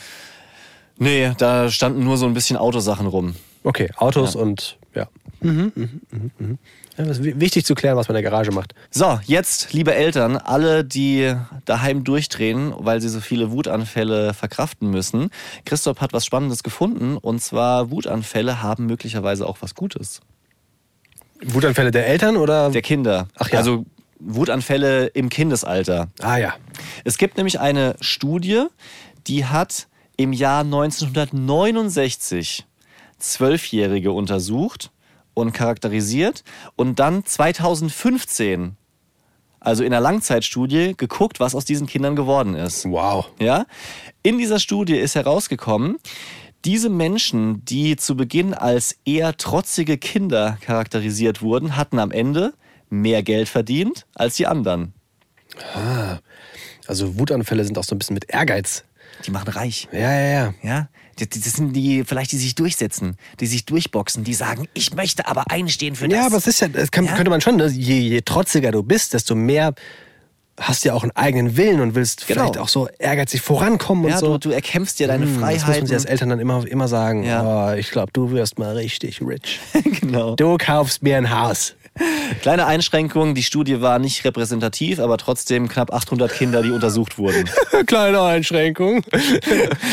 Nee, 0.97 1.31
da 1.37 1.69
standen 1.69 2.03
nur 2.03 2.17
so 2.17 2.25
ein 2.25 2.33
bisschen 2.33 2.57
Autosachen 2.57 3.07
rum. 3.07 3.35
Okay, 3.63 3.89
Autos 3.97 4.35
und 4.35 4.77
ja. 4.95 5.07
Mhm, 5.41 5.71
mhm, 5.75 6.01
mhm, 6.11 6.31
mhm. 6.39 6.57
ja. 6.97 7.03
Ist 7.05 7.23
wi- 7.23 7.39
wichtig 7.39 7.65
zu 7.65 7.75
klären, 7.75 7.95
was 7.97 8.07
man 8.07 8.17
in 8.17 8.23
der 8.23 8.31
Garage 8.31 8.51
macht. 8.51 8.73
So, 8.89 9.19
jetzt, 9.25 9.71
liebe 9.73 9.93
Eltern, 9.93 10.37
alle, 10.37 10.83
die 10.83 11.35
daheim 11.65 12.03
durchdrehen, 12.03 12.73
weil 12.77 12.99
sie 13.01 13.09
so 13.09 13.19
viele 13.19 13.51
Wutanfälle 13.51 14.33
verkraften 14.33 14.89
müssen. 14.89 15.29
Christoph 15.65 16.01
hat 16.01 16.13
was 16.13 16.25
Spannendes 16.25 16.63
gefunden 16.63 17.17
und 17.17 17.43
zwar 17.43 17.91
Wutanfälle 17.91 18.63
haben 18.63 18.87
möglicherweise 18.87 19.45
auch 19.45 19.57
was 19.61 19.75
Gutes. 19.75 20.21
Wutanfälle 21.43 21.91
der 21.91 22.07
Eltern 22.07 22.37
oder? 22.37 22.69
Der 22.69 22.81
Kinder. 22.81 23.27
Ach 23.37 23.49
ja. 23.49 23.59
Also 23.59 23.85
Wutanfälle 24.19 25.07
im 25.07 25.27
Kindesalter. 25.29 26.07
ah 26.21 26.37
ja. 26.37 26.55
Es 27.03 27.17
gibt 27.17 27.37
nämlich 27.37 27.59
eine 27.59 27.95
Studie, 28.01 28.65
die 29.27 29.45
hat 29.45 29.87
im 30.17 30.33
Jahr 30.33 30.61
1969 30.61 32.65
Zwölfjährige 33.19 34.11
untersucht 34.11 34.91
und 35.33 35.53
charakterisiert 35.53 36.43
und 36.75 36.99
dann 36.99 37.25
2015, 37.25 38.75
also 39.59 39.83
in 39.83 39.93
einer 39.93 40.01
Langzeitstudie, 40.01 40.95
geguckt, 40.97 41.39
was 41.39 41.53
aus 41.53 41.65
diesen 41.65 41.85
Kindern 41.87 42.15
geworden 42.15 42.55
ist. 42.55 42.85
Wow. 42.85 43.29
Ja? 43.39 43.65
In 44.23 44.39
dieser 44.39 44.59
Studie 44.59 44.95
ist 44.95 45.15
herausgekommen, 45.15 45.97
diese 46.65 46.89
Menschen, 46.89 47.63
die 47.65 47.95
zu 47.95 48.15
Beginn 48.17 48.53
als 48.53 48.97
eher 49.05 49.37
trotzige 49.37 49.97
Kinder 49.97 50.57
charakterisiert 50.61 51.41
wurden, 51.41 51.77
hatten 51.77 51.99
am 51.99 52.11
Ende 52.11 52.53
mehr 52.89 53.23
Geld 53.23 53.49
verdient 53.49 54.05
als 54.15 54.35
die 54.35 54.47
anderen. 54.47 54.93
Also 56.87 57.17
Wutanfälle 57.17 57.63
sind 57.65 57.77
auch 57.77 57.83
so 57.83 57.95
ein 57.95 57.99
bisschen 57.99 58.13
mit 58.13 58.29
Ehrgeiz. 58.29 58.83
Die 59.25 59.31
machen 59.31 59.49
reich. 59.49 59.87
Ja, 59.91 59.99
ja, 59.99 60.27
ja. 60.27 60.53
Ja, 60.61 60.89
das 61.17 61.29
das 61.29 61.53
sind 61.53 61.73
die, 61.73 62.03
vielleicht 62.05 62.31
die 62.31 62.37
sich 62.37 62.53
durchsetzen, 62.55 63.17
die 63.39 63.47
sich 63.47 63.65
durchboxen, 63.65 64.23
die 64.23 64.33
sagen, 64.33 64.67
ich 64.73 64.93
möchte 64.93 65.27
aber 65.27 65.49
einstehen 65.49 65.95
für 65.95 66.07
das. 66.07 66.17
Ja, 66.19 66.25
aber 66.27 66.37
es 66.37 66.45
ist 66.47 66.59
ja, 66.59 66.67
das 66.67 66.91
kann, 66.91 67.05
Ja. 67.05 67.15
könnte 67.15 67.29
man 67.31 67.41
schon, 67.41 67.55
ne? 67.55 67.67
je, 67.67 67.97
je 67.97 68.21
trotziger 68.21 68.71
du 68.71 68.83
bist, 68.83 69.13
desto 69.13 69.33
mehr 69.33 69.73
hast 70.59 70.83
ja 70.85 70.93
auch 70.93 71.03
einen 71.03 71.15
eigenen 71.15 71.55
Willen 71.55 71.81
und 71.81 71.93
willst 71.95 72.25
Genau. 72.27 72.41
vielleicht 72.41 72.57
auch 72.57 72.67
so 72.67 72.87
ehrgeizig 72.97 73.41
vorankommen 73.41 74.05
und 74.05 74.11
ja, 74.11 74.17
so. 74.17 74.37
du, 74.37 74.49
du 74.49 74.55
erkämpfst 74.55 74.99
dir 74.99 75.07
deine 75.07 75.25
Hm, 75.25 75.33
Das 75.33 75.41
muss 75.41 75.41
man 75.41 75.59
Freiheiten. 75.59 75.85
sich 75.87 75.95
als 75.95 76.05
Eltern 76.05 76.29
dann 76.29 76.39
immer, 76.39 76.65
immer 76.67 76.87
sagen. 76.87 77.23
Ja. 77.23 77.71
Oh, 77.71 77.75
ich 77.75 77.91
glaube, 77.91 78.11
du 78.11 78.31
wirst 78.31 78.57
mal 78.57 78.73
richtig 78.75 79.21
rich. 79.21 79.59
genau. 80.01 80.35
Du 80.35 80.57
kaufst 80.57 81.03
mir 81.03 81.17
ein 81.17 81.29
Haus. 81.29 81.75
Kleine 82.41 82.65
Einschränkung, 82.65 83.35
die 83.35 83.43
Studie 83.43 83.81
war 83.81 83.99
nicht 83.99 84.23
repräsentativ, 84.25 84.99
aber 84.99 85.17
trotzdem 85.17 85.67
knapp 85.67 85.93
800 85.93 86.31
Kinder, 86.31 86.61
die 86.61 86.71
untersucht 86.71 87.17
wurden. 87.17 87.49
Kleine 87.87 88.21
Einschränkung. 88.21 89.03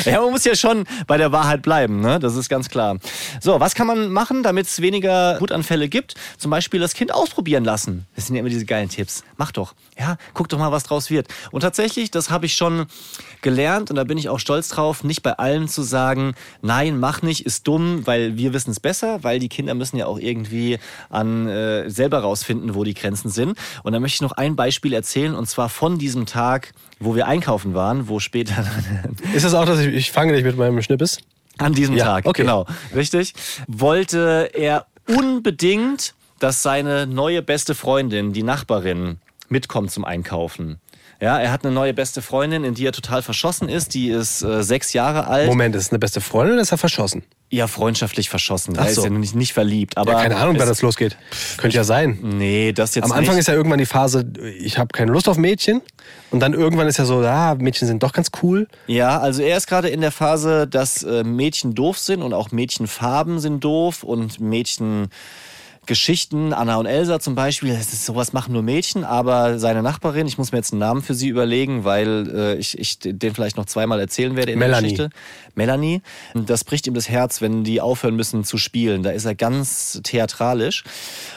Ja, 0.05 0.21
man 0.21 0.33
muss 0.33 0.45
ja 0.45 0.55
schon 0.55 0.85
bei 1.07 1.17
der 1.17 1.33
Wahrheit 1.33 1.63
bleiben, 1.63 2.01
ne? 2.01 2.19
Das 2.19 2.37
ist 2.37 2.49
ganz 2.49 2.69
klar. 2.69 2.99
So, 3.41 3.59
was 3.61 3.75
kann 3.75 3.87
man 3.87 4.13
machen, 4.13 4.43
damit 4.43 4.67
es 4.67 4.81
weniger 4.83 5.41
Wutanfälle 5.41 5.89
gibt? 5.89 6.15
Zum 6.37 6.51
Beispiel 6.51 6.81
das 6.81 6.95
Kind 6.95 7.13
ausprobieren 7.13 7.65
lassen. 7.65 8.07
Das 8.15 8.27
sind 8.27 8.37
ja 8.37 8.41
immer 8.41 8.51
diese 8.51 8.67
geilen 8.67 8.89
Tipps. 8.89 9.25
Mach 9.37 9.53
doch. 9.53 9.75
Ja, 9.99 10.17
guck 10.35 10.49
doch 10.49 10.59
mal, 10.59 10.73
was 10.73 10.85
draus 10.85 11.11
wird. 11.11 11.29
Und 11.53 11.61
tatsächlich, 11.61 12.11
das 12.11 12.31
habe 12.31 12.47
ich 12.47 12.55
schon 12.55 12.87
gelernt 13.43 13.91
und 13.91 13.97
da 13.97 14.05
bin 14.05 14.19
ich 14.19 14.29
auch 14.29 14.41
stolz 14.41 14.69
drauf, 14.69 15.05
nicht 15.05 15.23
bei 15.23 15.33
allen 15.33 15.69
zu 15.69 15.83
sagen, 15.83 16.35
nein, 16.63 16.99
mach 16.99 17.23
nicht, 17.23 17.47
ist 17.47 17.67
dumm, 17.67 18.07
weil 18.07 18.37
wir 18.37 18.53
wissen 18.53 18.71
es 18.71 18.81
besser, 18.81 19.23
weil 19.23 19.39
die 19.39 19.49
Kinder 19.49 19.75
müssen 19.75 19.97
ja 19.97 20.07
auch 20.07 20.19
irgendwie 20.19 20.79
an 21.11 21.47
äh, 21.47 21.91
selber 21.95 22.21
rausfinden, 22.21 22.75
wo 22.75 22.85
die 22.85 22.95
Grenzen 22.95 23.31
sind. 23.31 23.57
Und 23.83 23.93
da 23.93 24.01
möchte 24.01 24.17
ich 24.17 24.23
noch 24.23 24.33
ein 24.33 24.57
Beispiel 24.57 24.93
erzählen 24.93 25.35
und 25.35 25.49
zwar 25.49 25.69
von 25.69 25.99
diesem 25.99 26.27
Tag, 26.27 26.73
wo 27.01 27.15
wir 27.15 27.27
einkaufen 27.27 27.75
waren, 27.75 28.09
wo 28.09 28.21
später 28.21 28.65
Ist 29.35 29.45
das 29.45 29.55
auch, 29.55 29.65
dass 29.67 29.81
ich, 29.81 29.95
ich 29.95 30.13
fange 30.13 30.33
nicht 30.33 30.45
mit 30.45 30.57
meinem 30.57 30.83
Schnippes? 30.83 31.19
an 31.59 31.73
diesem 31.73 31.97
Ja, 31.97 32.05
Tag, 32.05 32.27
okay. 32.27 32.43
genau, 32.43 32.67
richtig, 32.95 33.33
wollte 33.69 34.51
er 34.55 34.87
unbedingt, 35.07 36.15
dass 36.41 36.63
seine 36.63 37.07
neue 37.07 37.43
beste 37.43 37.75
Freundin, 37.75 38.33
die 38.33 38.43
Nachbarin, 38.43 39.19
mitkommt 39.49 39.91
zum 39.91 40.05
Einkaufen. 40.05 40.81
Ja, 41.25 41.39
er 41.39 41.53
hat 41.53 41.65
eine 41.65 41.73
neue 41.73 41.95
beste 41.95 42.21
Freundin, 42.21 42.65
in 42.65 42.75
die 42.75 42.85
er 42.85 42.93
total 42.93 43.23
verschossen 43.23 43.67
ist. 43.67 43.95
Die 43.95 44.11
ist 44.11 44.43
äh, 44.43 44.63
sechs 44.63 44.93
Jahre 44.93 45.27
alt. 45.27 45.47
Moment, 45.47 45.75
ist 45.75 45.85
es 45.85 45.91
eine 45.91 45.99
beste 45.99 46.21
Freundin 46.21 46.53
oder 46.53 46.61
ist 46.61 46.71
er 46.71 46.77
verschossen? 46.77 47.23
Ja, 47.49 47.67
freundschaftlich 47.67 48.29
verschossen. 48.29 48.77
Er 48.77 48.93
so. 48.93 49.01
ist 49.01 49.05
ja 49.05 49.11
nicht, 49.11 49.35
nicht 49.35 49.55
verliebt. 49.55 49.97
Aber 49.97 50.13
Ja, 50.13 50.21
keine 50.21 50.37
Ahnung, 50.37 50.59
wann 50.59 50.69
das 50.69 50.83
losgeht. 50.83 51.17
Könnte 51.57 51.79
ja 51.79 51.85
sein. 51.85 52.19
Nee, 52.21 52.75
das 52.75 52.95
jetzt 52.95 53.05
Am 53.05 53.13
Anfang 53.13 53.37
nicht. 53.37 53.41
ist 53.41 53.49
ja 53.49 53.55
irgendwann 53.55 53.79
die 53.79 53.87
Phase, 53.87 54.31
ich 54.59 54.77
habe 54.77 54.89
keine 54.89 55.13
Lust 55.13 55.27
auf 55.27 55.39
Mädchen. 55.39 55.81
Und 56.31 56.41
dann 56.41 56.53
irgendwann 56.53 56.89
ist 56.89 56.99
ja 56.99 57.07
so, 57.07 57.21
ah, 57.21 57.55
Mädchen 57.55 57.89
sind 57.89 58.03
doch 58.03 58.13
ganz 58.13 58.31
cool. 58.43 58.69
Ja, 58.87 59.19
also 59.19 59.41
er 59.41 59.57
ist 59.57 59.67
gerade 59.67 59.89
in 59.89 60.03
der 60.03 60.13
Phase, 60.13 60.67
dass 60.67 61.05
äh, 61.05 61.25
Mädchen 61.25 61.75
doof 61.75 61.97
sind 61.97 62.21
und 62.21 62.35
auch 62.35 62.51
Mädchenfarben 62.51 63.39
sind 63.39 63.65
doof 63.65 64.03
und 64.03 64.41
Mädchen. 64.41 65.09
Geschichten, 65.87 66.53
Anna 66.53 66.77
und 66.77 66.87
Elsa 66.87 67.21
zum 67.21 67.35
Beispiel, 67.35 67.75
das 67.75 67.93
ist, 67.93 68.05
sowas 68.05 68.33
machen 68.33 68.53
nur 68.53 68.63
Mädchen, 68.63 69.05
aber 69.05 69.59
seine 69.59 69.83
Nachbarin, 69.83 70.27
ich 70.27 70.39
muss 70.39 70.53
mir 70.53 70.59
jetzt 70.59 70.73
einen 70.73 70.81
Namen 70.81 71.03
für 71.03 71.15
sie 71.15 71.29
überlegen, 71.29 71.85
weil 71.85 72.31
äh, 72.35 72.55
ich, 72.57 72.79
ich 72.79 72.99
den 72.99 73.35
vielleicht 73.35 73.57
noch 73.57 73.67
zweimal 73.67 74.01
erzählen 74.01 74.37
werde 74.37 74.53
in 74.53 74.59
Melanie. 74.59 74.95
der 74.95 75.07
Geschichte. 75.09 75.21
Melanie, 75.55 76.03
das 76.35 76.65
bricht 76.65 76.87
ihm 76.87 76.95
das 76.95 77.09
Herz, 77.09 77.41
wenn 77.41 77.65
die 77.65 77.81
aufhören 77.81 78.17
müssen 78.17 78.45
zu 78.45 78.59
spielen. 78.59 79.03
Da 79.03 79.11
ist 79.11 79.25
er 79.25 79.35
ganz 79.35 80.01
theatralisch. 80.03 80.85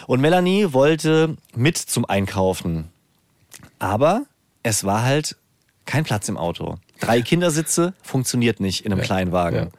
Und 0.08 0.22
Melanie 0.22 0.74
wollte 0.74 1.36
mit 1.56 1.78
zum 1.78 2.06
Einkaufen. 2.06 2.90
Aber 3.80 4.24
es 4.64 4.84
war 4.84 5.04
halt 5.04 5.36
kein 5.86 6.04
Platz 6.04 6.28
im 6.30 6.38
Auto. 6.38 6.78
Drei 7.00 7.22
Kindersitze 7.22 7.94
funktioniert 8.02 8.60
nicht 8.60 8.86
in 8.86 8.92
einem 8.92 9.02
Kleinwagen. 9.02 9.60
ja. 9.60 9.70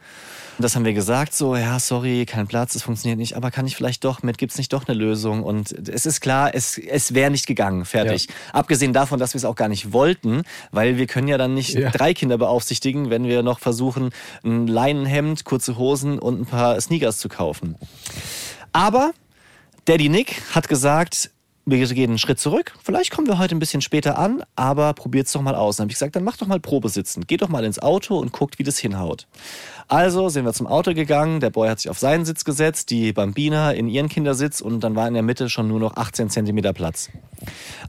Und 0.59 0.63
das 0.63 0.75
haben 0.75 0.83
wir 0.83 0.91
gesagt, 0.91 1.33
so, 1.33 1.55
ja, 1.55 1.79
sorry, 1.79 2.25
kein 2.25 2.45
Platz, 2.45 2.75
es 2.75 2.83
funktioniert 2.83 3.17
nicht, 3.17 3.37
aber 3.37 3.49
kann 3.49 3.65
ich 3.65 3.77
vielleicht 3.77 4.03
doch 4.03 4.23
mit, 4.23 4.37
gibt's 4.37 4.57
nicht 4.57 4.73
doch 4.73 4.85
eine 4.85 4.97
Lösung? 4.97 5.41
Und 5.41 5.71
es 5.87 6.05
ist 6.05 6.19
klar, 6.19 6.53
es, 6.53 6.77
es 6.77 7.13
wäre 7.13 7.31
nicht 7.31 7.47
gegangen, 7.47 7.85
fertig. 7.85 8.27
Abgesehen 8.51 8.91
davon, 8.91 9.19
dass 9.21 9.33
wir 9.33 9.37
es 9.37 9.45
auch 9.45 9.55
gar 9.55 9.69
nicht 9.69 9.93
wollten, 9.93 10.41
weil 10.71 10.97
wir 10.97 11.07
können 11.07 11.29
ja 11.29 11.37
dann 11.37 11.53
nicht 11.53 11.75
Ja. 11.75 11.91
drei 11.91 12.13
Kinder 12.13 12.37
beaufsichtigen, 12.37 13.09
wenn 13.09 13.23
wir 13.23 13.41
noch 13.41 13.59
versuchen, 13.59 14.09
ein 14.43 14.67
Leinenhemd, 14.67 15.45
kurze 15.45 15.77
Hosen 15.77 16.19
und 16.19 16.41
ein 16.41 16.45
paar 16.45 16.81
Sneakers 16.81 17.19
zu 17.19 17.29
kaufen. 17.29 17.77
Aber 18.73 19.11
Daddy 19.85 20.09
Nick 20.09 20.41
hat 20.53 20.67
gesagt, 20.67 21.31
wir 21.65 21.85
gehen 21.87 22.11
einen 22.11 22.17
Schritt 22.17 22.39
zurück. 22.39 22.73
Vielleicht 22.83 23.11
kommen 23.11 23.27
wir 23.27 23.37
heute 23.37 23.55
ein 23.55 23.59
bisschen 23.59 23.81
später 23.81 24.17
an, 24.17 24.43
aber 24.55 24.93
probiert's 24.93 25.31
doch 25.31 25.41
mal 25.41 25.55
aus. 25.55 25.77
Dann 25.77 25.85
habe 25.85 25.91
ich 25.91 25.95
gesagt, 25.95 26.15
dann 26.15 26.23
mach 26.23 26.37
doch 26.37 26.47
mal 26.47 26.59
Probesitzen. 26.59 27.27
Geht 27.27 27.41
doch 27.41 27.49
mal 27.49 27.63
ins 27.63 27.79
Auto 27.79 28.17
und 28.17 28.31
guckt, 28.31 28.59
wie 28.59 28.63
das 28.63 28.79
hinhaut. 28.79 29.27
Also 29.87 30.29
sind 30.29 30.45
wir 30.45 30.53
zum 30.53 30.67
Auto 30.67 30.93
gegangen. 30.93 31.39
Der 31.39 31.49
Boy 31.49 31.69
hat 31.69 31.79
sich 31.79 31.89
auf 31.89 31.99
seinen 31.99 32.25
Sitz 32.25 32.43
gesetzt, 32.43 32.89
die 32.89 33.13
Bambina 33.13 33.71
in 33.71 33.87
ihren 33.87 34.09
Kindersitz 34.09 34.61
und 34.61 34.81
dann 34.81 34.95
war 34.95 35.07
in 35.07 35.13
der 35.13 35.23
Mitte 35.23 35.49
schon 35.49 35.67
nur 35.67 35.79
noch 35.79 35.95
18 35.95 36.29
Zentimeter 36.29 36.73
Platz. 36.73 37.09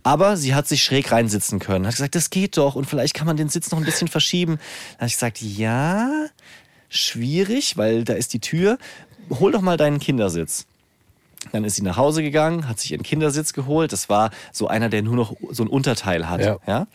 Aber 0.03 0.37
sie 0.37 0.55
hat 0.55 0.69
sich 0.69 0.83
schräg 0.83 1.13
reinsitzen 1.13 1.59
können. 1.59 1.87
Hat 1.87 1.95
gesagt, 1.95 2.15
das 2.15 2.31
geht 2.31 2.57
doch 2.57 2.75
und 2.75 2.87
vielleicht 2.87 3.15
kann 3.15 3.27
man 3.27 3.37
den 3.37 3.49
Sitz 3.49 3.71
noch 3.71 3.79
ein 3.79 3.85
bisschen 3.85 4.09
verschieben. 4.09 4.59
Dann 4.93 4.99
habe 4.99 5.07
ich 5.07 5.15
gesagt, 5.15 5.41
ja, 5.41 6.27
schwierig, 6.89 7.77
weil 7.77 8.05
da 8.05 8.15
ist 8.15 8.33
die 8.33 8.41
Tür. 8.41 8.79
Hol 9.39 9.53
doch 9.53 9.63
mal 9.63 9.77
deinen 9.77 10.01
Kindersitz. 10.01 10.67
Dann 11.53 11.65
ist 11.65 11.77
sie 11.77 11.83
nach 11.83 11.97
Hause 11.97 12.23
gegangen, 12.23 12.69
hat 12.69 12.79
sich 12.79 12.93
ihren 12.93 13.03
Kindersitz 13.03 13.53
geholt. 13.53 13.93
Das 13.93 14.09
war 14.09 14.31
so 14.53 14.69
einer, 14.69 14.89
der 14.89 15.03
nur 15.03 15.17
noch 15.17 15.35
so 15.51 15.65
ein 15.65 15.69
Unterteil 15.69 16.29
hat. 16.29 16.41
Ja. 16.41 16.59
Ja. 16.67 16.87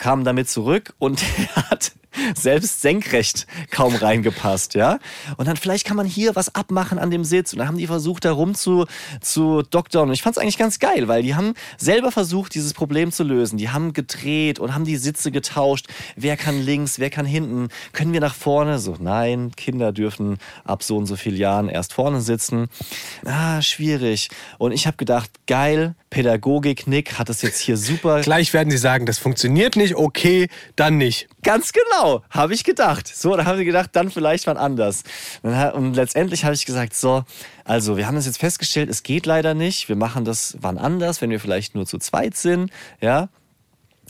Kam 0.00 0.24
damit 0.24 0.48
zurück 0.48 0.94
und 0.98 1.22
er 1.54 1.70
hat 1.70 1.92
selbst 2.34 2.80
senkrecht 2.80 3.46
kaum 3.70 3.94
reingepasst, 3.94 4.74
ja. 4.74 4.98
Und 5.36 5.46
dann 5.46 5.56
vielleicht 5.56 5.86
kann 5.86 5.96
man 5.96 6.06
hier 6.06 6.34
was 6.36 6.54
abmachen 6.54 6.98
an 6.98 7.10
dem 7.10 7.22
Sitz. 7.22 7.52
Und 7.52 7.60
dann 7.60 7.68
haben 7.68 7.78
die 7.78 7.86
versucht, 7.86 8.24
da 8.24 8.32
rum 8.32 8.54
zu, 8.54 8.86
zu 9.20 9.62
doktern. 9.62 10.08
Und 10.08 10.14
ich 10.14 10.22
fand 10.22 10.36
es 10.36 10.42
eigentlich 10.42 10.58
ganz 10.58 10.78
geil, 10.78 11.06
weil 11.08 11.22
die 11.22 11.34
haben 11.34 11.54
selber 11.76 12.10
versucht, 12.10 12.54
dieses 12.54 12.74
Problem 12.74 13.12
zu 13.12 13.24
lösen. 13.24 13.58
Die 13.58 13.68
haben 13.68 13.92
gedreht 13.92 14.58
und 14.58 14.74
haben 14.74 14.84
die 14.84 14.96
Sitze 14.96 15.30
getauscht. 15.30 15.86
Wer 16.16 16.36
kann 16.36 16.60
links, 16.60 16.98
wer 16.98 17.10
kann 17.10 17.26
hinten? 17.26 17.68
Können 17.92 18.12
wir 18.12 18.20
nach 18.20 18.34
vorne? 18.34 18.78
So, 18.78 18.96
nein, 18.98 19.52
Kinder 19.56 19.92
dürfen 19.92 20.38
ab 20.64 20.82
so 20.82 20.96
und 20.96 21.06
so 21.06 21.16
vielen 21.16 21.36
Jahren 21.36 21.68
erst 21.68 21.92
vorne 21.92 22.20
sitzen. 22.20 22.68
Ah, 23.24 23.62
schwierig. 23.62 24.30
Und 24.58 24.72
ich 24.72 24.86
habe 24.86 24.96
gedacht, 24.96 25.30
geil, 25.46 25.94
Pädagogik, 26.10 26.88
Nick 26.88 27.18
hat 27.18 27.30
es 27.30 27.40
jetzt 27.40 27.60
hier 27.60 27.76
super 27.76 28.20
Gleich 28.20 28.52
werden 28.52 28.70
sie 28.70 28.78
sagen, 28.78 29.06
das 29.06 29.18
funktioniert 29.18 29.76
nicht 29.76 29.94
okay, 29.94 30.48
dann 30.74 30.98
nicht. 30.98 31.28
Ganz 31.42 31.72
genau, 31.72 32.22
habe 32.30 32.52
ich 32.52 32.64
gedacht. 32.64 33.06
So, 33.06 33.36
da 33.36 33.44
haben 33.44 33.58
sie 33.58 33.64
gedacht, 33.64 33.90
dann 33.92 34.10
vielleicht 34.10 34.46
wann 34.48 34.56
anders. 34.56 35.04
Und 35.42 35.94
letztendlich 35.94 36.44
habe 36.44 36.54
ich 36.54 36.66
gesagt, 36.66 36.94
so, 36.94 37.24
also 37.64 37.96
wir 37.96 38.08
haben 38.08 38.16
das 38.16 38.26
jetzt 38.26 38.38
festgestellt, 38.38 38.90
es 38.90 39.04
geht 39.04 39.24
leider 39.24 39.54
nicht. 39.54 39.88
Wir 39.88 39.96
machen 39.96 40.24
das 40.24 40.56
wann 40.60 40.78
anders, 40.78 41.22
wenn 41.22 41.30
wir 41.30 41.40
vielleicht 41.40 41.74
nur 41.74 41.86
zu 41.86 41.98
zweit 41.98 42.36
sind, 42.36 42.70
ja. 43.00 43.28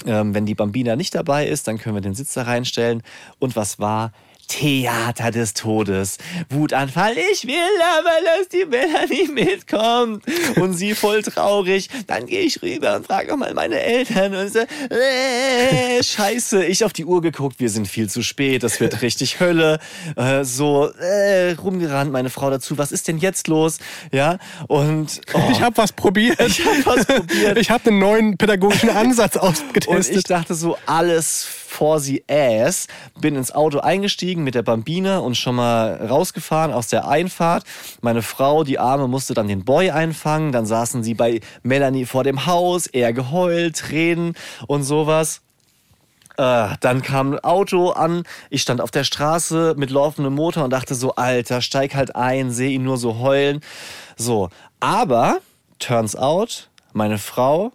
Ähm, 0.07 0.35
wenn 0.35 0.47
die 0.47 0.55
Bambina 0.55 0.97
nicht 0.97 1.15
dabei 1.15 1.47
ist, 1.47 1.69
dann 1.69 1.77
können 1.77 1.95
wir 1.95 2.01
den 2.01 2.15
Sitz 2.15 2.33
da 2.33 2.43
reinstellen. 2.43 3.03
Und 3.39 3.55
was 3.55 3.79
war? 3.79 4.13
Theater 4.51 5.31
des 5.31 5.55
Todes. 5.55 6.19
Wutanfall. 6.49 7.15
Ich 7.33 7.47
will 7.47 7.55
aber, 7.99 8.11
dass 8.25 8.49
die 8.49 8.65
Melanie 8.67 9.29
mitkommt. 9.33 10.25
Und 10.61 10.75
sie 10.75 10.95
voll 10.95 11.23
traurig. 11.23 11.89
Dann 12.09 12.27
gehe 12.27 12.41
ich 12.41 12.61
rüber 12.61 12.97
und 12.97 13.07
frage 13.07 13.37
mal 13.37 13.55
meine 13.55 13.79
Eltern. 13.81 14.35
Und 14.35 14.53
so, 14.53 14.59
äh, 14.59 16.03
scheiße. 16.03 16.65
Ich 16.67 16.85
auf 16.85 16.93
die 16.93 17.05
Uhr 17.05 17.23
geguckt. 17.23 17.61
Wir 17.61 17.71
sind 17.71 17.87
viel 17.87 18.11
zu 18.11 18.23
spät. 18.23 18.65
Das 18.65 18.81
wird 18.81 19.03
richtig 19.03 19.39
Hölle. 19.39 19.79
Äh, 20.17 20.43
so 20.45 20.91
äh, 21.01 21.53
rumgerannt. 21.53 22.11
Meine 22.11 22.29
Frau 22.31 22.51
dazu. 22.51 22.77
Was 22.77 22.91
ist 22.91 23.07
denn 23.07 23.19
jetzt 23.19 23.47
los? 23.47 23.79
Ja. 24.11 24.39
Und 24.67 25.21
oh, 25.33 25.41
Ich 25.53 25.61
habe 25.63 25.77
was 25.77 25.93
probiert. 25.93 26.41
Ich 26.41 26.65
hab 26.65 26.87
was 26.87 27.07
probiert. 27.07 27.57
Ich 27.57 27.71
habe 27.71 27.89
einen 27.91 28.01
neuen 28.01 28.37
pädagogischen 28.37 28.91
Ansatz 28.91 29.37
Und 29.37 29.63
ich 29.77 29.89
ausgetestet. 29.89 30.31
dachte 30.31 30.55
so, 30.55 30.77
alles 30.87 31.47
for 31.71 32.01
the 32.01 32.25
ass. 32.29 32.89
Bin 33.21 33.37
ins 33.37 33.53
Auto 33.53 33.79
eingestiegen 33.79 34.43
mit 34.43 34.55
der 34.55 34.63
Bambine 34.63 35.21
und 35.21 35.37
schon 35.37 35.55
mal 35.55 36.05
rausgefahren 36.07 36.73
aus 36.73 36.89
der 36.89 37.07
Einfahrt. 37.07 37.65
Meine 38.03 38.23
Frau, 38.23 38.65
die 38.65 38.79
Arme, 38.79 39.07
musste 39.07 39.35
dann 39.35 39.49
den 39.49 39.65
Boy 39.65 39.91
einfangen. 39.91 40.53
Dann 40.53 40.67
saßen 40.67 41.05
sie 41.05 41.15
bei 41.15 41.41
Melanie 41.63 42.07
vor 42.07 42.25
dem 42.25 42.47
Haus, 42.47 42.87
er 42.87 43.13
geheult, 43.13 43.77
Tränen 43.77 44.35
und 44.67 44.83
sowas. 44.83 45.43
Äh, 46.37 46.77
dann 46.81 47.03
kam 47.03 47.35
ein 47.35 47.39
Auto 47.41 47.91
an, 47.91 48.25
ich 48.49 48.63
stand 48.63 48.81
auf 48.81 48.91
der 48.91 49.05
Straße 49.05 49.75
mit 49.77 49.91
laufendem 49.91 50.35
Motor 50.35 50.65
und 50.65 50.71
dachte 50.71 50.95
so, 50.95 51.15
Alter, 51.15 51.61
steig 51.61 51.95
halt 51.95 52.17
ein, 52.17 52.51
sehe 52.51 52.71
ihn 52.71 52.83
nur 52.83 52.97
so 52.97 53.19
heulen. 53.19 53.61
So, 54.17 54.49
aber, 54.81 55.39
turns 55.79 56.17
out, 56.17 56.69
meine 56.93 57.19
Frau 57.19 57.73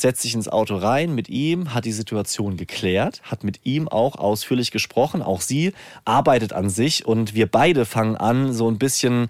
setzt 0.00 0.22
sich 0.22 0.34
ins 0.34 0.48
Auto 0.48 0.76
rein 0.76 1.14
mit 1.14 1.28
ihm, 1.28 1.74
hat 1.74 1.84
die 1.84 1.92
Situation 1.92 2.56
geklärt, 2.56 3.20
hat 3.22 3.44
mit 3.44 3.60
ihm 3.64 3.88
auch 3.88 4.16
ausführlich 4.16 4.70
gesprochen. 4.70 5.22
Auch 5.22 5.40
sie 5.40 5.72
arbeitet 6.04 6.52
an 6.52 6.70
sich 6.70 7.06
und 7.06 7.34
wir 7.34 7.46
beide 7.46 7.84
fangen 7.84 8.16
an, 8.16 8.52
so 8.52 8.70
ein 8.70 8.78
bisschen 8.78 9.28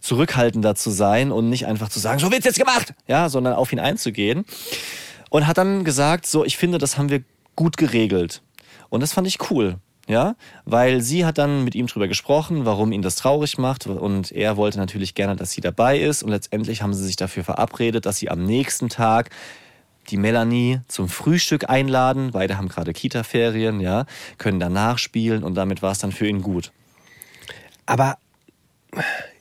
zurückhaltender 0.00 0.74
zu 0.74 0.90
sein 0.90 1.32
und 1.32 1.48
nicht 1.48 1.66
einfach 1.66 1.88
zu 1.88 1.98
sagen, 1.98 2.18
so 2.18 2.30
wird's 2.30 2.46
jetzt 2.46 2.58
gemacht, 2.58 2.94
ja, 3.06 3.28
sondern 3.28 3.54
auf 3.54 3.72
ihn 3.72 3.80
einzugehen. 3.80 4.44
Und 5.28 5.46
hat 5.46 5.58
dann 5.58 5.84
gesagt, 5.84 6.26
so, 6.26 6.44
ich 6.44 6.56
finde, 6.56 6.78
das 6.78 6.98
haben 6.98 7.08
wir 7.08 7.22
gut 7.54 7.76
geregelt. 7.76 8.42
Und 8.88 9.00
das 9.00 9.12
fand 9.12 9.26
ich 9.26 9.50
cool. 9.50 9.76
Ja, 10.08 10.34
weil 10.64 11.02
sie 11.02 11.24
hat 11.24 11.38
dann 11.38 11.62
mit 11.62 11.76
ihm 11.76 11.86
drüber 11.86 12.08
gesprochen, 12.08 12.64
warum 12.64 12.90
ihn 12.90 13.02
das 13.02 13.14
traurig 13.14 13.58
macht 13.58 13.86
und 13.86 14.32
er 14.32 14.56
wollte 14.56 14.78
natürlich 14.78 15.14
gerne, 15.14 15.36
dass 15.36 15.52
sie 15.52 15.60
dabei 15.60 16.00
ist 16.00 16.24
und 16.24 16.30
letztendlich 16.30 16.82
haben 16.82 16.94
sie 16.94 17.04
sich 17.04 17.14
dafür 17.14 17.44
verabredet, 17.44 18.06
dass 18.06 18.16
sie 18.16 18.28
am 18.28 18.42
nächsten 18.42 18.88
Tag 18.88 19.30
die 20.10 20.16
Melanie 20.16 20.80
zum 20.88 21.08
Frühstück 21.08 21.68
einladen. 21.70 22.30
Beide 22.32 22.56
haben 22.56 22.68
gerade 22.68 22.92
Kita-Ferien, 22.92 23.80
ja, 23.80 24.06
können 24.38 24.60
danach 24.60 24.98
spielen 24.98 25.42
und 25.42 25.54
damit 25.54 25.82
war 25.82 25.92
es 25.92 25.98
dann 25.98 26.12
für 26.12 26.26
ihn 26.26 26.42
gut. 26.42 26.72
Aber 27.86 28.18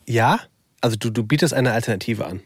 ja, 0.06 0.40
also 0.82 0.96
du, 0.96 1.10
du 1.10 1.24
bietest 1.24 1.54
eine 1.54 1.72
Alternative 1.72 2.26
an. 2.26 2.42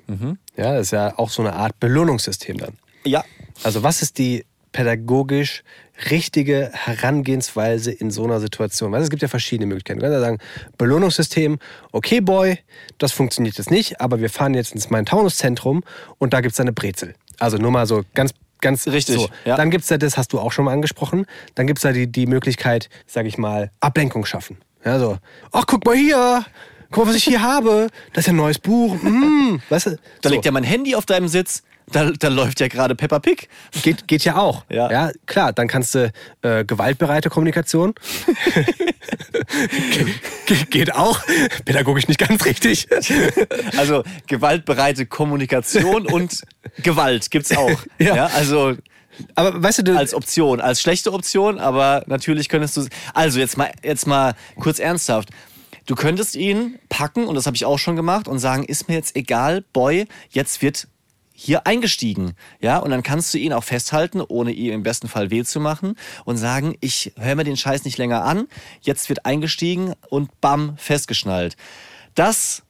Ja, 0.57 0.73
das 0.73 0.87
ist 0.87 0.91
ja 0.91 1.17
auch 1.17 1.29
so 1.29 1.41
eine 1.41 1.53
Art 1.53 1.79
Belohnungssystem 1.79 2.57
dann. 2.57 2.77
Ja, 3.05 3.23
Also 3.63 3.83
was 3.83 4.01
ist 4.01 4.17
die 4.17 4.45
pädagogisch 4.71 5.63
richtige 6.09 6.71
Herangehensweise 6.73 7.91
in 7.91 8.11
so 8.11 8.23
einer 8.23 8.39
Situation? 8.39 8.91
Weil 8.91 9.03
es 9.03 9.09
gibt 9.09 9.21
ja 9.21 9.27
verschiedene 9.27 9.67
Möglichkeiten. 9.67 9.99
Du 9.99 10.05
kannst 10.05 10.15
ja 10.15 10.21
sagen, 10.21 10.39
Belohnungssystem, 10.77 11.59
okay 11.91 12.21
Boy, 12.21 12.57
das 12.97 13.11
funktioniert 13.11 13.57
jetzt 13.57 13.69
nicht, 13.71 14.01
aber 14.01 14.19
wir 14.19 14.29
fahren 14.29 14.55
jetzt 14.55 14.73
ins 14.73 14.89
Main-Taunus-Zentrum 14.89 15.83
und 16.17 16.33
da 16.33 16.41
gibt 16.41 16.53
es 16.53 16.59
eine 16.59 16.73
Brezel. 16.73 17.13
Also 17.39 17.57
nur 17.57 17.71
mal 17.71 17.85
so 17.85 18.03
ganz 18.13 18.33
Ganz 18.63 18.87
Richtig, 18.87 19.15
So. 19.15 19.29
ja. 19.43 19.57
Dann 19.57 19.69
gibt 19.71 19.83
es 19.83 19.89
ja, 19.89 19.97
das 19.97 20.15
hast 20.15 20.31
du 20.31 20.39
auch 20.39 20.53
schon 20.53 20.63
mal 20.63 20.71
angesprochen, 20.71 21.25
dann 21.53 21.67
gibt 21.67 21.79
es 21.79 21.83
ja 21.83 21.91
die, 21.91 22.07
die 22.09 22.25
Möglichkeit, 22.25 22.87
sag 23.05 23.25
ich 23.25 23.37
mal, 23.37 23.71
Ablenkung 23.81 24.23
schaffen. 24.23 24.55
Ja, 24.85 24.99
so, 24.99 25.17
ach, 25.51 25.65
guck 25.67 25.85
mal 25.85 25.97
hier, 25.97 26.45
guck 26.89 27.03
mal, 27.03 27.09
was 27.09 27.17
ich 27.17 27.25
hier 27.25 27.41
habe. 27.53 27.89
Das 28.13 28.21
ist 28.21 28.27
ja 28.27 28.31
ein 28.33 28.37
neues 28.37 28.59
Buch. 28.59 28.95
Mm, 29.03 29.57
weißt 29.67 29.87
du? 29.87 29.89
da 30.21 30.29
so. 30.29 30.29
liegt 30.29 30.45
ja 30.45 30.51
mein 30.53 30.63
Handy 30.63 30.95
auf 30.95 31.05
deinem 31.05 31.27
Sitz, 31.27 31.63
da, 31.91 32.11
da 32.11 32.27
läuft 32.29 32.59
ja 32.59 32.67
gerade 32.67 32.95
Peppa 32.95 33.19
Pig. 33.19 33.49
Geht, 33.81 34.07
geht 34.07 34.23
ja 34.23 34.37
auch. 34.37 34.63
Ja. 34.73 34.91
ja 34.91 35.11
klar, 35.27 35.53
dann 35.53 35.67
kannst 35.67 35.93
du 35.93 36.11
äh, 36.41 36.65
gewaltbereite 36.65 37.29
Kommunikation. 37.29 37.93
Ge 39.91 40.05
ge 40.47 40.57
geht 40.69 40.95
auch. 40.95 41.19
Pädagogisch 41.65 42.07
nicht 42.07 42.19
ganz 42.19 42.45
richtig. 42.45 42.87
Also 43.77 44.03
gewaltbereite 44.27 45.05
Kommunikation 45.05 46.07
und 46.07 46.43
Gewalt 46.81 47.29
gibt's 47.29 47.55
auch. 47.55 47.83
Ja. 47.99 48.27
also 48.27 48.75
Aber 49.35 49.61
weißt 49.61 49.79
du, 49.79 49.83
du 49.83 49.97
als 49.97 50.13
Option, 50.13 50.61
als 50.61 50.81
schlechte 50.81 51.13
Option, 51.13 51.59
aber 51.59 52.03
natürlich 52.07 52.49
könntest 52.49 52.77
du. 52.77 52.87
Also 53.13 53.39
jetzt 53.39 53.57
mal, 53.57 53.71
jetzt 53.83 54.07
mal 54.07 54.33
kurz 54.59 54.79
ernsthaft. 54.79 55.29
Du 55.85 55.95
könntest 55.95 56.35
ihn 56.35 56.79
packen, 56.87 57.25
und 57.25 57.35
das 57.35 57.45
habe 57.45 57.57
ich 57.57 57.65
auch 57.65 57.77
schon 57.77 57.95
gemacht, 57.95 58.27
und 58.27 58.39
sagen, 58.39 58.63
ist 58.63 58.87
mir 58.87 58.95
jetzt 58.95 59.15
egal, 59.15 59.63
Boy, 59.73 60.07
jetzt 60.29 60.61
wird 60.61 60.87
hier 61.33 61.65
eingestiegen. 61.67 62.33
Ja, 62.61 62.77
und 62.77 62.91
dann 62.91 63.03
kannst 63.03 63.33
du 63.33 63.37
ihn 63.37 63.53
auch 63.53 63.63
festhalten, 63.63 64.21
ohne 64.21 64.51
ihm 64.51 64.71
im 64.73 64.83
besten 64.83 65.07
Fall 65.09 65.31
weh 65.31 65.43
zu 65.43 65.59
machen 65.59 65.95
und 66.25 66.37
sagen, 66.37 66.75
ich 66.79 67.11
höre 67.19 67.35
mir 67.35 67.43
den 67.43 67.57
Scheiß 67.57 67.83
nicht 67.85 67.97
länger 67.97 68.23
an, 68.23 68.47
jetzt 68.81 69.09
wird 69.09 69.25
eingestiegen 69.25 69.93
und 70.09 70.39
bam, 70.41 70.77
festgeschnallt. 70.77 71.57
Das 72.15 72.61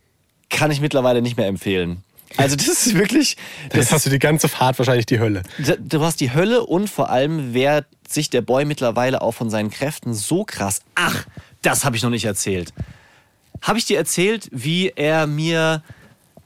kann 0.50 0.72
ich 0.72 0.80
mittlerweile 0.82 1.22
nicht 1.22 1.36
mehr 1.38 1.48
empfehlen. 1.48 2.04
Also 2.38 2.56
das 2.56 2.68
ist 2.68 2.96
wirklich, 2.96 3.38
das 3.70 3.92
hast 3.92 4.08
du 4.08 4.10
die 4.10 4.18
ganze 4.18 4.48
Fahrt 4.48 4.80
wahrscheinlich 4.80 5.06
die 5.06 5.20
Hölle. 5.20 5.44
D- 5.60 5.78
Du 5.80 6.02
hast 6.02 6.20
die 6.20 6.34
Hölle 6.34 6.66
und 6.66 6.90
vor 6.90 7.10
allem 7.12 7.54
wehrt 7.54 7.86
sich 8.08 8.30
der 8.32 8.42
Boy 8.42 8.66
mittlerweile 8.66 9.22
auch 9.22 9.34
von 9.34 9.50
seinen 9.52 9.70
Kräften 9.70 10.14
so 10.16 10.44
krass. 10.44 10.82
Ach, 10.96 11.26
das 11.62 11.86
habe 11.86 11.96
ich 11.96 12.02
noch 12.02 12.10
nicht 12.10 12.26
erzählt. 12.26 12.74
Habe 13.62 13.78
ich 13.78 13.86
dir 13.86 13.98
erzählt, 13.98 14.50
wie 14.52 14.90
er 14.96 15.28
mir 15.28 15.84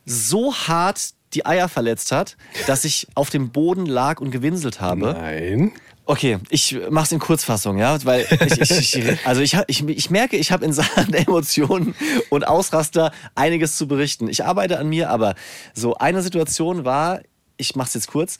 so 0.05 0.53
hart 0.53 1.13
die 1.37 1.45
Eier 1.45 1.69
verletzt 1.69 2.11
hat, 2.11 2.35
dass 2.65 2.83
ich 2.83 3.07
auf 3.13 3.29
dem 3.29 3.51
Boden 3.51 3.85
lag 3.85 4.19
und 4.19 4.31
gewinselt 4.31 4.81
habe? 4.81 5.13
Nein. 5.13 5.71
Okay, 6.05 6.39
ich 6.49 6.75
mach's 6.89 7.11
in 7.11 7.19
Kurzfassung, 7.19 7.77
ja, 7.77 8.03
weil 8.05 8.25
ich, 8.47 8.71
ich, 8.71 8.95
ich 8.95 9.27
also 9.27 9.41
ich, 9.41 9.57
ich, 9.67 9.85
ich 9.87 10.09
merke, 10.09 10.37
ich 10.37 10.51
habe 10.51 10.65
in 10.65 10.73
Sachen 10.73 11.13
Emotionen 11.13 11.93
und 12.29 12.47
Ausraster 12.47 13.11
einiges 13.35 13.77
zu 13.77 13.87
berichten. 13.87 14.29
Ich 14.29 14.45
arbeite 14.45 14.79
an 14.79 14.87
mir, 14.87 15.09
aber 15.09 15.35
so 15.73 15.95
eine 15.95 16.21
Situation 16.21 16.85
war, 16.85 17.21
ich 17.57 17.75
mach's 17.75 17.93
jetzt 17.93 18.07
kurz. 18.07 18.37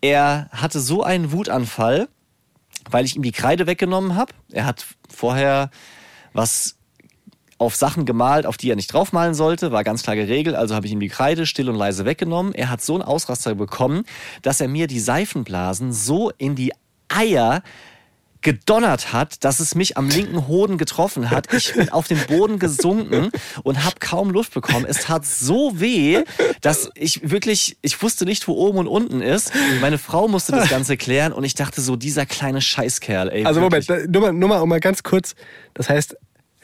Er 0.00 0.48
hatte 0.50 0.80
so 0.80 1.02
einen 1.02 1.32
Wutanfall, 1.32 2.08
weil 2.90 3.04
ich 3.04 3.16
ihm 3.16 3.22
die 3.22 3.32
Kreide 3.32 3.66
weggenommen 3.66 4.16
habe. 4.16 4.34
Er 4.50 4.66
hat 4.66 4.84
vorher 5.08 5.70
was 6.32 6.77
auf 7.58 7.74
Sachen 7.76 8.06
gemalt, 8.06 8.46
auf 8.46 8.56
die 8.56 8.70
er 8.70 8.76
nicht 8.76 8.92
draufmalen 8.92 9.34
sollte, 9.34 9.72
war 9.72 9.84
ganz 9.84 10.02
klar 10.02 10.16
geregelt, 10.16 10.56
also 10.56 10.74
habe 10.74 10.86
ich 10.86 10.92
ihm 10.92 11.00
die 11.00 11.08
Kreide 11.08 11.44
still 11.44 11.68
und 11.68 11.76
leise 11.76 12.04
weggenommen. 12.04 12.54
Er 12.54 12.70
hat 12.70 12.80
so 12.80 12.94
einen 12.94 13.02
Ausraster 13.02 13.54
bekommen, 13.54 14.04
dass 14.42 14.60
er 14.60 14.68
mir 14.68 14.86
die 14.86 15.00
Seifenblasen 15.00 15.92
so 15.92 16.30
in 16.38 16.54
die 16.54 16.72
Eier 17.08 17.62
gedonnert 18.40 19.12
hat, 19.12 19.44
dass 19.44 19.58
es 19.58 19.74
mich 19.74 19.96
am 19.96 20.08
linken 20.08 20.46
Hoden 20.46 20.78
getroffen 20.78 21.30
hat. 21.30 21.52
Ich 21.52 21.74
bin 21.74 21.88
auf 21.88 22.06
den 22.06 22.18
Boden 22.28 22.58
gesunken 22.58 23.30
und 23.64 23.84
habe 23.84 23.96
kaum 23.98 24.30
Luft 24.30 24.54
bekommen. 24.54 24.86
Es 24.88 25.02
tat 25.02 25.26
so 25.26 25.80
weh, 25.80 26.22
dass 26.60 26.90
ich 26.94 27.28
wirklich, 27.28 27.76
ich 27.82 28.00
wusste 28.00 28.24
nicht, 28.26 28.46
wo 28.46 28.52
oben 28.52 28.78
und 28.78 28.86
unten 28.86 29.22
ist. 29.22 29.52
Meine 29.80 29.98
Frau 29.98 30.28
musste 30.28 30.52
das 30.52 30.68
Ganze 30.68 30.96
klären 30.96 31.32
und 31.32 31.42
ich 31.42 31.54
dachte 31.54 31.80
so, 31.80 31.96
dieser 31.96 32.26
kleine 32.26 32.60
Scheißkerl, 32.60 33.28
ey. 33.28 33.44
Also 33.44 33.60
wirklich. 33.60 33.88
Moment, 33.88 34.12
nur 34.12 34.22
mal, 34.22 34.32
nur 34.32 34.48
mal, 34.48 34.58
um 34.60 34.68
mal 34.68 34.80
ganz 34.80 35.02
kurz. 35.02 35.34
Das 35.74 35.88
heißt, 35.88 36.16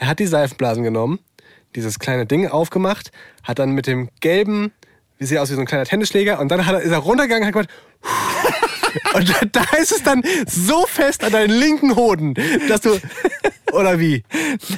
er 0.05 0.09
hat 0.09 0.19
die 0.19 0.27
Seifenblasen 0.27 0.85
genommen, 0.85 1.19
dieses 1.75 1.99
kleine 1.99 2.27
Ding 2.27 2.47
aufgemacht, 2.47 3.11
hat 3.43 3.59
dann 3.59 3.71
mit 3.71 3.87
dem 3.87 4.11
gelben, 4.21 4.71
wie 5.17 5.25
sieht 5.25 5.39
aus 5.39 5.51
wie 5.51 5.55
so 5.55 5.61
ein 5.61 5.67
kleiner 5.67 5.87
Tennisschläger, 5.87 6.39
und 6.41 6.51
dann 6.51 6.67
hat 6.67 6.75
er, 6.75 6.83
ist 6.83 6.91
er 6.93 6.99
runtergegangen 6.99 7.43
und 7.43 7.47
hat 7.47 7.53
gemacht. 7.55 7.71
Und 9.15 9.35
da- 9.53 9.63
ist 9.81 9.93
es 9.93 10.03
dann 10.03 10.23
so 10.47 10.87
fest 10.87 11.25
an 11.25 11.33
deinen 11.33 11.51
linken 11.51 11.97
Hoden, 11.97 12.35
dass 12.69 12.81
du. 12.83 12.99
Oder 13.73 13.99
wie? 13.99 14.23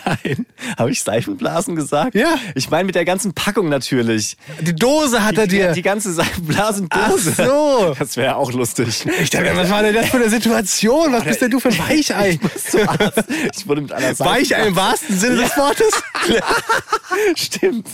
Nein. 0.07 0.47
Habe 0.79 0.91
ich 0.91 1.03
Seifenblasen 1.03 1.77
gesagt? 1.77 2.15
Ja. 2.15 2.37
Ich 2.55 2.71
meine 2.71 2.85
mit 2.85 2.95
der 2.95 3.05
ganzen 3.05 3.35
Packung 3.35 3.69
natürlich. 3.69 4.39
Die 4.63 4.75
Dose 4.75 5.23
hat 5.23 5.37
er 5.37 5.47
Die, 5.47 5.57
dir. 5.57 5.73
die 5.73 5.83
ganze 5.83 6.15
Seifenblasendose. 6.15 7.35
Ach 7.37 7.45
so. 7.47 7.95
Das 7.99 8.17
wäre 8.17 8.37
auch 8.37 8.51
lustig. 8.53 9.05
Ich 9.21 9.29
dachte, 9.29 9.51
was 9.55 9.69
war 9.69 9.83
denn 9.83 9.95
das 9.95 10.07
für 10.09 10.17
eine 10.17 10.31
Situation? 10.31 11.13
Was 11.13 11.25
bist 11.25 11.43
denn 11.43 11.51
du 11.51 11.61
für 11.61 11.69
ein 11.69 11.79
Weichei? 11.79 12.39
Arzt. 12.87 13.25
Ich 13.55 13.69
wurde 13.69 13.83
mit 13.83 13.93
einer 13.93 14.19
Weichei 14.19 14.67
im 14.67 14.77
wahrsten 14.77 15.19
Sinne 15.19 15.37
des 15.43 15.55
Wortes? 15.59 15.91
Stimmt. 17.37 17.89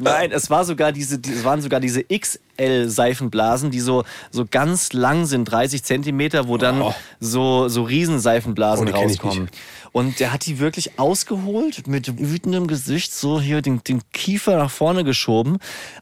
Nein, 0.00 0.32
es 0.32 0.50
war 0.50 0.64
sogar 0.66 0.92
diese, 0.92 1.18
die- 1.18 1.32
es 1.32 1.44
waren 1.44 1.62
sogar 1.62 1.80
diese 1.80 2.04
XL-Seifenblasen, 2.04 3.70
die 3.70 3.80
so, 3.80 4.04
so 4.30 4.44
ganz 4.50 4.71
lang 4.92 5.12
lang 5.12 5.26
sind, 5.26 5.44
30 5.44 5.82
Zentimeter, 5.84 6.48
wo 6.48 6.56
dann 6.56 6.80
Oh. 6.82 6.94
so, 7.20 7.68
so 7.68 7.82
Riesenseifenblasen 7.82 8.88
Oh, 8.88 8.92
rauskommen. 8.96 9.50
Und 9.92 10.20
der 10.20 10.32
hat 10.32 10.46
die 10.46 10.58
wirklich 10.58 10.98
ausgeholt, 10.98 11.86
mit 11.86 12.18
wütendem 12.18 12.66
Gesicht 12.66 13.12
so 13.14 13.40
hier 13.40 13.60
den, 13.60 13.84
den 13.84 14.02
Kiefer 14.12 14.56
nach 14.56 14.70
vorne 14.70 15.04
geschoben, 15.04 15.58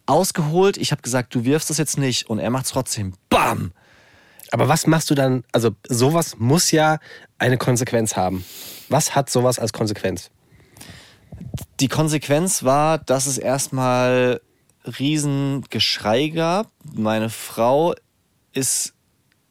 ausgeholt. 0.07 0.77
Ich 0.77 0.93
habe 0.93 1.03
gesagt, 1.03 1.35
du 1.35 1.45
wirfst 1.45 1.71
das 1.71 1.79
jetzt 1.79 1.99
nicht. 1.99 2.29
Und 2.31 2.39
er 2.39 2.51
macht 2.51 2.69
trotzdem. 2.69 3.15
Bam! 3.29 3.73
Aber 4.53 4.69
was 4.69 4.87
machst 4.87 5.11
du 5.11 5.15
dann? 5.15 5.45
Also 5.53 5.71
sowas 5.89 6.37
muss 6.39 6.71
ja 6.71 6.99
eine 7.39 7.59
Konsequenz 7.59 8.17
haben. 8.17 8.45
Was 8.89 9.15
hat 9.15 9.31
sowas 9.31 9.59
als 9.59 9.73
Konsequenz? 9.73 10.31
Die 11.81 11.89
Konsequenz 11.89 12.63
war, 12.65 12.99
dass 12.99 13.27
es 13.27 13.39
erstmal 13.39 14.41
riesen 14.99 15.65
Geschrei 15.71 16.29
gab. 16.29 16.69
Meine 16.95 17.31
Frau 17.31 17.95
ist 18.53 18.95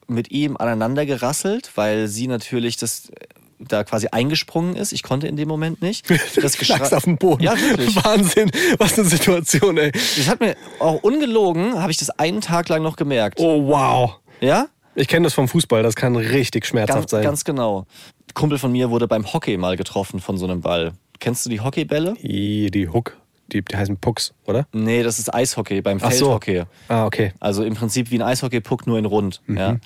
mit 0.08 0.32
ihm 0.32 0.58
aneinander 0.58 1.06
gerasselt, 1.06 1.72
weil 1.76 2.08
sie 2.08 2.28
natürlich 2.28 2.78
das 2.78 3.10
äh, 3.10 3.26
da 3.60 3.84
quasi 3.84 4.08
eingesprungen 4.08 4.76
ist. 4.76 4.94
Ich 4.94 5.04
konnte 5.04 5.28
in 5.28 5.36
dem 5.36 5.48
Moment 5.48 5.82
nicht. 5.82 6.06
Das 6.42 6.56
Schlagst 6.56 6.94
auf 6.94 7.04
den 7.04 7.18
Boden. 7.18 7.44
Ja, 7.44 7.60
wirklich. 7.60 7.96
Wahnsinn. 8.04 8.52
Was 8.78 8.98
eine 8.98 9.08
Situation, 9.08 9.78
ey. 9.78 9.92
Das 9.92 10.28
hat 10.28 10.40
mir 10.40 10.56
auch 10.80 11.04
ungelogen, 11.04 11.80
habe 11.82 11.92
ich 11.92 11.98
das 11.98 12.10
einen 12.12 12.42
Tag 12.42 12.70
lang 12.70 12.82
noch 12.82 12.96
gemerkt. 12.96 13.40
Oh, 13.40 13.68
wow. 13.68 14.20
Ja? 14.40 14.68
Ich 14.96 15.08
kenne 15.08 15.26
das 15.26 15.34
vom 15.34 15.48
Fußball. 15.48 15.84
Das 15.84 15.96
kann 15.96 16.16
richtig 16.16 16.66
schmerzhaft 16.66 17.00
Ganz, 17.00 17.12
sein. 17.12 17.24
ganz 17.24 17.44
genau. 17.44 17.86
Kumpel 18.34 18.58
von 18.58 18.72
mir 18.72 18.90
wurde 18.90 19.08
beim 19.08 19.32
Hockey 19.32 19.58
mal 19.58 19.76
getroffen 19.76 20.20
von 20.20 20.38
so 20.38 20.46
einem 20.46 20.62
Ball. 20.62 20.94
Kennst 21.20 21.46
du 21.46 21.50
die 21.50 21.60
Hockeybälle? 21.60 22.16
Die, 22.22 22.72
die 22.72 22.88
Hook. 22.88 23.18
Die, 23.52 23.62
die 23.64 23.76
heißen 23.76 23.98
Pucks, 23.98 24.34
oder? 24.46 24.66
Nee, 24.72 25.04
das 25.04 25.20
ist 25.20 25.34
Eishockey 25.34 25.82
beim 25.82 25.98
Ach 26.02 26.12
so. 26.12 26.40
Feldhockey. 26.40 26.64
Ah, 26.88 27.06
okay. 27.06 27.34
Also 27.40 27.64
im 27.64 27.76
Prinzip 27.76 28.12
wie 28.12 28.20
ein 28.20 28.22
Eishockey-Puck, 28.22 28.88
nur 28.88 28.98
in 28.98 29.06
rund. 29.06 29.42
Mhm. 29.48 29.58
Ja. 29.58 29.78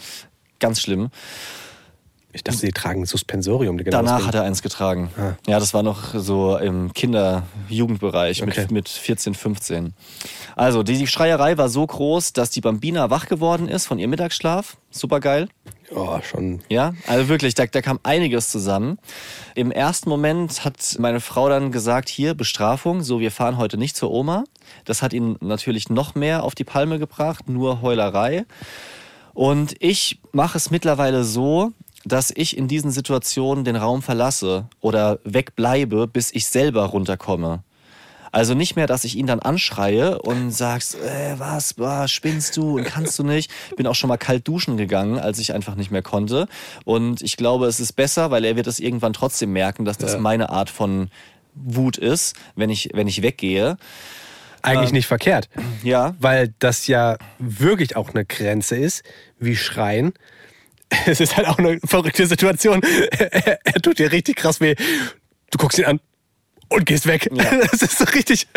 Ganz 0.60 0.82
schlimm. 0.82 1.10
Ich 2.36 2.44
dachte, 2.44 2.66
die 2.66 2.72
tragen 2.72 3.06
Suspensorium. 3.06 3.78
Die 3.78 3.84
genau 3.84 3.98
Danach 3.98 4.26
hat 4.26 4.34
er 4.34 4.42
eins 4.42 4.64
getragen. 4.64 5.12
Ah. 5.18 5.34
Ja, 5.48 5.60
das 5.60 5.76
war 5.76 5.84
noch 5.84 6.16
so 6.16 6.58
im 6.58 6.92
Kinder-Jugendbereich 6.92 8.42
Okay. 8.42 8.62
mit, 8.62 8.72
mit 8.72 8.90
14, 8.90 9.36
15. 9.36 9.94
Also, 10.56 10.82
die, 10.82 11.06
Schreierei 11.06 11.58
war 11.58 11.70
so 11.70 11.86
groß, 11.86 12.34
dass 12.34 12.50
die 12.50 12.62
Bambina 12.62 13.12
wach 13.12 13.28
geworden 13.28 13.68
ist 13.68 13.86
von 13.86 14.00
ihrem 14.00 14.10
Mittagsschlaf. 14.10 14.78
Super 14.90 15.20
geil. 15.20 15.48
Oh, 15.96 16.20
schon. 16.22 16.62
Ja, 16.70 16.94
also 17.08 17.30
wirklich, 17.30 17.54
da, 17.54 17.66
da 17.66 17.82
kam 17.82 18.00
einiges 18.04 18.50
zusammen. 18.50 18.98
Im 19.56 19.72
ersten 19.72 20.10
Moment 20.10 20.66
hat 20.66 20.96
meine 21.00 21.20
Frau 21.20 21.50
dann 21.50 21.72
gesagt, 21.72 22.10
hier, 22.10 22.34
Bestrafung, 22.34 23.04
so, 23.04 23.20
wir 23.20 23.32
fahren 23.32 23.58
heute 23.58 23.78
nicht 23.78 23.96
zur 23.96 24.12
Oma. 24.12 24.44
Das 24.86 25.02
hat 25.02 25.14
ihn 25.14 25.38
natürlich 25.40 25.90
noch 25.90 26.16
mehr 26.16 26.44
auf 26.44 26.56
die 26.56 26.64
Palme 26.64 27.00
gebracht, 27.00 27.48
nur 27.48 27.82
Heulerei. 27.82 28.46
Und 29.34 29.76
ich 29.80 30.20
mache 30.32 30.58
es 30.58 30.72
mittlerweile 30.72 31.24
so, 31.24 31.72
dass 32.06 32.32
ich 32.36 32.58
in 32.58 32.68
diesen 32.68 32.92
Situationen 32.92 33.64
den 33.64 33.76
Raum 33.76 34.02
verlasse 34.02 34.68
oder 34.82 35.20
wegbleibe, 35.24 36.08
bis 36.08 36.32
ich 36.34 36.46
selber 36.48 36.86
runterkomme. 36.86 37.64
Also 38.34 38.56
nicht 38.56 38.76
mehr, 38.76 38.88
dass 38.88 39.04
ich 39.06 39.16
ihn 39.16 39.28
dann 39.28 39.40
anschreie 39.40 40.20
und 40.20 40.50
sagst, 40.52 40.96
äh, 40.96 41.36
was, 41.38 41.76
boah, 41.76 42.08
spinnst 42.08 42.58
du 42.58 42.78
und 42.78 42.84
kannst 42.84 43.18
du 43.20 43.24
nicht. 43.24 43.52
Bin 43.78 43.86
auch 43.88 43.94
schon 43.96 44.08
mal 44.08 44.18
kalt 44.18 44.48
duschen 44.48 44.76
gegangen, 44.76 45.20
als 45.20 45.38
ich 45.38 45.54
einfach 45.54 45.76
nicht 45.76 45.92
mehr 45.92 46.02
konnte. 46.02 46.48
Und 46.84 47.22
ich 47.22 47.38
glaube, 47.38 47.68
es 47.68 47.80
ist 47.80 47.94
besser, 47.94 48.32
weil 48.32 48.44
er 48.44 48.56
wird 48.56 48.66
es 48.68 48.80
irgendwann 48.80 49.14
trotzdem 49.14 49.54
merken, 49.54 49.86
dass 49.86 50.00
das 50.00 50.14
Ja. 50.14 50.18
meine 50.20 50.50
Art 50.50 50.70
von 50.72 51.12
Wut 51.54 51.98
ist, 51.98 52.36
wenn 52.56 52.72
ich, 52.72 52.90
wenn 52.94 53.08
ich 53.08 53.22
weggehe. 53.22 53.78
Eigentlich 54.64 54.90
Ähm. 54.90 54.96
nicht 54.96 55.08
verkehrt. 55.08 55.48
Ja, 55.84 56.16
Weil 56.20 56.54
das 56.58 56.88
ja 56.88 57.18
wirklich 57.38 57.96
auch 57.96 58.10
eine 58.16 58.26
Grenze 58.26 58.76
ist, 58.78 59.04
wie 59.40 59.56
Schreien. 59.56 60.12
Es 61.06 61.20
ist 61.20 61.38
halt 61.38 61.48
auch 61.48 61.58
eine 61.60 61.80
verrückte 61.86 62.26
Situation. 62.28 62.82
Er, 63.12 63.60
er 63.66 63.82
tut 63.82 64.00
dir 64.00 64.12
richtig 64.12 64.38
krass 64.38 64.60
weh. 64.60 64.74
Du 65.52 65.58
guckst 65.60 65.78
ihn 65.80 65.86
an 65.86 66.00
und 66.74 66.86
gehst 66.86 67.08
weg. 67.08 67.30
Ja. 67.34 67.44
Das 67.74 67.82
ist 67.82 67.98
so 67.98 68.06
richtig. 68.06 68.48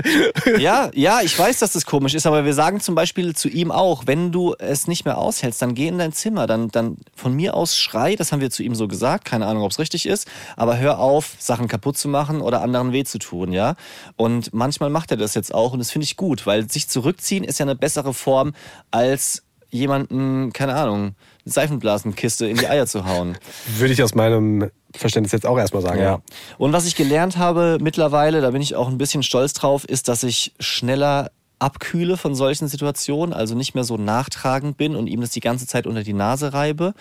Ja, 0.58 0.90
ja, 0.94 1.20
ich 1.22 1.38
weiß, 1.38 1.60
dass 1.60 1.72
das 1.72 1.86
komisch 1.86 2.14
ist, 2.14 2.26
aber 2.26 2.44
wir 2.44 2.54
sagen 2.54 2.80
zum 2.80 2.94
Beispiel 2.94 3.34
zu 3.34 3.48
ihm 3.48 3.70
auch, 3.70 4.04
wenn 4.06 4.32
du 4.32 4.54
es 4.58 4.88
nicht 4.88 5.04
mehr 5.04 5.18
aushältst, 5.18 5.62
dann 5.62 5.74
geh 5.74 5.86
in 5.86 5.98
dein 5.98 6.12
Zimmer, 6.12 6.46
dann, 6.46 6.68
dann 6.68 6.96
von 7.14 7.32
mir 7.34 7.54
aus 7.54 7.76
schrei, 7.76 8.16
das 8.16 8.32
haben 8.32 8.40
wir 8.40 8.50
zu 8.50 8.62
ihm 8.62 8.74
so 8.74 8.88
gesagt, 8.88 9.24
keine 9.24 9.46
Ahnung, 9.46 9.62
ob 9.62 9.70
es 9.70 9.78
richtig 9.78 10.06
ist, 10.06 10.28
aber 10.56 10.78
hör 10.78 10.98
auf, 10.98 11.34
Sachen 11.38 11.68
kaputt 11.68 11.96
zu 11.96 12.08
machen 12.08 12.40
oder 12.40 12.62
anderen 12.62 12.92
weh 12.92 13.04
zu 13.04 13.18
tun, 13.18 13.52
ja. 13.52 13.76
Und 14.16 14.52
manchmal 14.52 14.90
macht 14.90 15.10
er 15.10 15.16
das 15.16 15.34
jetzt 15.34 15.54
auch 15.54 15.72
und 15.72 15.78
das 15.78 15.90
finde 15.90 16.04
ich 16.04 16.16
gut, 16.16 16.46
weil 16.46 16.70
sich 16.70 16.88
zurückziehen 16.88 17.44
ist 17.44 17.58
ja 17.58 17.64
eine 17.64 17.76
bessere 17.76 18.12
Form, 18.12 18.54
als 18.90 19.42
jemanden, 19.70 20.52
keine 20.52 20.74
Ahnung, 20.74 21.14
Seifenblasenkiste 21.46 22.46
in 22.46 22.56
die 22.56 22.68
Eier 22.68 22.86
zu 22.86 23.06
hauen. 23.06 23.38
Würde 23.78 23.94
ich 23.94 24.02
aus 24.02 24.14
meinem 24.14 24.70
Verständnis 24.94 25.32
jetzt 25.32 25.46
auch 25.46 25.58
erstmal 25.58 25.82
sagen. 25.82 26.00
Ja. 26.00 26.20
Und 26.58 26.72
was 26.72 26.86
ich 26.86 26.96
gelernt 26.96 27.38
habe 27.38 27.78
mittlerweile, 27.80 28.40
da 28.40 28.50
bin 28.50 28.62
ich 28.62 28.74
auch 28.74 28.88
ein 28.88 28.98
bisschen 28.98 29.22
stolz 29.22 29.52
drauf, 29.52 29.84
ist, 29.84 30.08
dass 30.08 30.22
ich 30.22 30.54
schneller 30.58 31.30
abkühle 31.58 32.16
von 32.16 32.34
solchen 32.34 32.68
Situationen, 32.68 33.32
also 33.32 33.54
nicht 33.54 33.74
mehr 33.74 33.84
so 33.84 33.96
nachtragend 33.96 34.76
bin 34.76 34.94
und 34.94 35.06
ihm 35.06 35.22
das 35.22 35.30
die 35.30 35.40
ganze 35.40 35.66
Zeit 35.66 35.86
unter 35.86 36.02
die 36.02 36.12
Nase 36.12 36.52
reibe. 36.52 36.92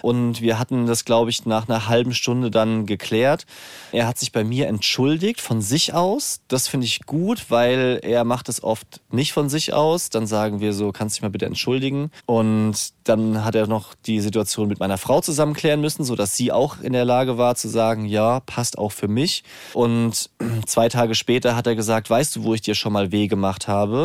Und 0.00 0.40
wir 0.40 0.58
hatten 0.58 0.86
das, 0.86 1.04
glaube 1.04 1.30
ich, 1.30 1.44
nach 1.44 1.68
einer 1.68 1.88
halben 1.88 2.14
Stunde 2.14 2.50
dann 2.50 2.86
geklärt. 2.86 3.44
Er 3.92 4.06
hat 4.06 4.18
sich 4.18 4.32
bei 4.32 4.44
mir 4.44 4.66
entschuldigt 4.66 5.40
von 5.40 5.60
sich 5.60 5.92
aus. 5.92 6.40
Das 6.48 6.68
finde 6.68 6.86
ich 6.86 7.04
gut, 7.04 7.50
weil 7.50 8.00
er 8.02 8.24
macht 8.24 8.48
es 8.48 8.62
oft 8.62 9.00
nicht 9.10 9.32
von 9.32 9.50
sich 9.50 9.74
aus. 9.74 10.08
Dann 10.08 10.26
sagen 10.26 10.60
wir 10.60 10.72
so, 10.72 10.90
kannst 10.90 11.16
du 11.16 11.18
dich 11.18 11.22
mal 11.22 11.30
bitte 11.30 11.46
entschuldigen. 11.46 12.10
Und 12.24 12.92
dann 13.04 13.44
hat 13.44 13.54
er 13.54 13.66
noch 13.66 13.94
die 14.06 14.20
Situation 14.20 14.68
mit 14.68 14.80
meiner 14.80 14.98
Frau 14.98 15.20
zusammen 15.20 15.54
klären 15.54 15.80
müssen, 15.80 16.04
sodass 16.04 16.34
sie 16.34 16.50
auch 16.50 16.80
in 16.80 16.94
der 16.94 17.04
Lage 17.04 17.36
war 17.36 17.56
zu 17.56 17.68
sagen, 17.68 18.06
ja, 18.06 18.40
passt 18.40 18.78
auch 18.78 18.92
für 18.92 19.08
mich. 19.08 19.44
Und 19.74 20.30
zwei 20.66 20.88
Tage 20.88 21.14
später 21.14 21.56
hat 21.56 21.66
er 21.66 21.74
gesagt, 21.74 22.08
weißt 22.08 22.36
du, 22.36 22.44
wo 22.44 22.54
ich 22.54 22.62
dir 22.62 22.74
schon 22.74 22.92
mal 22.94 23.12
weh 23.12 23.26
gemacht 23.26 23.68
habe? 23.68 23.97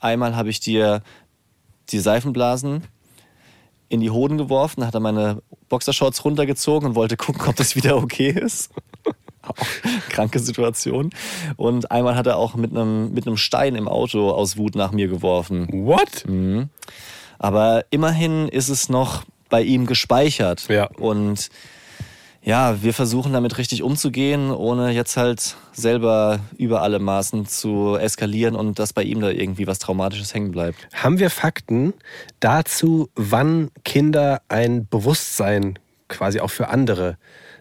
Einmal 0.00 0.36
habe 0.36 0.50
ich 0.50 0.60
dir 0.60 1.02
die 1.90 1.98
Seifenblasen 1.98 2.84
in 3.88 4.00
die 4.00 4.10
Hoden 4.10 4.38
geworfen, 4.38 4.86
hat 4.86 4.94
er 4.94 5.00
meine 5.00 5.42
Boxershorts 5.68 6.24
runtergezogen 6.24 6.90
und 6.90 6.94
wollte 6.94 7.16
gucken, 7.16 7.42
ob 7.46 7.56
das 7.56 7.74
wieder 7.74 7.96
okay 7.96 8.30
ist. 8.30 8.70
Auch 9.42 9.54
kranke 10.10 10.38
Situation. 10.38 11.10
Und 11.56 11.90
einmal 11.90 12.14
hat 12.14 12.26
er 12.26 12.36
auch 12.36 12.54
mit 12.54 12.70
einem, 12.70 13.12
mit 13.12 13.26
einem 13.26 13.36
Stein 13.36 13.74
im 13.74 13.88
Auto 13.88 14.30
aus 14.30 14.56
Wut 14.56 14.74
nach 14.74 14.92
mir 14.92 15.08
geworfen. 15.08 15.68
What? 15.86 16.24
Aber 17.38 17.84
immerhin 17.90 18.48
ist 18.48 18.68
es 18.68 18.88
noch 18.88 19.24
bei 19.48 19.62
ihm 19.62 19.86
gespeichert. 19.86 20.68
Ja. 20.68 20.86
Und 20.98 21.48
ja, 22.48 22.82
wir 22.82 22.94
versuchen 22.94 23.34
damit 23.34 23.58
richtig 23.58 23.82
umzugehen, 23.82 24.50
ohne 24.50 24.90
jetzt 24.92 25.18
halt 25.18 25.54
selber 25.72 26.40
über 26.56 26.80
alle 26.80 26.98
Maßen 26.98 27.44
zu 27.44 27.96
eskalieren 27.96 28.56
und 28.56 28.78
dass 28.78 28.94
bei 28.94 29.02
ihm 29.02 29.20
da 29.20 29.28
irgendwie 29.28 29.66
was 29.66 29.78
Traumatisches 29.78 30.32
hängen 30.32 30.50
bleibt. 30.50 30.88
Haben 30.94 31.18
wir 31.18 31.28
Fakten 31.28 31.92
dazu, 32.40 33.10
wann 33.14 33.68
Kinder 33.84 34.40
ein 34.48 34.88
Bewusstsein 34.88 35.78
quasi 36.08 36.40
auch 36.40 36.48
für 36.48 36.68
andere 36.68 37.18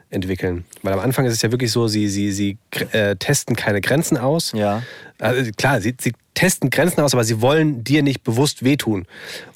entwickeln? 0.10 0.64
Weil 0.84 0.94
am 0.94 1.02
Anfang 1.02 1.26
ist 1.26 1.34
es 1.34 1.42
ja 1.42 1.52
wirklich 1.52 1.74
so, 1.74 1.90
sie, 1.90 2.08
sie, 2.08 2.32
sie 2.32 2.58
äh, 2.94 3.18
testen 3.18 3.58
keine 3.58 3.82
Grenzen 3.82 4.16
aus. 4.16 4.54
Ja. 4.54 4.84
Also 5.20 5.52
klar, 5.52 5.82
sie, 5.82 5.98
sie 6.00 6.14
testen 6.34 6.70
Grenzen 6.70 7.02
aus, 7.02 7.14
aber 7.14 7.26
sie 7.26 7.42
wollen 7.42 7.84
dir 7.84 8.04
nicht 8.04 8.24
bewusst 8.24 8.64
wehtun. 8.64 9.06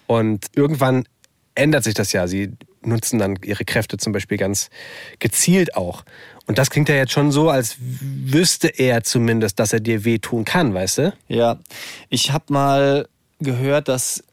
Und 0.08 0.48
irgendwann 0.56 1.06
ändert 1.56 1.86
sich 1.86 1.94
das 1.94 2.12
ja. 2.12 2.28
Sie 2.28 2.52
nutzen 2.82 3.20
dann 3.20 3.38
ihre 3.44 3.66
Kräfte 3.66 3.98
zum 3.98 4.14
Beispiel 4.14 4.38
ganz 4.38 4.70
gezielt 5.20 5.76
auch. 5.76 6.04
Und 6.48 6.58
das 6.58 6.70
klingt 6.70 6.90
ja 6.90 6.96
jetzt 6.96 7.12
schon 7.12 7.32
so, 7.32 7.50
als 7.50 7.78
wüsste 7.80 8.68
er 8.68 9.04
zumindest, 9.04 9.60
dass 9.60 9.74
er 9.74 9.80
dir 9.80 10.04
wehtun 10.04 10.46
kann, 10.46 10.74
weißt 10.74 10.98
du? 10.98 11.14
Ja, 11.28 11.60
ich 12.10 12.32
habe 12.32 12.46
mal 12.50 13.08
gehört, 13.40 13.88
dass 13.88 14.24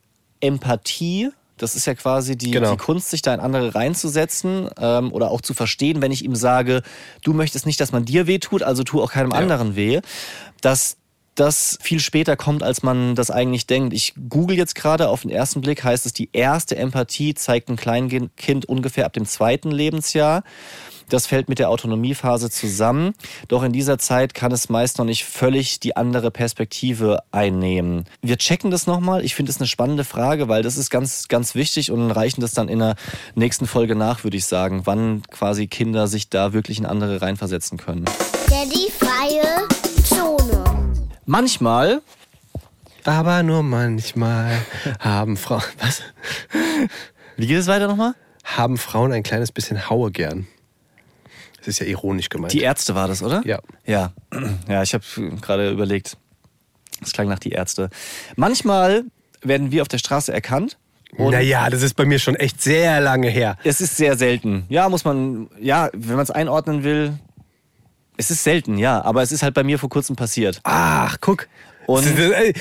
Empathie, 0.41 1.31
das 1.57 1.75
ist 1.75 1.87
ja 1.87 1.95
quasi 1.95 2.37
die, 2.37 2.51
Genau. 2.51 2.71
die 2.73 2.77
Kunst, 2.77 3.11
sich 3.11 3.23
da 3.23 3.35
in 3.35 3.41
andere 3.41 3.75
reinzusetzen 3.75 4.69
ähm, 4.79 5.13
oder 5.13 5.31
auch 5.31 5.41
zu 5.41 5.55
verstehen, 5.55 6.01
wenn 6.01 6.13
ich 6.13 6.25
ihm 6.25 6.35
sage, 6.37 6.83
du 7.23 7.33
möchtest 7.33 7.67
nicht, 7.67 7.81
dass 7.81 7.93
man 7.93 8.05
dir 8.05 8.27
weh 8.27 8.39
tut, 8.39 8.63
also 8.63 8.83
tu 8.85 9.03
auch 9.03 9.13
keinem 9.13 9.33
anderen 9.33 9.77
weh, 9.77 10.01
dass 10.61 10.97
das 11.39 11.79
viel 11.81 12.01
später 12.01 12.37
kommt, 12.37 12.63
als 12.63 12.83
man 12.83 13.15
das 13.15 13.31
eigentlich 13.31 13.67
denkt. 13.67 13.93
Ich 13.95 14.15
google 14.29 14.57
jetzt 14.57 14.75
gerade, 14.75 15.09
auf 15.09 15.23
den 15.23 15.31
ersten 15.31 15.61
Blick 15.61 15.85
heißt 15.85 16.07
es, 16.07 16.13
die 16.13 16.31
erste 16.33 16.77
Empathie 16.77 17.35
zeigt 17.35 17.69
ein 17.69 17.77
Kleinkind 17.77 18.67
ungefähr 18.67 19.07
ab 19.07 19.13
dem 19.13 19.25
zweiten 19.25 19.71
Lebensjahr. 19.71 20.43
Das 21.09 21.27
fällt 21.27 21.49
mit 21.49 21.59
der 21.59 21.71
Autonomiephase 21.71 22.51
zusammen. 22.51 23.15
Doch 23.49 23.63
in 23.63 23.73
dieser 23.73 23.99
Zeit 23.99 24.35
kann 24.35 24.53
es 24.53 24.69
meist 24.69 24.99
noch 24.99 25.07
nicht 25.07 25.25
völlig 25.25 25.81
die 25.81 25.97
andere 25.97 26.31
Perspektive 26.31 27.21
einnehmen. 27.31 28.05
Wir 28.21 28.37
checken 28.37 28.71
das 28.71 28.87
nochmal. 28.87 29.25
Ich 29.25 29.35
finde 29.35 29.51
es 29.51 29.59
eine 29.59 29.67
spannende 29.67 30.05
Frage, 30.05 30.49
weil 30.49 30.63
das 30.63 30.77
ist 30.77 30.91
ganz, 30.91 31.29
ganz 31.29 31.55
wichtig 31.55 31.91
und 31.91 32.11
reichen 32.11 32.43
das 32.43 32.53
dann 32.53 32.69
in 32.69 32.81
der 32.81 32.97
nächsten 33.35 33.67
Folge 33.67 33.95
nach, 33.95 34.25
würde 34.25 34.37
ich 34.37 34.45
sagen, 34.45 34.83
wann 34.85 35.23
quasi 35.31 35.67
Kinder 35.67 36.09
sich 36.09 36.29
da 36.29 36.53
wirklich 36.53 36.79
in 36.79 36.87
andere 36.87 37.23
reinversetzen 37.23 37.79
können. 37.79 38.05
Daddy 38.51 38.91
freie. 38.99 39.78
Aber 43.05 43.43
nur 43.43 43.63
manchmal 43.63 44.63
haben 44.99 45.37
Frauen. 45.37 45.63
Was? 45.79 46.03
Wie 47.37 47.47
geht 47.47 47.59
es 47.59 47.67
weiter 47.67 47.87
nochmal? 47.87 48.15
Haben 48.45 48.79
Frauen 48.79 49.13
ein 49.13 49.23
kleines 49.23 49.53
bisschen 49.53 49.91
Haue 49.91 50.11
gern? 50.11 50.47
Das 51.59 51.69
ist 51.69 51.81
ja 51.81 51.87
ironisch 51.87 52.31
gemeint. 52.31 52.55
Die 52.55 52.63
Ärzte 52.63 52.95
war 52.95 53.09
das, 53.09 53.23
oder? 53.23 53.43
Ja. 53.45 53.61
Ja, 53.85 54.13
ja 54.69 54.83
ich 54.83 54.95
habe 54.95 55.05
gerade 55.43 55.71
überlegt. 55.71 56.17
Das 57.01 57.13
klang 57.13 57.29
nach 57.29 57.39
die 57.39 57.51
Ärzte. 57.51 57.91
Manchmal 58.37 59.05
werden 59.43 59.71
wir 59.71 59.83
auf 59.83 59.89
der 59.89 59.99
Straße 59.99 60.33
erkannt. 60.33 60.79
Naja, 61.17 61.69
das 61.69 61.83
ist 61.83 61.95
bei 61.95 62.07
mir 62.07 62.19
schon 62.19 62.37
echt 62.37 62.63
sehr 62.63 63.03
lange 63.03 63.29
her. 63.29 63.59
Es 63.65 63.83
ist 63.83 63.99
sehr 63.99 64.17
selten. 64.17 64.65
Ja, 64.71 64.89
muss 64.89 65.05
man, 65.05 65.51
ja, 65.61 65.91
wenn 65.93 66.17
man 66.17 66.25
es 66.25 66.31
einordnen 66.31 66.85
will. 66.85 67.19
Es 68.19 68.31
ist 68.31 68.45
selten, 68.45 68.77
ja, 68.77 69.01
aber 69.03 69.23
es 69.23 69.33
ist 69.33 69.43
halt 69.43 69.55
bei 69.55 69.63
mir 69.65 69.79
vor 69.79 69.89
kurzem 69.89 70.15
passiert. 70.17 70.61
Ach, 70.65 71.17
guck. 71.21 71.49
Und- 71.87 72.05
Das 72.05 72.19
ey, 72.19 72.53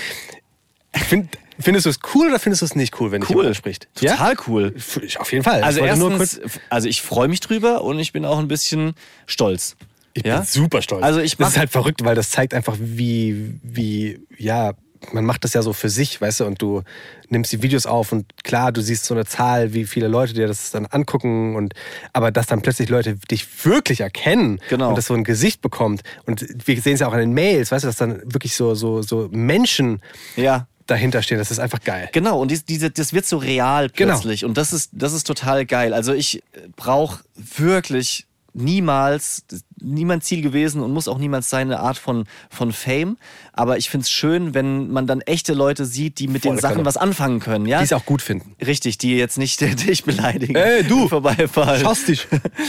Find, 0.93 1.37
findest 1.59 1.85
du 1.85 1.89
es 1.91 1.99
cool 2.15 2.27
oder 2.27 2.39
findest 2.39 2.61
du 2.61 2.65
es 2.65 2.75
nicht 2.75 2.99
cool, 2.99 3.11
wenn 3.11 3.21
Cool. 3.23 3.29
jemand 3.29 3.47
anspricht? 3.49 3.87
Total 3.93 4.35
cool. 4.47 4.73
Ja? 5.05 5.19
Auf 5.19 5.31
jeden 5.31 5.43
Fall. 5.43 5.61
Also 5.63 5.81
ich 5.81 5.85
erstens, 5.87 6.39
also 6.69 6.87
ich 6.87 7.01
freue 7.01 7.27
mich 7.27 7.39
drüber 7.39 7.83
und 7.83 7.99
ich 7.99 8.13
bin 8.13 8.25
auch 8.25 8.39
ein 8.39 8.47
bisschen 8.47 8.93
stolz. 9.27 9.75
ich 10.13 10.25
ja? 10.25 10.37
bin 10.37 10.45
super 10.45 10.81
stolz. 10.81 11.03
Also 11.03 11.19
ich 11.19 11.31
das 11.33 11.39
mach- 11.39 11.49
ist 11.49 11.57
halt 11.57 11.69
verrückt, 11.69 12.03
weil 12.03 12.15
das 12.15 12.29
zeigt 12.31 12.53
einfach, 12.55 12.77
wie, 12.79 13.59
wie, 13.61 14.19
ja, 14.37 14.73
man 15.13 15.25
macht 15.25 15.43
das 15.43 15.53
ja 15.53 15.61
so 15.61 15.73
für 15.73 15.89
sich, 15.89 16.19
weißt 16.21 16.41
du, 16.41 16.45
und 16.45 16.61
du 16.61 16.83
nimmst 17.29 17.51
die 17.51 17.61
Videos 17.61 17.85
auf 17.85 18.11
und 18.11 18.25
klar, 18.43 18.71
du 18.71 18.81
siehst 18.81 19.05
so 19.05 19.13
eine 19.13 19.25
Zahl, 19.25 19.73
wie 19.73 19.85
viele 19.85 20.07
Leute 20.07 20.33
dir 20.33 20.47
das 20.47 20.71
dann 20.71 20.85
angucken 20.85 21.55
und 21.55 21.73
aber 22.13 22.31
dass 22.31 22.47
dann 22.47 22.61
plötzlich 22.61 22.89
Leute 22.89 23.15
dich 23.15 23.47
wirklich 23.65 24.01
erkennen 24.01 24.59
Genau. 24.69 24.89
und 24.89 24.97
das 24.97 25.05
so 25.07 25.13
ein 25.13 25.23
Gesicht 25.23 25.61
bekommt 25.61 26.01
und 26.25 26.45
wir 26.67 26.81
sehen 26.81 26.93
es 26.95 26.99
ja 26.99 27.07
auch 27.07 27.13
an 27.13 27.19
den 27.19 27.33
Mails, 27.33 27.71
weißt 27.71 27.83
du, 27.83 27.87
dass 27.87 27.95
dann 27.97 28.21
wirklich 28.25 28.55
so 28.55 28.75
so 28.75 29.01
so 29.01 29.27
Menschen 29.31 30.01
Ja. 30.35 30.67
dahinter 30.85 31.21
stehen, 31.21 31.37
das 31.37 31.51
ist 31.51 31.59
einfach 31.59 31.81
geil. 31.81 32.09
Genau, 32.13 32.39
und 32.41 32.51
dies, 32.51 32.63
diese, 32.63 32.91
das 32.91 33.11
wird 33.13 33.25
so 33.25 33.37
real 33.37 33.89
Genau. 33.89 34.13
plötzlich. 34.13 34.45
Und 34.45 34.57
das 34.57 34.71
ist, 34.71 34.89
das 34.93 35.11
ist 35.13 35.25
total 35.27 35.65
geil. 35.65 35.93
Also 35.93 36.13
ich 36.13 36.43
brauche 36.77 37.23
wirklich 37.35 38.26
niemals, 38.57 39.45
niemand 39.79 40.23
Ziel 40.23 40.41
gewesen 40.41 40.81
und 40.81 40.91
muss 40.91 41.07
auch 41.07 41.17
niemals 41.17 41.49
sein, 41.49 41.71
eine 41.71 41.79
Art 41.79 41.97
von, 41.97 42.25
von 42.49 42.73
Fame. 42.73 43.17
Aber 43.53 43.77
ich 43.77 43.89
finde 43.89 44.03
es 44.03 44.11
schön, 44.11 44.53
wenn 44.53 44.91
man 44.91 45.07
dann 45.07 45.21
echte 45.21 45.53
Leute 45.53 45.85
sieht, 45.85 46.19
die 46.19 46.27
mit 46.27 46.43
den 46.43 46.51
Volle 46.51 46.61
Sachen 46.61 46.85
was 46.85 46.97
anfangen 46.97 47.39
können. 47.39 47.65
Ja? 47.65 47.79
Die 47.79 47.85
es 47.85 47.93
auch 47.93 48.05
gut 48.05 48.21
finden. 48.21 48.55
Richtig, 48.65 48.97
die 48.97 49.15
jetzt 49.15 49.37
nicht 49.37 49.61
dich 49.87 50.03
beleidigen. 50.03 50.55
Ey, 50.55 50.83
du! 50.83 51.07
Vorbeifahren. 51.17 51.79
Schaust 51.81 52.07
dich. 52.07 52.27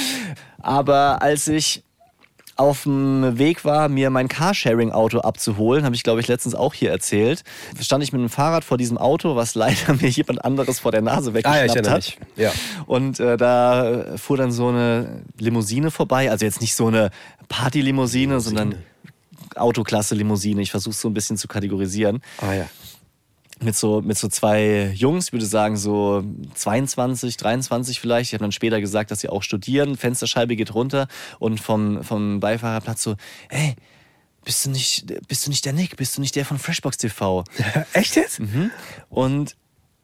Aber 0.58 1.22
als 1.22 1.48
ich 1.48 1.82
auf 2.58 2.82
dem 2.82 3.38
Weg 3.38 3.64
war, 3.64 3.88
mir 3.88 4.10
mein 4.10 4.26
Carsharing-Auto 4.26 5.20
abzuholen, 5.20 5.84
habe 5.84 5.94
ich, 5.94 6.02
glaube 6.02 6.20
ich, 6.20 6.26
letztens 6.26 6.56
auch 6.56 6.74
hier 6.74 6.90
erzählt, 6.90 7.44
stand 7.80 8.02
ich 8.02 8.12
mit 8.12 8.20
dem 8.20 8.28
Fahrrad 8.28 8.64
vor 8.64 8.76
diesem 8.76 8.98
Auto, 8.98 9.36
was 9.36 9.54
leider 9.54 9.94
mir 10.00 10.08
jemand 10.08 10.44
anderes 10.44 10.80
vor 10.80 10.90
der 10.90 11.00
Nase 11.00 11.30
Ah 11.30 11.34
weggeschnappt 11.34 11.60
ja, 11.60 11.64
ich 11.66 11.76
erinnere 11.76 11.94
hat. 11.94 12.18
Ja. 12.36 12.52
Und 12.86 13.20
äh, 13.20 13.36
da 13.36 14.16
fuhr 14.16 14.36
dann 14.36 14.50
so 14.50 14.68
eine 14.68 15.22
Limousine 15.38 15.92
vorbei, 15.92 16.32
also 16.32 16.44
jetzt 16.44 16.60
nicht 16.60 16.74
so 16.74 16.88
eine 16.88 17.10
Partylimousine, 17.48 18.40
sondern 18.40 18.74
Autoklasse-Limousine. 19.54 20.60
Ich 20.60 20.72
versuche 20.72 20.92
es 20.92 21.00
so 21.00 21.08
ein 21.08 21.14
bisschen 21.14 21.36
zu 21.36 21.46
kategorisieren 21.48 22.22
Ah 22.40 22.54
ja. 22.54 22.66
Mit 23.62 23.76
so, 23.76 24.00
mit 24.00 24.16
so 24.16 24.28
zwei 24.28 24.92
Jungs, 24.94 25.26
ich 25.26 25.32
würde 25.32 25.46
sagen 25.46 25.76
so 25.76 26.24
22, 26.54 27.36
23 27.36 28.00
vielleicht. 28.00 28.32
Die 28.32 28.36
haben 28.36 28.42
dann 28.42 28.52
später 28.52 28.80
gesagt, 28.80 29.10
dass 29.10 29.20
sie 29.20 29.28
auch 29.28 29.42
studieren. 29.42 29.96
Fensterscheibe 29.96 30.56
geht 30.56 30.74
runter 30.74 31.08
und 31.38 31.60
vom, 31.60 32.02
vom 32.02 32.40
Beifahrerplatz 32.40 33.02
so, 33.02 33.16
hey, 33.48 33.76
bist 34.44 34.64
du 34.64 34.70
nicht, 34.70 35.06
bist 35.28 35.46
du 35.46 35.50
nicht 35.50 35.64
der 35.64 35.72
Nick? 35.72 35.96
Bist 35.96 36.16
du 36.16 36.20
nicht 36.20 36.34
der 36.34 36.44
von 36.44 36.58
Freshbox 36.58 36.96
TV? 36.96 37.44
Echt 37.92 38.16
jetzt? 38.16 38.40
Und 39.08 39.56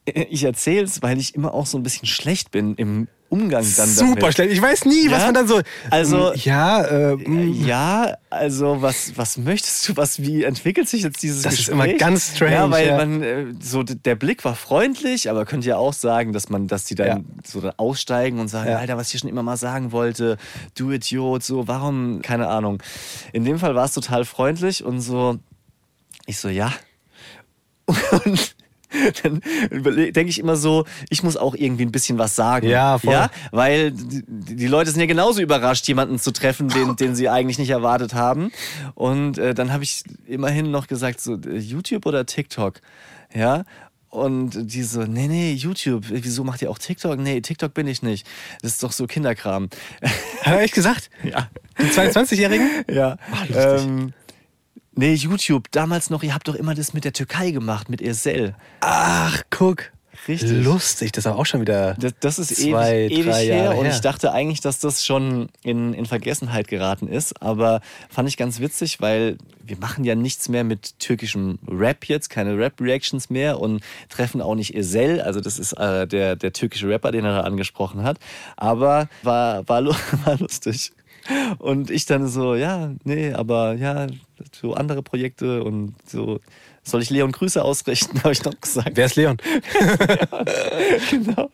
ich 0.05 0.45
erzähle 0.45 0.85
es, 0.85 1.03
weil 1.03 1.19
ich 1.19 1.35
immer 1.35 1.55
auch 1.55 1.67
so 1.67 1.79
ein 1.79 1.83
bisschen 1.83 2.07
schlecht 2.07 2.51
bin 2.51 2.75
im 2.75 3.09
Umgang 3.31 3.65
dann 3.77 3.89
Super 3.89 4.15
damit. 4.21 4.35
schlecht. 4.35 4.53
Ich 4.53 4.63
weiß 4.63 4.85
nie, 4.85 5.11
was 5.11 5.19
Ja? 5.19 5.25
man 5.27 5.35
dann 5.35 5.49
so. 5.49 5.61
Also- 5.91 6.31
Mm, 6.33 6.37
ja, 6.37 6.83
äh, 6.85 7.17
mm, 7.17 7.65
Ja, 7.67 8.17
also 8.31 8.81
was, 8.81 9.13
was 9.17 9.39
möchtest 9.39 9.89
du, 9.89 9.97
was, 9.97 10.21
wie 10.23 10.45
entwickelt 10.45 10.89
sich 10.89 11.03
jetzt 11.03 11.21
dieses 11.23 11.43
Das 11.43 11.55
ist 11.55 11.59
Gespräch? 11.67 11.75
immer 11.91 11.99
ganz 11.99 12.37
strange, 12.37 12.53
Ja, 12.55 12.71
weil 12.71 12.87
ja. 12.87 12.97
man, 12.97 13.23
äh, 13.23 13.47
so 13.61 13.83
der 13.83 14.15
Blick 14.15 14.45
war 14.45 14.55
freundlich, 14.55 15.29
aber 15.31 15.47
könnte 15.47 15.67
ja 15.69 15.77
auch 15.79 15.95
sagen, 15.95 16.33
dass 16.33 16.49
man, 16.49 16.69
dass 16.69 16.85
die 16.85 16.95
dann 16.95 17.07
Ja. 17.07 17.21
so 17.45 17.61
da 17.61 17.75
aussteigen 17.77 18.39
und 18.39 18.47
sagen. 18.49 18.71
Alter, 18.75 18.97
was 18.97 19.13
ich 19.13 19.19
schon 19.21 19.31
immer 19.31 19.43
mal 19.43 19.57
sagen 19.57 19.91
wollte, 19.91 20.37
du 20.77 20.93
Idiot, 20.93 21.43
so, 21.43 21.67
warum, 21.67 22.23
keine 22.23 22.47
Ahnung. 22.49 22.81
In 23.33 23.45
dem 23.45 23.59
Fall 23.59 23.75
war 23.75 23.87
es 23.87 23.93
total 23.93 24.25
freundlich 24.25 24.85
und 24.85 25.01
so, 25.01 25.39
ich 26.27 26.39
so, 26.39 26.49
ja. 26.49 26.73
Und 28.25 28.54
dann 29.23 29.41
denke 29.71 30.29
ich 30.31 30.39
immer 30.39 30.57
so, 30.57 30.85
ich 31.11 31.23
muss 31.23 31.37
auch 31.37 31.55
irgendwie 31.55 31.85
ein 31.85 31.93
bisschen 31.93 32.19
was 32.19 32.37
sagen. 32.37 32.69
Ja, 32.69 32.99
voll. 32.99 33.13
Ja, 33.13 33.31
weil 33.51 33.93
die, 33.93 34.67
Leute 34.67 34.91
sind 34.91 35.01
ja 35.01 35.07
genauso 35.07 35.41
überrascht, 35.41 35.87
jemanden 35.89 36.19
zu 36.19 36.33
treffen, 36.33 36.69
den, 36.69 36.97
den 37.01 37.15
sie 37.15 37.29
eigentlich 37.29 37.59
nicht 37.59 37.71
erwartet 37.71 38.15
haben. 38.15 38.51
Und 38.95 39.39
äh, 39.39 39.55
dann 39.55 39.73
habe 39.73 39.85
ich 39.85 40.05
immerhin 40.27 40.71
noch 40.71 40.87
gesagt, 40.87 41.21
so 41.21 41.35
äh, 41.35 41.59
YouTube 41.59 42.07
oder 42.07 42.27
TikTok. 42.27 42.81
Ja. 43.35 43.65
Und 44.11 44.73
die 44.73 44.85
so, 44.85 45.03
nee, 45.03 45.27
nee, 45.27 45.55
YouTube. 45.55 46.05
Wieso 46.09 46.45
macht 46.45 46.63
ihr 46.63 46.71
auch 46.71 46.79
TikTok? 46.79 47.19
Nee, 47.19 47.41
TikTok 47.41 47.75
bin 47.75 47.89
ich 47.89 48.01
nicht. 48.01 48.25
Das 48.63 48.73
ist 48.73 48.83
doch 48.85 48.93
so 48.93 49.09
Kinderkram. 49.09 49.69
hat 50.43 50.55
er 50.55 50.61
echt 50.61 50.75
gesagt? 50.75 51.11
ja. 51.25 51.51
Die 51.79 51.87
22-Jährigen? 51.87 52.85
Ja. 52.89 53.17
lustig. 53.49 53.57
ähm, 53.57 54.13
nee, 54.97 55.15
YouTube. 55.15 55.71
Damals 55.71 56.11
noch, 56.11 56.23
ihr 56.23 56.35
habt 56.35 56.49
doch 56.49 56.55
immer 56.55 56.75
das 56.75 56.95
mit 56.95 57.05
der 57.05 57.13
Türkei 57.13 57.51
gemacht, 57.51 57.89
mit 57.89 58.01
Ersel. 58.01 58.55
Ach, 58.81 59.43
guck. 59.51 59.91
Richtig. 60.29 60.65
Lustig, 60.65 61.13
das 61.13 61.25
ist 61.25 61.27
aber 61.27 61.39
auch 61.39 61.47
schon 61.47 61.61
wieder. 61.61 61.95
Das, 61.95 62.15
das 62.21 62.39
ist 62.39 62.57
Zwei, 62.57 63.07
ewig, 63.07 63.19
ewig 63.19 63.35
her 63.35 63.43
Jahre 63.43 63.77
und 63.77 63.85
her. 63.85 63.95
ich 63.95 64.01
dachte 64.01 64.33
eigentlich, 64.33 64.61
dass 64.61 64.79
das 64.79 65.05
schon 65.05 65.49
in, 65.63 65.93
in 65.93 66.07
Vergessenheit 66.07 66.69
geraten 66.69 67.09
ist, 67.09 67.43
aber 67.43 67.81
fand 68.09 68.29
ich 68.29 68.37
ganz 68.37 68.61
witzig, 68.61 69.01
weil 69.01 69.37
wir 69.63 69.77
machen 69.77 70.05
ja 70.05 70.15
nichts 70.15 70.49
mehr 70.49 70.65
mit 70.65 70.99
türkischem 70.99 71.59
Rap 71.69 72.05
jetzt, 72.07 72.31
keine 72.31 72.57
Rap-Reactions 72.57 73.29
mehr 73.31 73.61
und 73.61 73.83
treffen 74.09 74.41
auch 74.41 74.55
nicht 74.55 74.75
Ezel, 74.75 75.21
also 75.21 75.41
das 75.41 75.59
ist 75.59 75.73
äh, 75.75 76.07
der, 76.07 76.37
der 76.37 76.53
türkische 76.53 76.89
Rapper, 76.89 77.13
den 77.13 77.25
er 77.25 77.33
da 77.33 77.41
angesprochen 77.41 78.03
hat, 78.03 78.19
aber 78.57 79.09
war, 79.23 79.69
war, 79.69 79.85
war 80.25 80.39
lustig. 80.39 80.93
Und 81.59 81.91
ich 81.91 82.07
dann 82.07 82.29
so, 82.29 82.55
ja, 82.55 82.93
nee, 83.05 83.33
aber 83.33 83.75
ja, 83.75 84.07
so 84.53 84.75
andere 84.75 85.03
Projekte 85.03 85.65
und 85.65 85.95
so, 86.07 86.41
soll 86.87 87.03
ich 87.03 87.11
Leon 87.11 87.33
Grüße 87.33 87.63
ausrichten, 87.63 88.19
habe 88.25 88.33
ich 88.33 88.45
noch 88.45 88.59
gesagt. 88.61 88.91
Wer 88.95 89.07
ist 89.07 89.17
Leon? 89.17 89.39
Genau. 91.11 91.51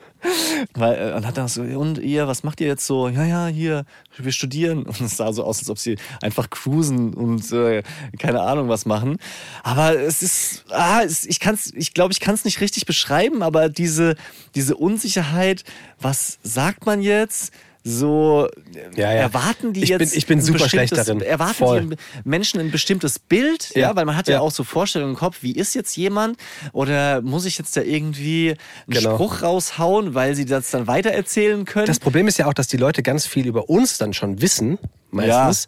Weil, 0.74 1.10
äh, 1.12 1.14
und 1.14 1.26
hat 1.26 1.36
dann 1.36 1.48
so, 1.48 1.62
und 1.62 1.98
ihr, 1.98 2.26
was 2.28 2.42
macht 2.42 2.60
ihr 2.60 2.66
jetzt 2.66 2.86
so? 2.86 3.08
Ja, 3.08 3.24
ja, 3.24 3.46
hier, 3.46 3.84
wir 4.18 4.32
studieren. 4.32 4.82
Und 4.82 5.00
es 5.00 5.16
sah 5.16 5.32
so 5.32 5.44
aus, 5.44 5.60
als 5.60 5.70
ob 5.70 5.78
sie 5.78 5.96
einfach 6.20 6.50
cruisen 6.50 7.14
und 7.14 7.50
äh, 7.52 7.82
keine 8.18 8.40
Ahnung 8.42 8.68
was 8.68 8.84
machen. 8.84 9.18
Aber 9.62 9.98
es 9.98 10.22
ist, 10.22 10.64
ah, 10.70 11.02
es, 11.02 11.24
ich 11.24 11.40
kann's, 11.40 11.72
ich 11.74 11.94
glaube, 11.94 12.12
ich 12.12 12.20
kann 12.20 12.34
es 12.34 12.44
nicht 12.44 12.60
richtig 12.60 12.84
beschreiben, 12.84 13.42
aber 13.42 13.68
diese, 13.68 14.16
diese 14.54 14.76
Unsicherheit, 14.76 15.64
was 16.00 16.38
sagt 16.42 16.84
man 16.86 17.02
jetzt? 17.02 17.52
So 17.82 18.46
Ja, 18.94 19.12
ja. 19.12 19.20
erwarten 19.20 19.72
die 19.72 19.82
Ich 19.82 19.90
bin- 19.90 20.00
jetzt 20.00 20.14
ich 20.16 20.26
bin 20.26 20.40
super 20.42 20.68
schlecht 20.68 20.96
darin. 20.96 21.20
Erwarten 21.22 21.54
Voll. 21.54 21.86
die 21.86 21.96
Menschen 22.24 22.60
ein 22.60 22.70
bestimmtes 22.70 23.18
Bild, 23.18 23.70
ja, 23.74 23.80
Ja. 23.90 23.96
weil 23.96 24.04
man 24.04 24.16
hat 24.16 24.28
ja, 24.28 24.34
Ja. 24.34 24.40
auch 24.40 24.50
so 24.50 24.64
Vorstellungen 24.64 25.12
im 25.14 25.18
Kopf, 25.18 25.38
wie 25.40 25.52
ist 25.52 25.74
jetzt 25.74 25.96
jemand 25.96 26.36
oder 26.72 27.22
muss 27.22 27.46
ich 27.46 27.56
jetzt 27.58 27.76
da 27.76 27.80
irgendwie 27.80 28.50
einen 28.50 28.58
Genau. 28.88 29.14
Spruch 29.14 29.42
raushauen, 29.42 30.14
weil 30.14 30.34
sie 30.34 30.44
das 30.44 30.70
dann 30.70 30.86
weitererzählen 30.86 31.64
können? 31.64 31.86
Das 31.86 31.98
Problem 32.00 32.28
ist 32.28 32.38
ja 32.38 32.46
auch, 32.46 32.54
dass 32.54 32.68
die 32.68 32.76
Leute 32.76 33.02
ganz 33.02 33.26
viel 33.26 33.46
über 33.46 33.70
uns 33.70 33.96
dann 33.98 34.12
schon 34.12 34.42
wissen, 34.42 34.78
meistens. 35.10 35.66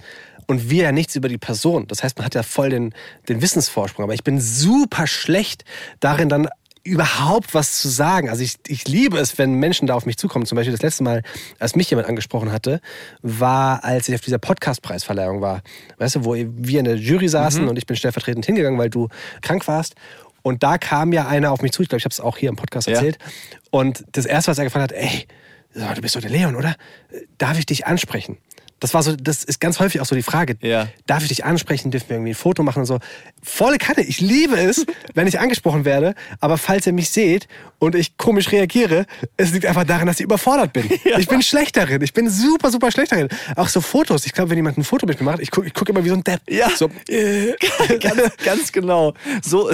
Und 0.48 0.68
wir 0.68 0.82
ja 0.82 0.92
nichts 0.92 1.14
über 1.16 1.28
die 1.28 1.38
Person. 1.38 1.86
Das 1.86 2.02
heißt, 2.02 2.18
man 2.18 2.26
hat 2.26 2.34
ja 2.34 2.42
voll 2.42 2.68
den, 2.68 2.92
den 3.28 3.40
Wissensvorsprung. 3.40 4.02
Aber 4.02 4.12
ich 4.12 4.24
bin 4.24 4.40
super 4.40 5.06
schlecht 5.06 5.64
darin, 6.00 6.28
dann 6.28 6.48
überhaupt 6.85 7.55
was 7.55 7.80
zu 7.80 7.89
sagen. 7.89 8.28
Also 8.28 8.43
ich, 8.43 8.57
ich 8.66 8.89
liebe 8.89 9.18
es, 9.18 9.39
wenn 9.39 9.55
Menschen 9.55 9.87
da 9.87 9.95
auf 9.95 10.05
mich 10.07 10.16
zukommen. 10.16 10.47
Zum 10.47 10.57
Beispiel 10.57 10.72
das 10.72 10.83
letzte 10.83 11.05
Mal, 11.05 11.22
als 11.59 11.76
mich 11.76 11.89
jemand 11.91 12.09
angesprochen 12.09 12.51
hatte, 12.51 12.80
war, 13.22 13.85
als 13.85 14.09
ich 14.09 14.14
auf 14.14 14.20
dieser 14.20 14.39
Podcast-Preisverleihung 14.39 15.41
war. 15.41 15.62
Weißt 15.99 16.16
du, 16.16 16.24
wo 16.24 16.35
wir 16.35 16.78
in 16.78 16.85
der 16.85 16.97
Jury 16.97 17.28
saßen 17.28 17.68
und 17.68 17.76
ich 17.76 17.87
bin 17.87 17.97
stellvertretend 17.97 18.45
hingegangen, 18.47 18.78
weil 18.78 18.91
du 18.91 19.09
krank 19.43 19.66
warst. 19.68 19.95
Und 20.43 20.64
da 20.64 20.76
kam 20.76 21.12
ja 21.12 21.28
einer 21.28 21.53
auf 21.53 21.62
mich 21.62 21.70
zu, 21.72 21.83
ich 21.83 21.89
glaube, 21.89 21.99
ich 22.01 22.05
habe 22.05 22.12
es 22.12 22.20
auch 22.20 22.37
hier 22.37 22.49
im 22.49 22.57
Podcast 22.57 22.89
Ja. 22.89 22.95
erzählt. 22.95 23.18
Und 23.70 24.05
das 24.12 24.26
erste, 24.26 24.51
was 24.51 24.59
er 24.59 24.64
gefragt 24.64 24.91
hat, 24.91 24.93
ey, 24.93 25.26
du 25.74 26.01
bist 26.01 26.16
doch 26.16 26.20
der 26.20 26.30
Leon, 26.30 26.57
oder? 26.57 26.74
Darf 27.39 27.59
ich 27.59 27.66
dich 27.66 27.87
ansprechen? 27.87 28.39
Das 28.83 28.95
war 28.95 29.05
so, 29.05 29.14
das 29.14 29.45
ist 29.45 29.61
ganz 29.61 29.78
häufig 29.78 30.01
auch 30.01 30.07
so 30.07 30.16
die 30.16 30.24
Frage. 30.24 30.57
Ja. 30.61 30.89
Darf 31.07 31.22
ich 31.22 31.28
dich 31.28 31.45
ansprechen? 31.45 31.93
Dürfen 31.93 32.09
wir 32.09 32.16
irgendwie 32.16 32.33
ein 32.33 32.35
Foto 32.35 32.64
machen 32.64 32.80
und 32.80 32.87
so? 32.87 32.99
Volle 33.41 33.78
Kanne. 33.78 34.03
Ich 34.03 34.20
liebe 34.20 34.57
es, 34.57 34.85
wenn 35.14 35.28
ich 35.28 35.39
angesprochen 35.39 35.85
werde. 35.85 36.16
Aber 36.41 36.59
falls 36.59 36.85
ihr 36.89 36.93
mich 36.93 37.11
seht 37.11 37.47
und 37.78 37.95
ich 37.95 38.16
komisch 38.16 38.51
reagiere, 38.51 39.07
es 39.37 39.53
liegt 39.53 39.66
einfach 39.66 39.85
daran, 39.85 40.09
dass 40.09 40.18
ich 40.18 40.24
überfordert 40.24 40.72
bin. 40.72 40.91
Ich 41.22 41.28
bin 41.28 41.43
schlecht 41.43 41.76
darin. 41.76 42.03
Ich 42.03 42.12
bin 42.12 42.28
super, 42.28 42.70
super 42.70 42.91
schlecht 42.91 43.12
darin. 43.12 43.28
Auch 43.55 43.68
so 43.68 43.80
Fotos. 43.80 44.26
Ich 44.26 44.33
glaube, 44.33 44.51
wenn 44.51 44.57
jemand 44.57 44.78
ein 44.78 44.85
Foto 44.85 45.07
mit 45.07 45.20
mir 45.20 45.26
macht, 45.26 45.41
ich 45.41 45.51
gucke 45.53 45.70
guck 45.70 45.89
immer 45.89 46.05
wie 46.05 46.09
so 46.09 46.14
ein 46.14 46.24
Depp. 46.24 46.41
Ja. 46.49 46.70
So, 46.70 46.91
äh, 47.09 47.55
ganz, 48.01 48.37
ganz 48.43 48.72
genau. 48.72 49.14
So, 49.43 49.70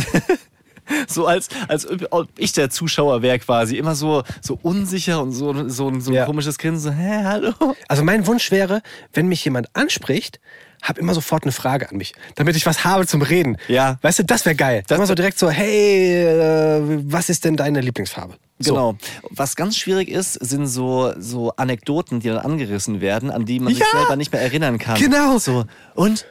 So 1.08 1.26
als, 1.26 1.48
als 1.68 1.86
ob 2.10 2.28
ich 2.36 2.52
der 2.52 2.70
Zuschauer 2.70 3.22
wäre 3.22 3.38
quasi. 3.38 3.76
Immer 3.76 3.94
so, 3.94 4.22
so 4.40 4.58
unsicher 4.62 5.22
und 5.22 5.32
so, 5.32 5.68
so, 5.68 5.88
ein- 5.88 6.00
so 6.00 6.10
ein 6.10 6.14
Ja. 6.14 6.24
komisches 6.26 6.58
Kind. 6.58 6.80
So, 6.80 6.90
hä, 6.90 7.20
hallo? 7.24 7.52
Also 7.88 8.02
mein 8.04 8.26
Wunsch 8.26 8.50
wäre, 8.50 8.82
wenn 9.12 9.26
mich 9.28 9.44
jemand 9.44 9.68
anspricht, 9.74 10.40
hab 10.82 10.96
immer 10.98 11.12
sofort 11.12 11.42
eine 11.42 11.50
Frage 11.52 11.90
an 11.90 11.96
mich, 11.96 12.14
damit 12.36 12.54
ich 12.56 12.64
was 12.64 12.84
habe 12.84 13.06
zum 13.06 13.20
Reden. 13.22 13.56
Ja. 13.66 13.98
Weißt 14.02 14.20
du, 14.20 14.24
das 14.24 14.44
wäre 14.44 14.54
geil. 14.54 14.84
Das- 14.86 14.96
immer 14.96 15.06
so 15.06 15.14
direkt 15.14 15.38
so, 15.38 15.50
hey, 15.50 16.24
äh, 16.24 17.02
was 17.04 17.28
ist 17.28 17.44
denn 17.44 17.56
deine 17.56 17.80
Lieblingsfarbe? 17.80 18.34
So. 18.60 18.74
Genau. 18.74 18.96
Was 19.30 19.56
ganz 19.56 19.76
schwierig 19.76 20.08
ist, 20.08 20.34
sind 20.34 20.66
so, 20.66 21.12
so 21.18 21.52
Anekdoten, 21.56 22.20
die 22.20 22.28
dann 22.28 22.38
angerissen 22.38 23.00
werden, 23.00 23.30
an 23.30 23.44
die 23.44 23.60
man 23.60 23.72
sich 23.74 23.82
Ja. 23.92 23.98
selber 24.00 24.16
nicht 24.16 24.32
mehr 24.32 24.42
erinnern 24.42 24.78
kann. 24.78 24.98
Genau. 25.00 25.38
So, 25.38 25.64
und? 25.94 26.26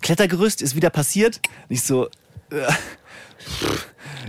Klettergerüst 0.00 0.62
ist 0.62 0.76
wieder 0.76 0.90
passiert? 0.90 1.40
Nicht 1.68 1.84
so, 1.84 2.06
äh, 2.50 2.62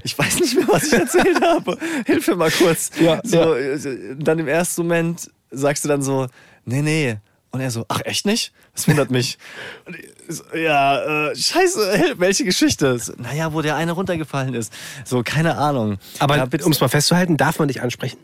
ich 0.04 0.18
weiß 0.18 0.40
nicht 0.40 0.56
mehr, 0.56 0.68
was 0.68 0.84
ich 0.84 0.94
erzählt 0.94 1.42
habe. 1.44 1.78
Hilf 2.06 2.28
mir 2.28 2.36
mal 2.36 2.52
kurz. 2.52 2.92
Ja, 3.00 3.22
so, 3.24 3.54
äh, 3.56 4.16
Dann 4.18 4.40
im 4.40 4.48
ersten 4.48 4.84
Moment 4.84 5.30
sagst 5.52 5.84
du 5.84 5.90
dann 5.90 6.02
so, 6.02 6.28
nee, 6.66 6.82
nee. 6.82 7.18
Und 7.52 7.62
er 7.62 7.72
so, 7.72 7.86
ach 7.88 8.02
echt 8.06 8.26
nicht? 8.28 8.54
Das 8.76 8.88
wundert 8.88 9.10
mich. 9.10 9.38
Und 9.86 9.96
ich 9.98 10.08
so, 10.28 10.44
ja, 10.56 11.30
äh, 11.32 11.36
scheiße, 11.36 12.16
welche 12.18 12.46
Geschichte? 12.46 13.00
So, 13.00 13.14
naja, 13.18 13.54
wo 13.54 13.62
der 13.62 13.76
eine 13.76 13.94
runtergefallen 13.94 14.54
ist. 14.54 14.72
So, 15.04 15.24
keine 15.24 15.58
Ahnung. 15.58 15.98
Aber 16.20 16.38
ja, 16.38 16.48
um 16.64 16.72
es 16.72 16.80
mal 16.80 16.88
festzuhalten, 16.90 17.38
darf 17.38 17.58
man 17.58 17.68
dich 17.68 17.82
ansprechen? 17.82 18.20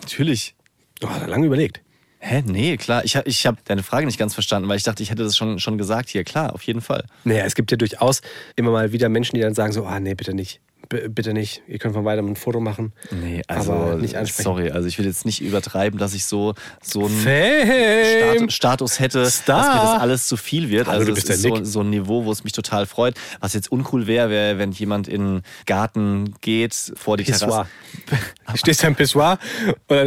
Natürlich. 0.00 0.56
Oh, 1.02 1.08
hat 1.08 1.22
er 1.22 1.28
lange 1.28 1.46
überlegt. 1.46 1.80
Hä? 2.20 2.42
Nee, 2.44 2.76
klar. 2.76 3.04
Ich, 3.04 3.14
ich 3.14 3.46
habe 3.46 3.58
deine 3.64 3.82
Frage 3.82 4.06
nicht 4.06 4.18
ganz 4.18 4.34
verstanden, 4.34 4.68
weil 4.68 4.76
ich 4.76 4.82
dachte, 4.82 5.02
ich 5.02 5.10
hätte 5.10 5.22
das 5.22 5.36
schon, 5.36 5.58
schon 5.60 5.78
gesagt. 5.78 6.08
Hier, 6.08 6.24
klar, 6.24 6.52
auf 6.52 6.62
jeden 6.62 6.80
Fall. 6.80 7.04
Naja, 7.24 7.44
es 7.44 7.54
gibt 7.54 7.70
ja 7.70 7.76
durchaus 7.76 8.22
immer 8.56 8.70
mal 8.70 8.92
wieder 8.92 9.08
Menschen, 9.08 9.36
die 9.36 9.40
dann 9.40 9.54
sagen 9.54 9.72
so, 9.72 9.86
ah 9.86 10.00
nee, 10.00 10.14
bitte 10.14 10.34
nicht. 10.34 10.60
Bitte 10.88 11.34
nicht. 11.34 11.62
Ihr 11.68 11.78
könnt 11.78 11.94
von 11.94 12.04
weitem 12.04 12.26
ein 12.28 12.36
Foto 12.36 12.60
machen. 12.60 12.92
Nee, 13.10 13.42
also, 13.46 13.72
aber 13.72 13.96
nicht 13.96 14.16
ansprechen. 14.16 14.42
sorry, 14.42 14.70
also 14.70 14.88
ich 14.88 14.98
will 14.98 15.06
jetzt 15.06 15.26
nicht 15.26 15.42
übertreiben, 15.42 15.98
dass 15.98 16.14
ich 16.14 16.24
so, 16.24 16.54
so 16.82 17.06
einen 17.06 17.18
Fame. 17.18 18.50
Status, 18.50 18.98
hätte, 18.98 19.28
Star. 19.30 19.56
dass 19.56 19.74
mir 19.74 19.92
das 19.92 20.00
alles 20.00 20.26
zu 20.26 20.36
viel 20.36 20.70
wird. 20.70 20.86
Hallo, 20.86 21.00
also 21.00 21.12
du 21.12 21.18
es 21.18 21.24
ist 21.24 21.42
so, 21.42 21.64
so 21.64 21.80
ein 21.80 21.90
Niveau, 21.90 22.24
wo 22.24 22.32
es 22.32 22.44
mich 22.44 22.52
total 22.52 22.86
freut. 22.86 23.14
Was 23.40 23.54
jetzt 23.54 23.70
uncool 23.70 24.06
wäre, 24.06 24.30
wäre, 24.30 24.58
wenn 24.58 24.72
jemand 24.72 25.08
in 25.08 25.24
den 25.24 25.42
Garten 25.66 26.34
geht, 26.40 26.74
vor 26.96 27.16
die 27.16 27.24
Pissoir. 27.24 27.68
Terrasse. 28.06 28.24
Du 28.50 28.56
stehst 28.56 28.82
ja 28.82 28.88
im 28.88 28.94
Pissoir. 28.94 29.38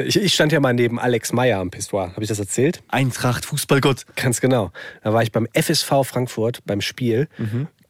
Ich, 0.05 0.17
ich 0.19 0.33
stand 0.33 0.51
ja 0.51 0.59
mal 0.59 0.73
neben 0.73 0.99
Alex 0.99 1.31
Meyer 1.31 1.59
am 1.59 1.69
Pissoir. 1.69 2.11
Habe 2.11 2.23
ich 2.23 2.27
das 2.27 2.39
erzählt? 2.39 2.81
Eintracht, 2.87 3.45
Fußballgott. 3.45 4.05
Ganz 4.15 4.41
genau. 4.41 4.71
Da 5.03 5.13
war 5.13 5.21
ich 5.21 5.31
beim 5.31 5.47
FSV 5.53 6.03
Frankfurt 6.03 6.59
beim 6.65 6.81
Spiel. 6.81 7.27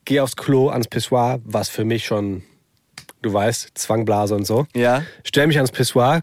Gehe 0.04 0.22
aufs 0.22 0.36
Klo 0.36 0.70
ans 0.70 0.88
Pissoir, 0.88 1.40
was 1.46 1.70
für 1.70 1.86
mich 1.86 2.06
schon, 2.06 2.44
du 3.22 3.34
weißt, 3.34 3.72
Zwangblase 3.76 4.36
und 4.36 4.46
so. 4.46 4.68
Ja. 4.76 5.04
Stell 5.24 5.48
mich 5.48 5.58
ans 5.58 5.72
Pissoir, 5.72 6.22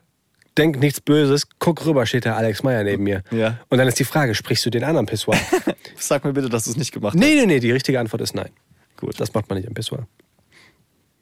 denk 0.57 0.81
nichts 0.81 1.01
Böses, 1.01 1.47
guck 1.59 1.85
rüber, 1.87 2.07
steht 2.07 2.25
der 2.25 2.37
Alex 2.37 2.63
Meyer 2.63 2.85
neben 2.85 3.05
mir. 3.05 3.23
Ja. 3.31 3.59
Und 3.69 3.79
dann 3.79 3.89
ist 3.89 3.99
die 3.99 4.05
Frage, 4.05 4.35
sprichst 4.35 4.65
du 4.67 4.71
den 4.71 4.85
an 4.85 4.97
am 4.97 5.07
Pissoir? 5.07 5.39
Sag 5.97 6.25
mir 6.25 6.33
bitte, 6.33 6.49
dass 6.49 6.65
du 6.65 6.71
es 6.71 6.77
nicht 6.77 6.93
gemacht 6.93 7.15
nee, 7.15 7.35
nee, 7.35 7.47
nee, 7.47 7.61
die 7.61 7.71
richtige 7.71 8.01
Antwort 8.01 8.23
ist 8.23 8.35
nein. 8.35 8.51
Gut. 8.97 9.21
Das 9.21 9.33
macht 9.33 9.49
man 9.49 9.59
nicht 9.59 9.69
am 9.69 9.75
Pissoir. 9.75 10.07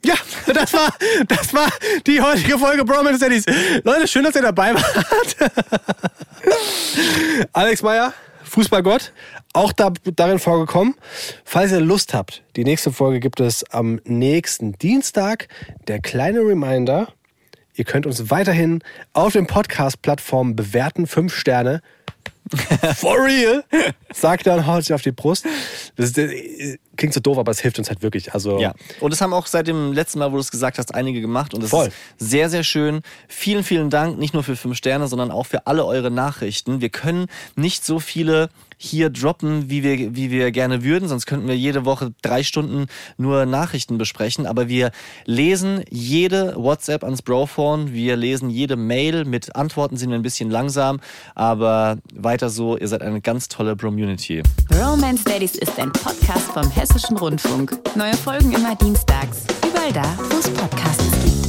Ja, 0.04 0.14
das 0.54 0.72
war, 0.72 0.94
das 1.28 1.52
war 1.52 1.68
die 2.06 2.20
heutige 2.20 2.58
Folge 2.58 2.84
Bromance 2.84 3.18
Daddies. 3.18 3.44
Leute, 3.82 4.06
schön, 4.06 4.24
dass 4.24 4.34
ihr 4.34 4.42
dabei 4.42 4.74
wart. 4.74 5.36
Alex 7.52 7.82
Meyer, 7.82 8.12
Fußballgott, 8.44 9.12
auch 9.56 9.72
da, 9.72 9.92
darin 10.14 10.38
vorgekommen. 10.38 10.94
Falls 11.44 11.72
ihr 11.72 11.80
Lust 11.80 12.14
habt, 12.14 12.42
die 12.56 12.64
nächste 12.64 12.92
Folge 12.92 13.20
gibt 13.20 13.40
es 13.40 13.64
am 13.70 14.00
nächsten 14.04 14.72
Dienstag. 14.74 15.48
Der 15.88 15.98
kleine 15.98 16.40
Reminder, 16.40 17.08
ihr 17.74 17.84
könnt 17.84 18.06
uns 18.06 18.30
weiterhin 18.30 18.82
auf 19.14 19.32
den 19.32 19.46
Podcast-Plattformen 19.46 20.56
bewerten. 20.56 21.06
Fünf 21.06 21.34
Sterne. 21.34 21.80
For 22.96 23.16
real? 23.24 23.64
Sagt 24.12 24.46
er 24.46 24.54
und 24.54 24.66
haut 24.66 24.84
sich 24.84 24.94
auf 24.94 25.02
die 25.02 25.10
Brust. 25.10 25.44
Das 25.96 26.10
ist, 26.10 26.18
äh, 26.18 26.78
klingt 26.96 27.12
so 27.12 27.18
doof, 27.18 27.38
aber 27.38 27.50
es 27.50 27.58
hilft 27.58 27.78
uns 27.78 27.88
halt 27.88 28.02
wirklich. 28.02 28.34
Also, 28.34 28.60
Ja, 28.60 28.72
und 29.00 29.10
das 29.12 29.20
haben 29.20 29.32
auch 29.32 29.46
seit 29.46 29.66
dem 29.66 29.92
letzten 29.92 30.20
Mal, 30.20 30.30
wo 30.30 30.36
du 30.36 30.40
es 30.40 30.50
gesagt 30.52 30.78
hast, 30.78 30.94
einige 30.94 31.20
gemacht. 31.20 31.54
Und 31.54 31.62
das 31.62 31.70
Voll. 31.70 31.88
ist 31.88 31.94
sehr, 32.18 32.48
sehr 32.48 32.62
schön. 32.62 33.00
Vielen, 33.26 33.64
vielen 33.64 33.90
Dank, 33.90 34.18
nicht 34.18 34.32
nur 34.32 34.44
für 34.44 34.54
fünf 34.54 34.76
Sterne, 34.76 35.08
sondern 35.08 35.32
auch 35.32 35.46
für 35.46 35.66
alle 35.66 35.84
eure 35.84 36.10
Nachrichten. 36.12 36.80
Wir 36.80 36.90
können 36.90 37.26
nicht 37.56 37.84
so 37.84 37.98
viele 37.98 38.48
hier 38.76 39.10
droppen, 39.10 39.70
wie 39.70 39.82
wir, 39.82 40.14
wie 40.14 40.30
wir 40.30 40.50
gerne 40.50 40.84
würden, 40.84 41.08
sonst 41.08 41.26
könnten 41.26 41.48
wir 41.48 41.56
jede 41.56 41.84
Woche 41.84 42.12
drei 42.22 42.42
Stunden 42.42 42.86
nur 43.16 43.46
Nachrichten 43.46 43.98
besprechen. 43.98 44.46
Aber 44.46 44.68
wir 44.68 44.90
lesen 45.24 45.82
jede 45.90 46.54
WhatsApp 46.56 47.04
ans 47.04 47.22
Brophone, 47.22 47.92
wir 47.92 48.16
lesen 48.16 48.50
jede 48.50 48.76
Mail. 48.76 49.24
Mit 49.24 49.56
Antworten 49.56 49.96
sind 49.96 50.10
wir 50.10 50.16
ein 50.16 50.22
bisschen 50.22 50.50
langsam, 50.50 51.00
aber 51.34 51.98
weiter 52.14 52.50
so, 52.50 52.76
ihr 52.76 52.88
seid 52.88 53.02
eine 53.02 53.20
ganz 53.20 53.48
tolle 53.48 53.76
Bromunity. 53.76 54.42
Romance 54.72 55.24
Daddies 55.24 55.54
ist 55.54 55.78
ein 55.78 55.92
Podcast 55.92 56.52
vom 56.52 56.70
Hessischen 56.70 57.16
Rundfunk. 57.16 57.78
Neue 57.96 58.14
Folgen 58.14 58.52
immer 58.52 58.74
dienstags. 58.76 59.44
Überall 59.66 59.92
da, 59.92 60.18
wo 60.30 60.38
es 60.38 60.48
Podcasts 60.50 61.10
gibt. 61.24 61.45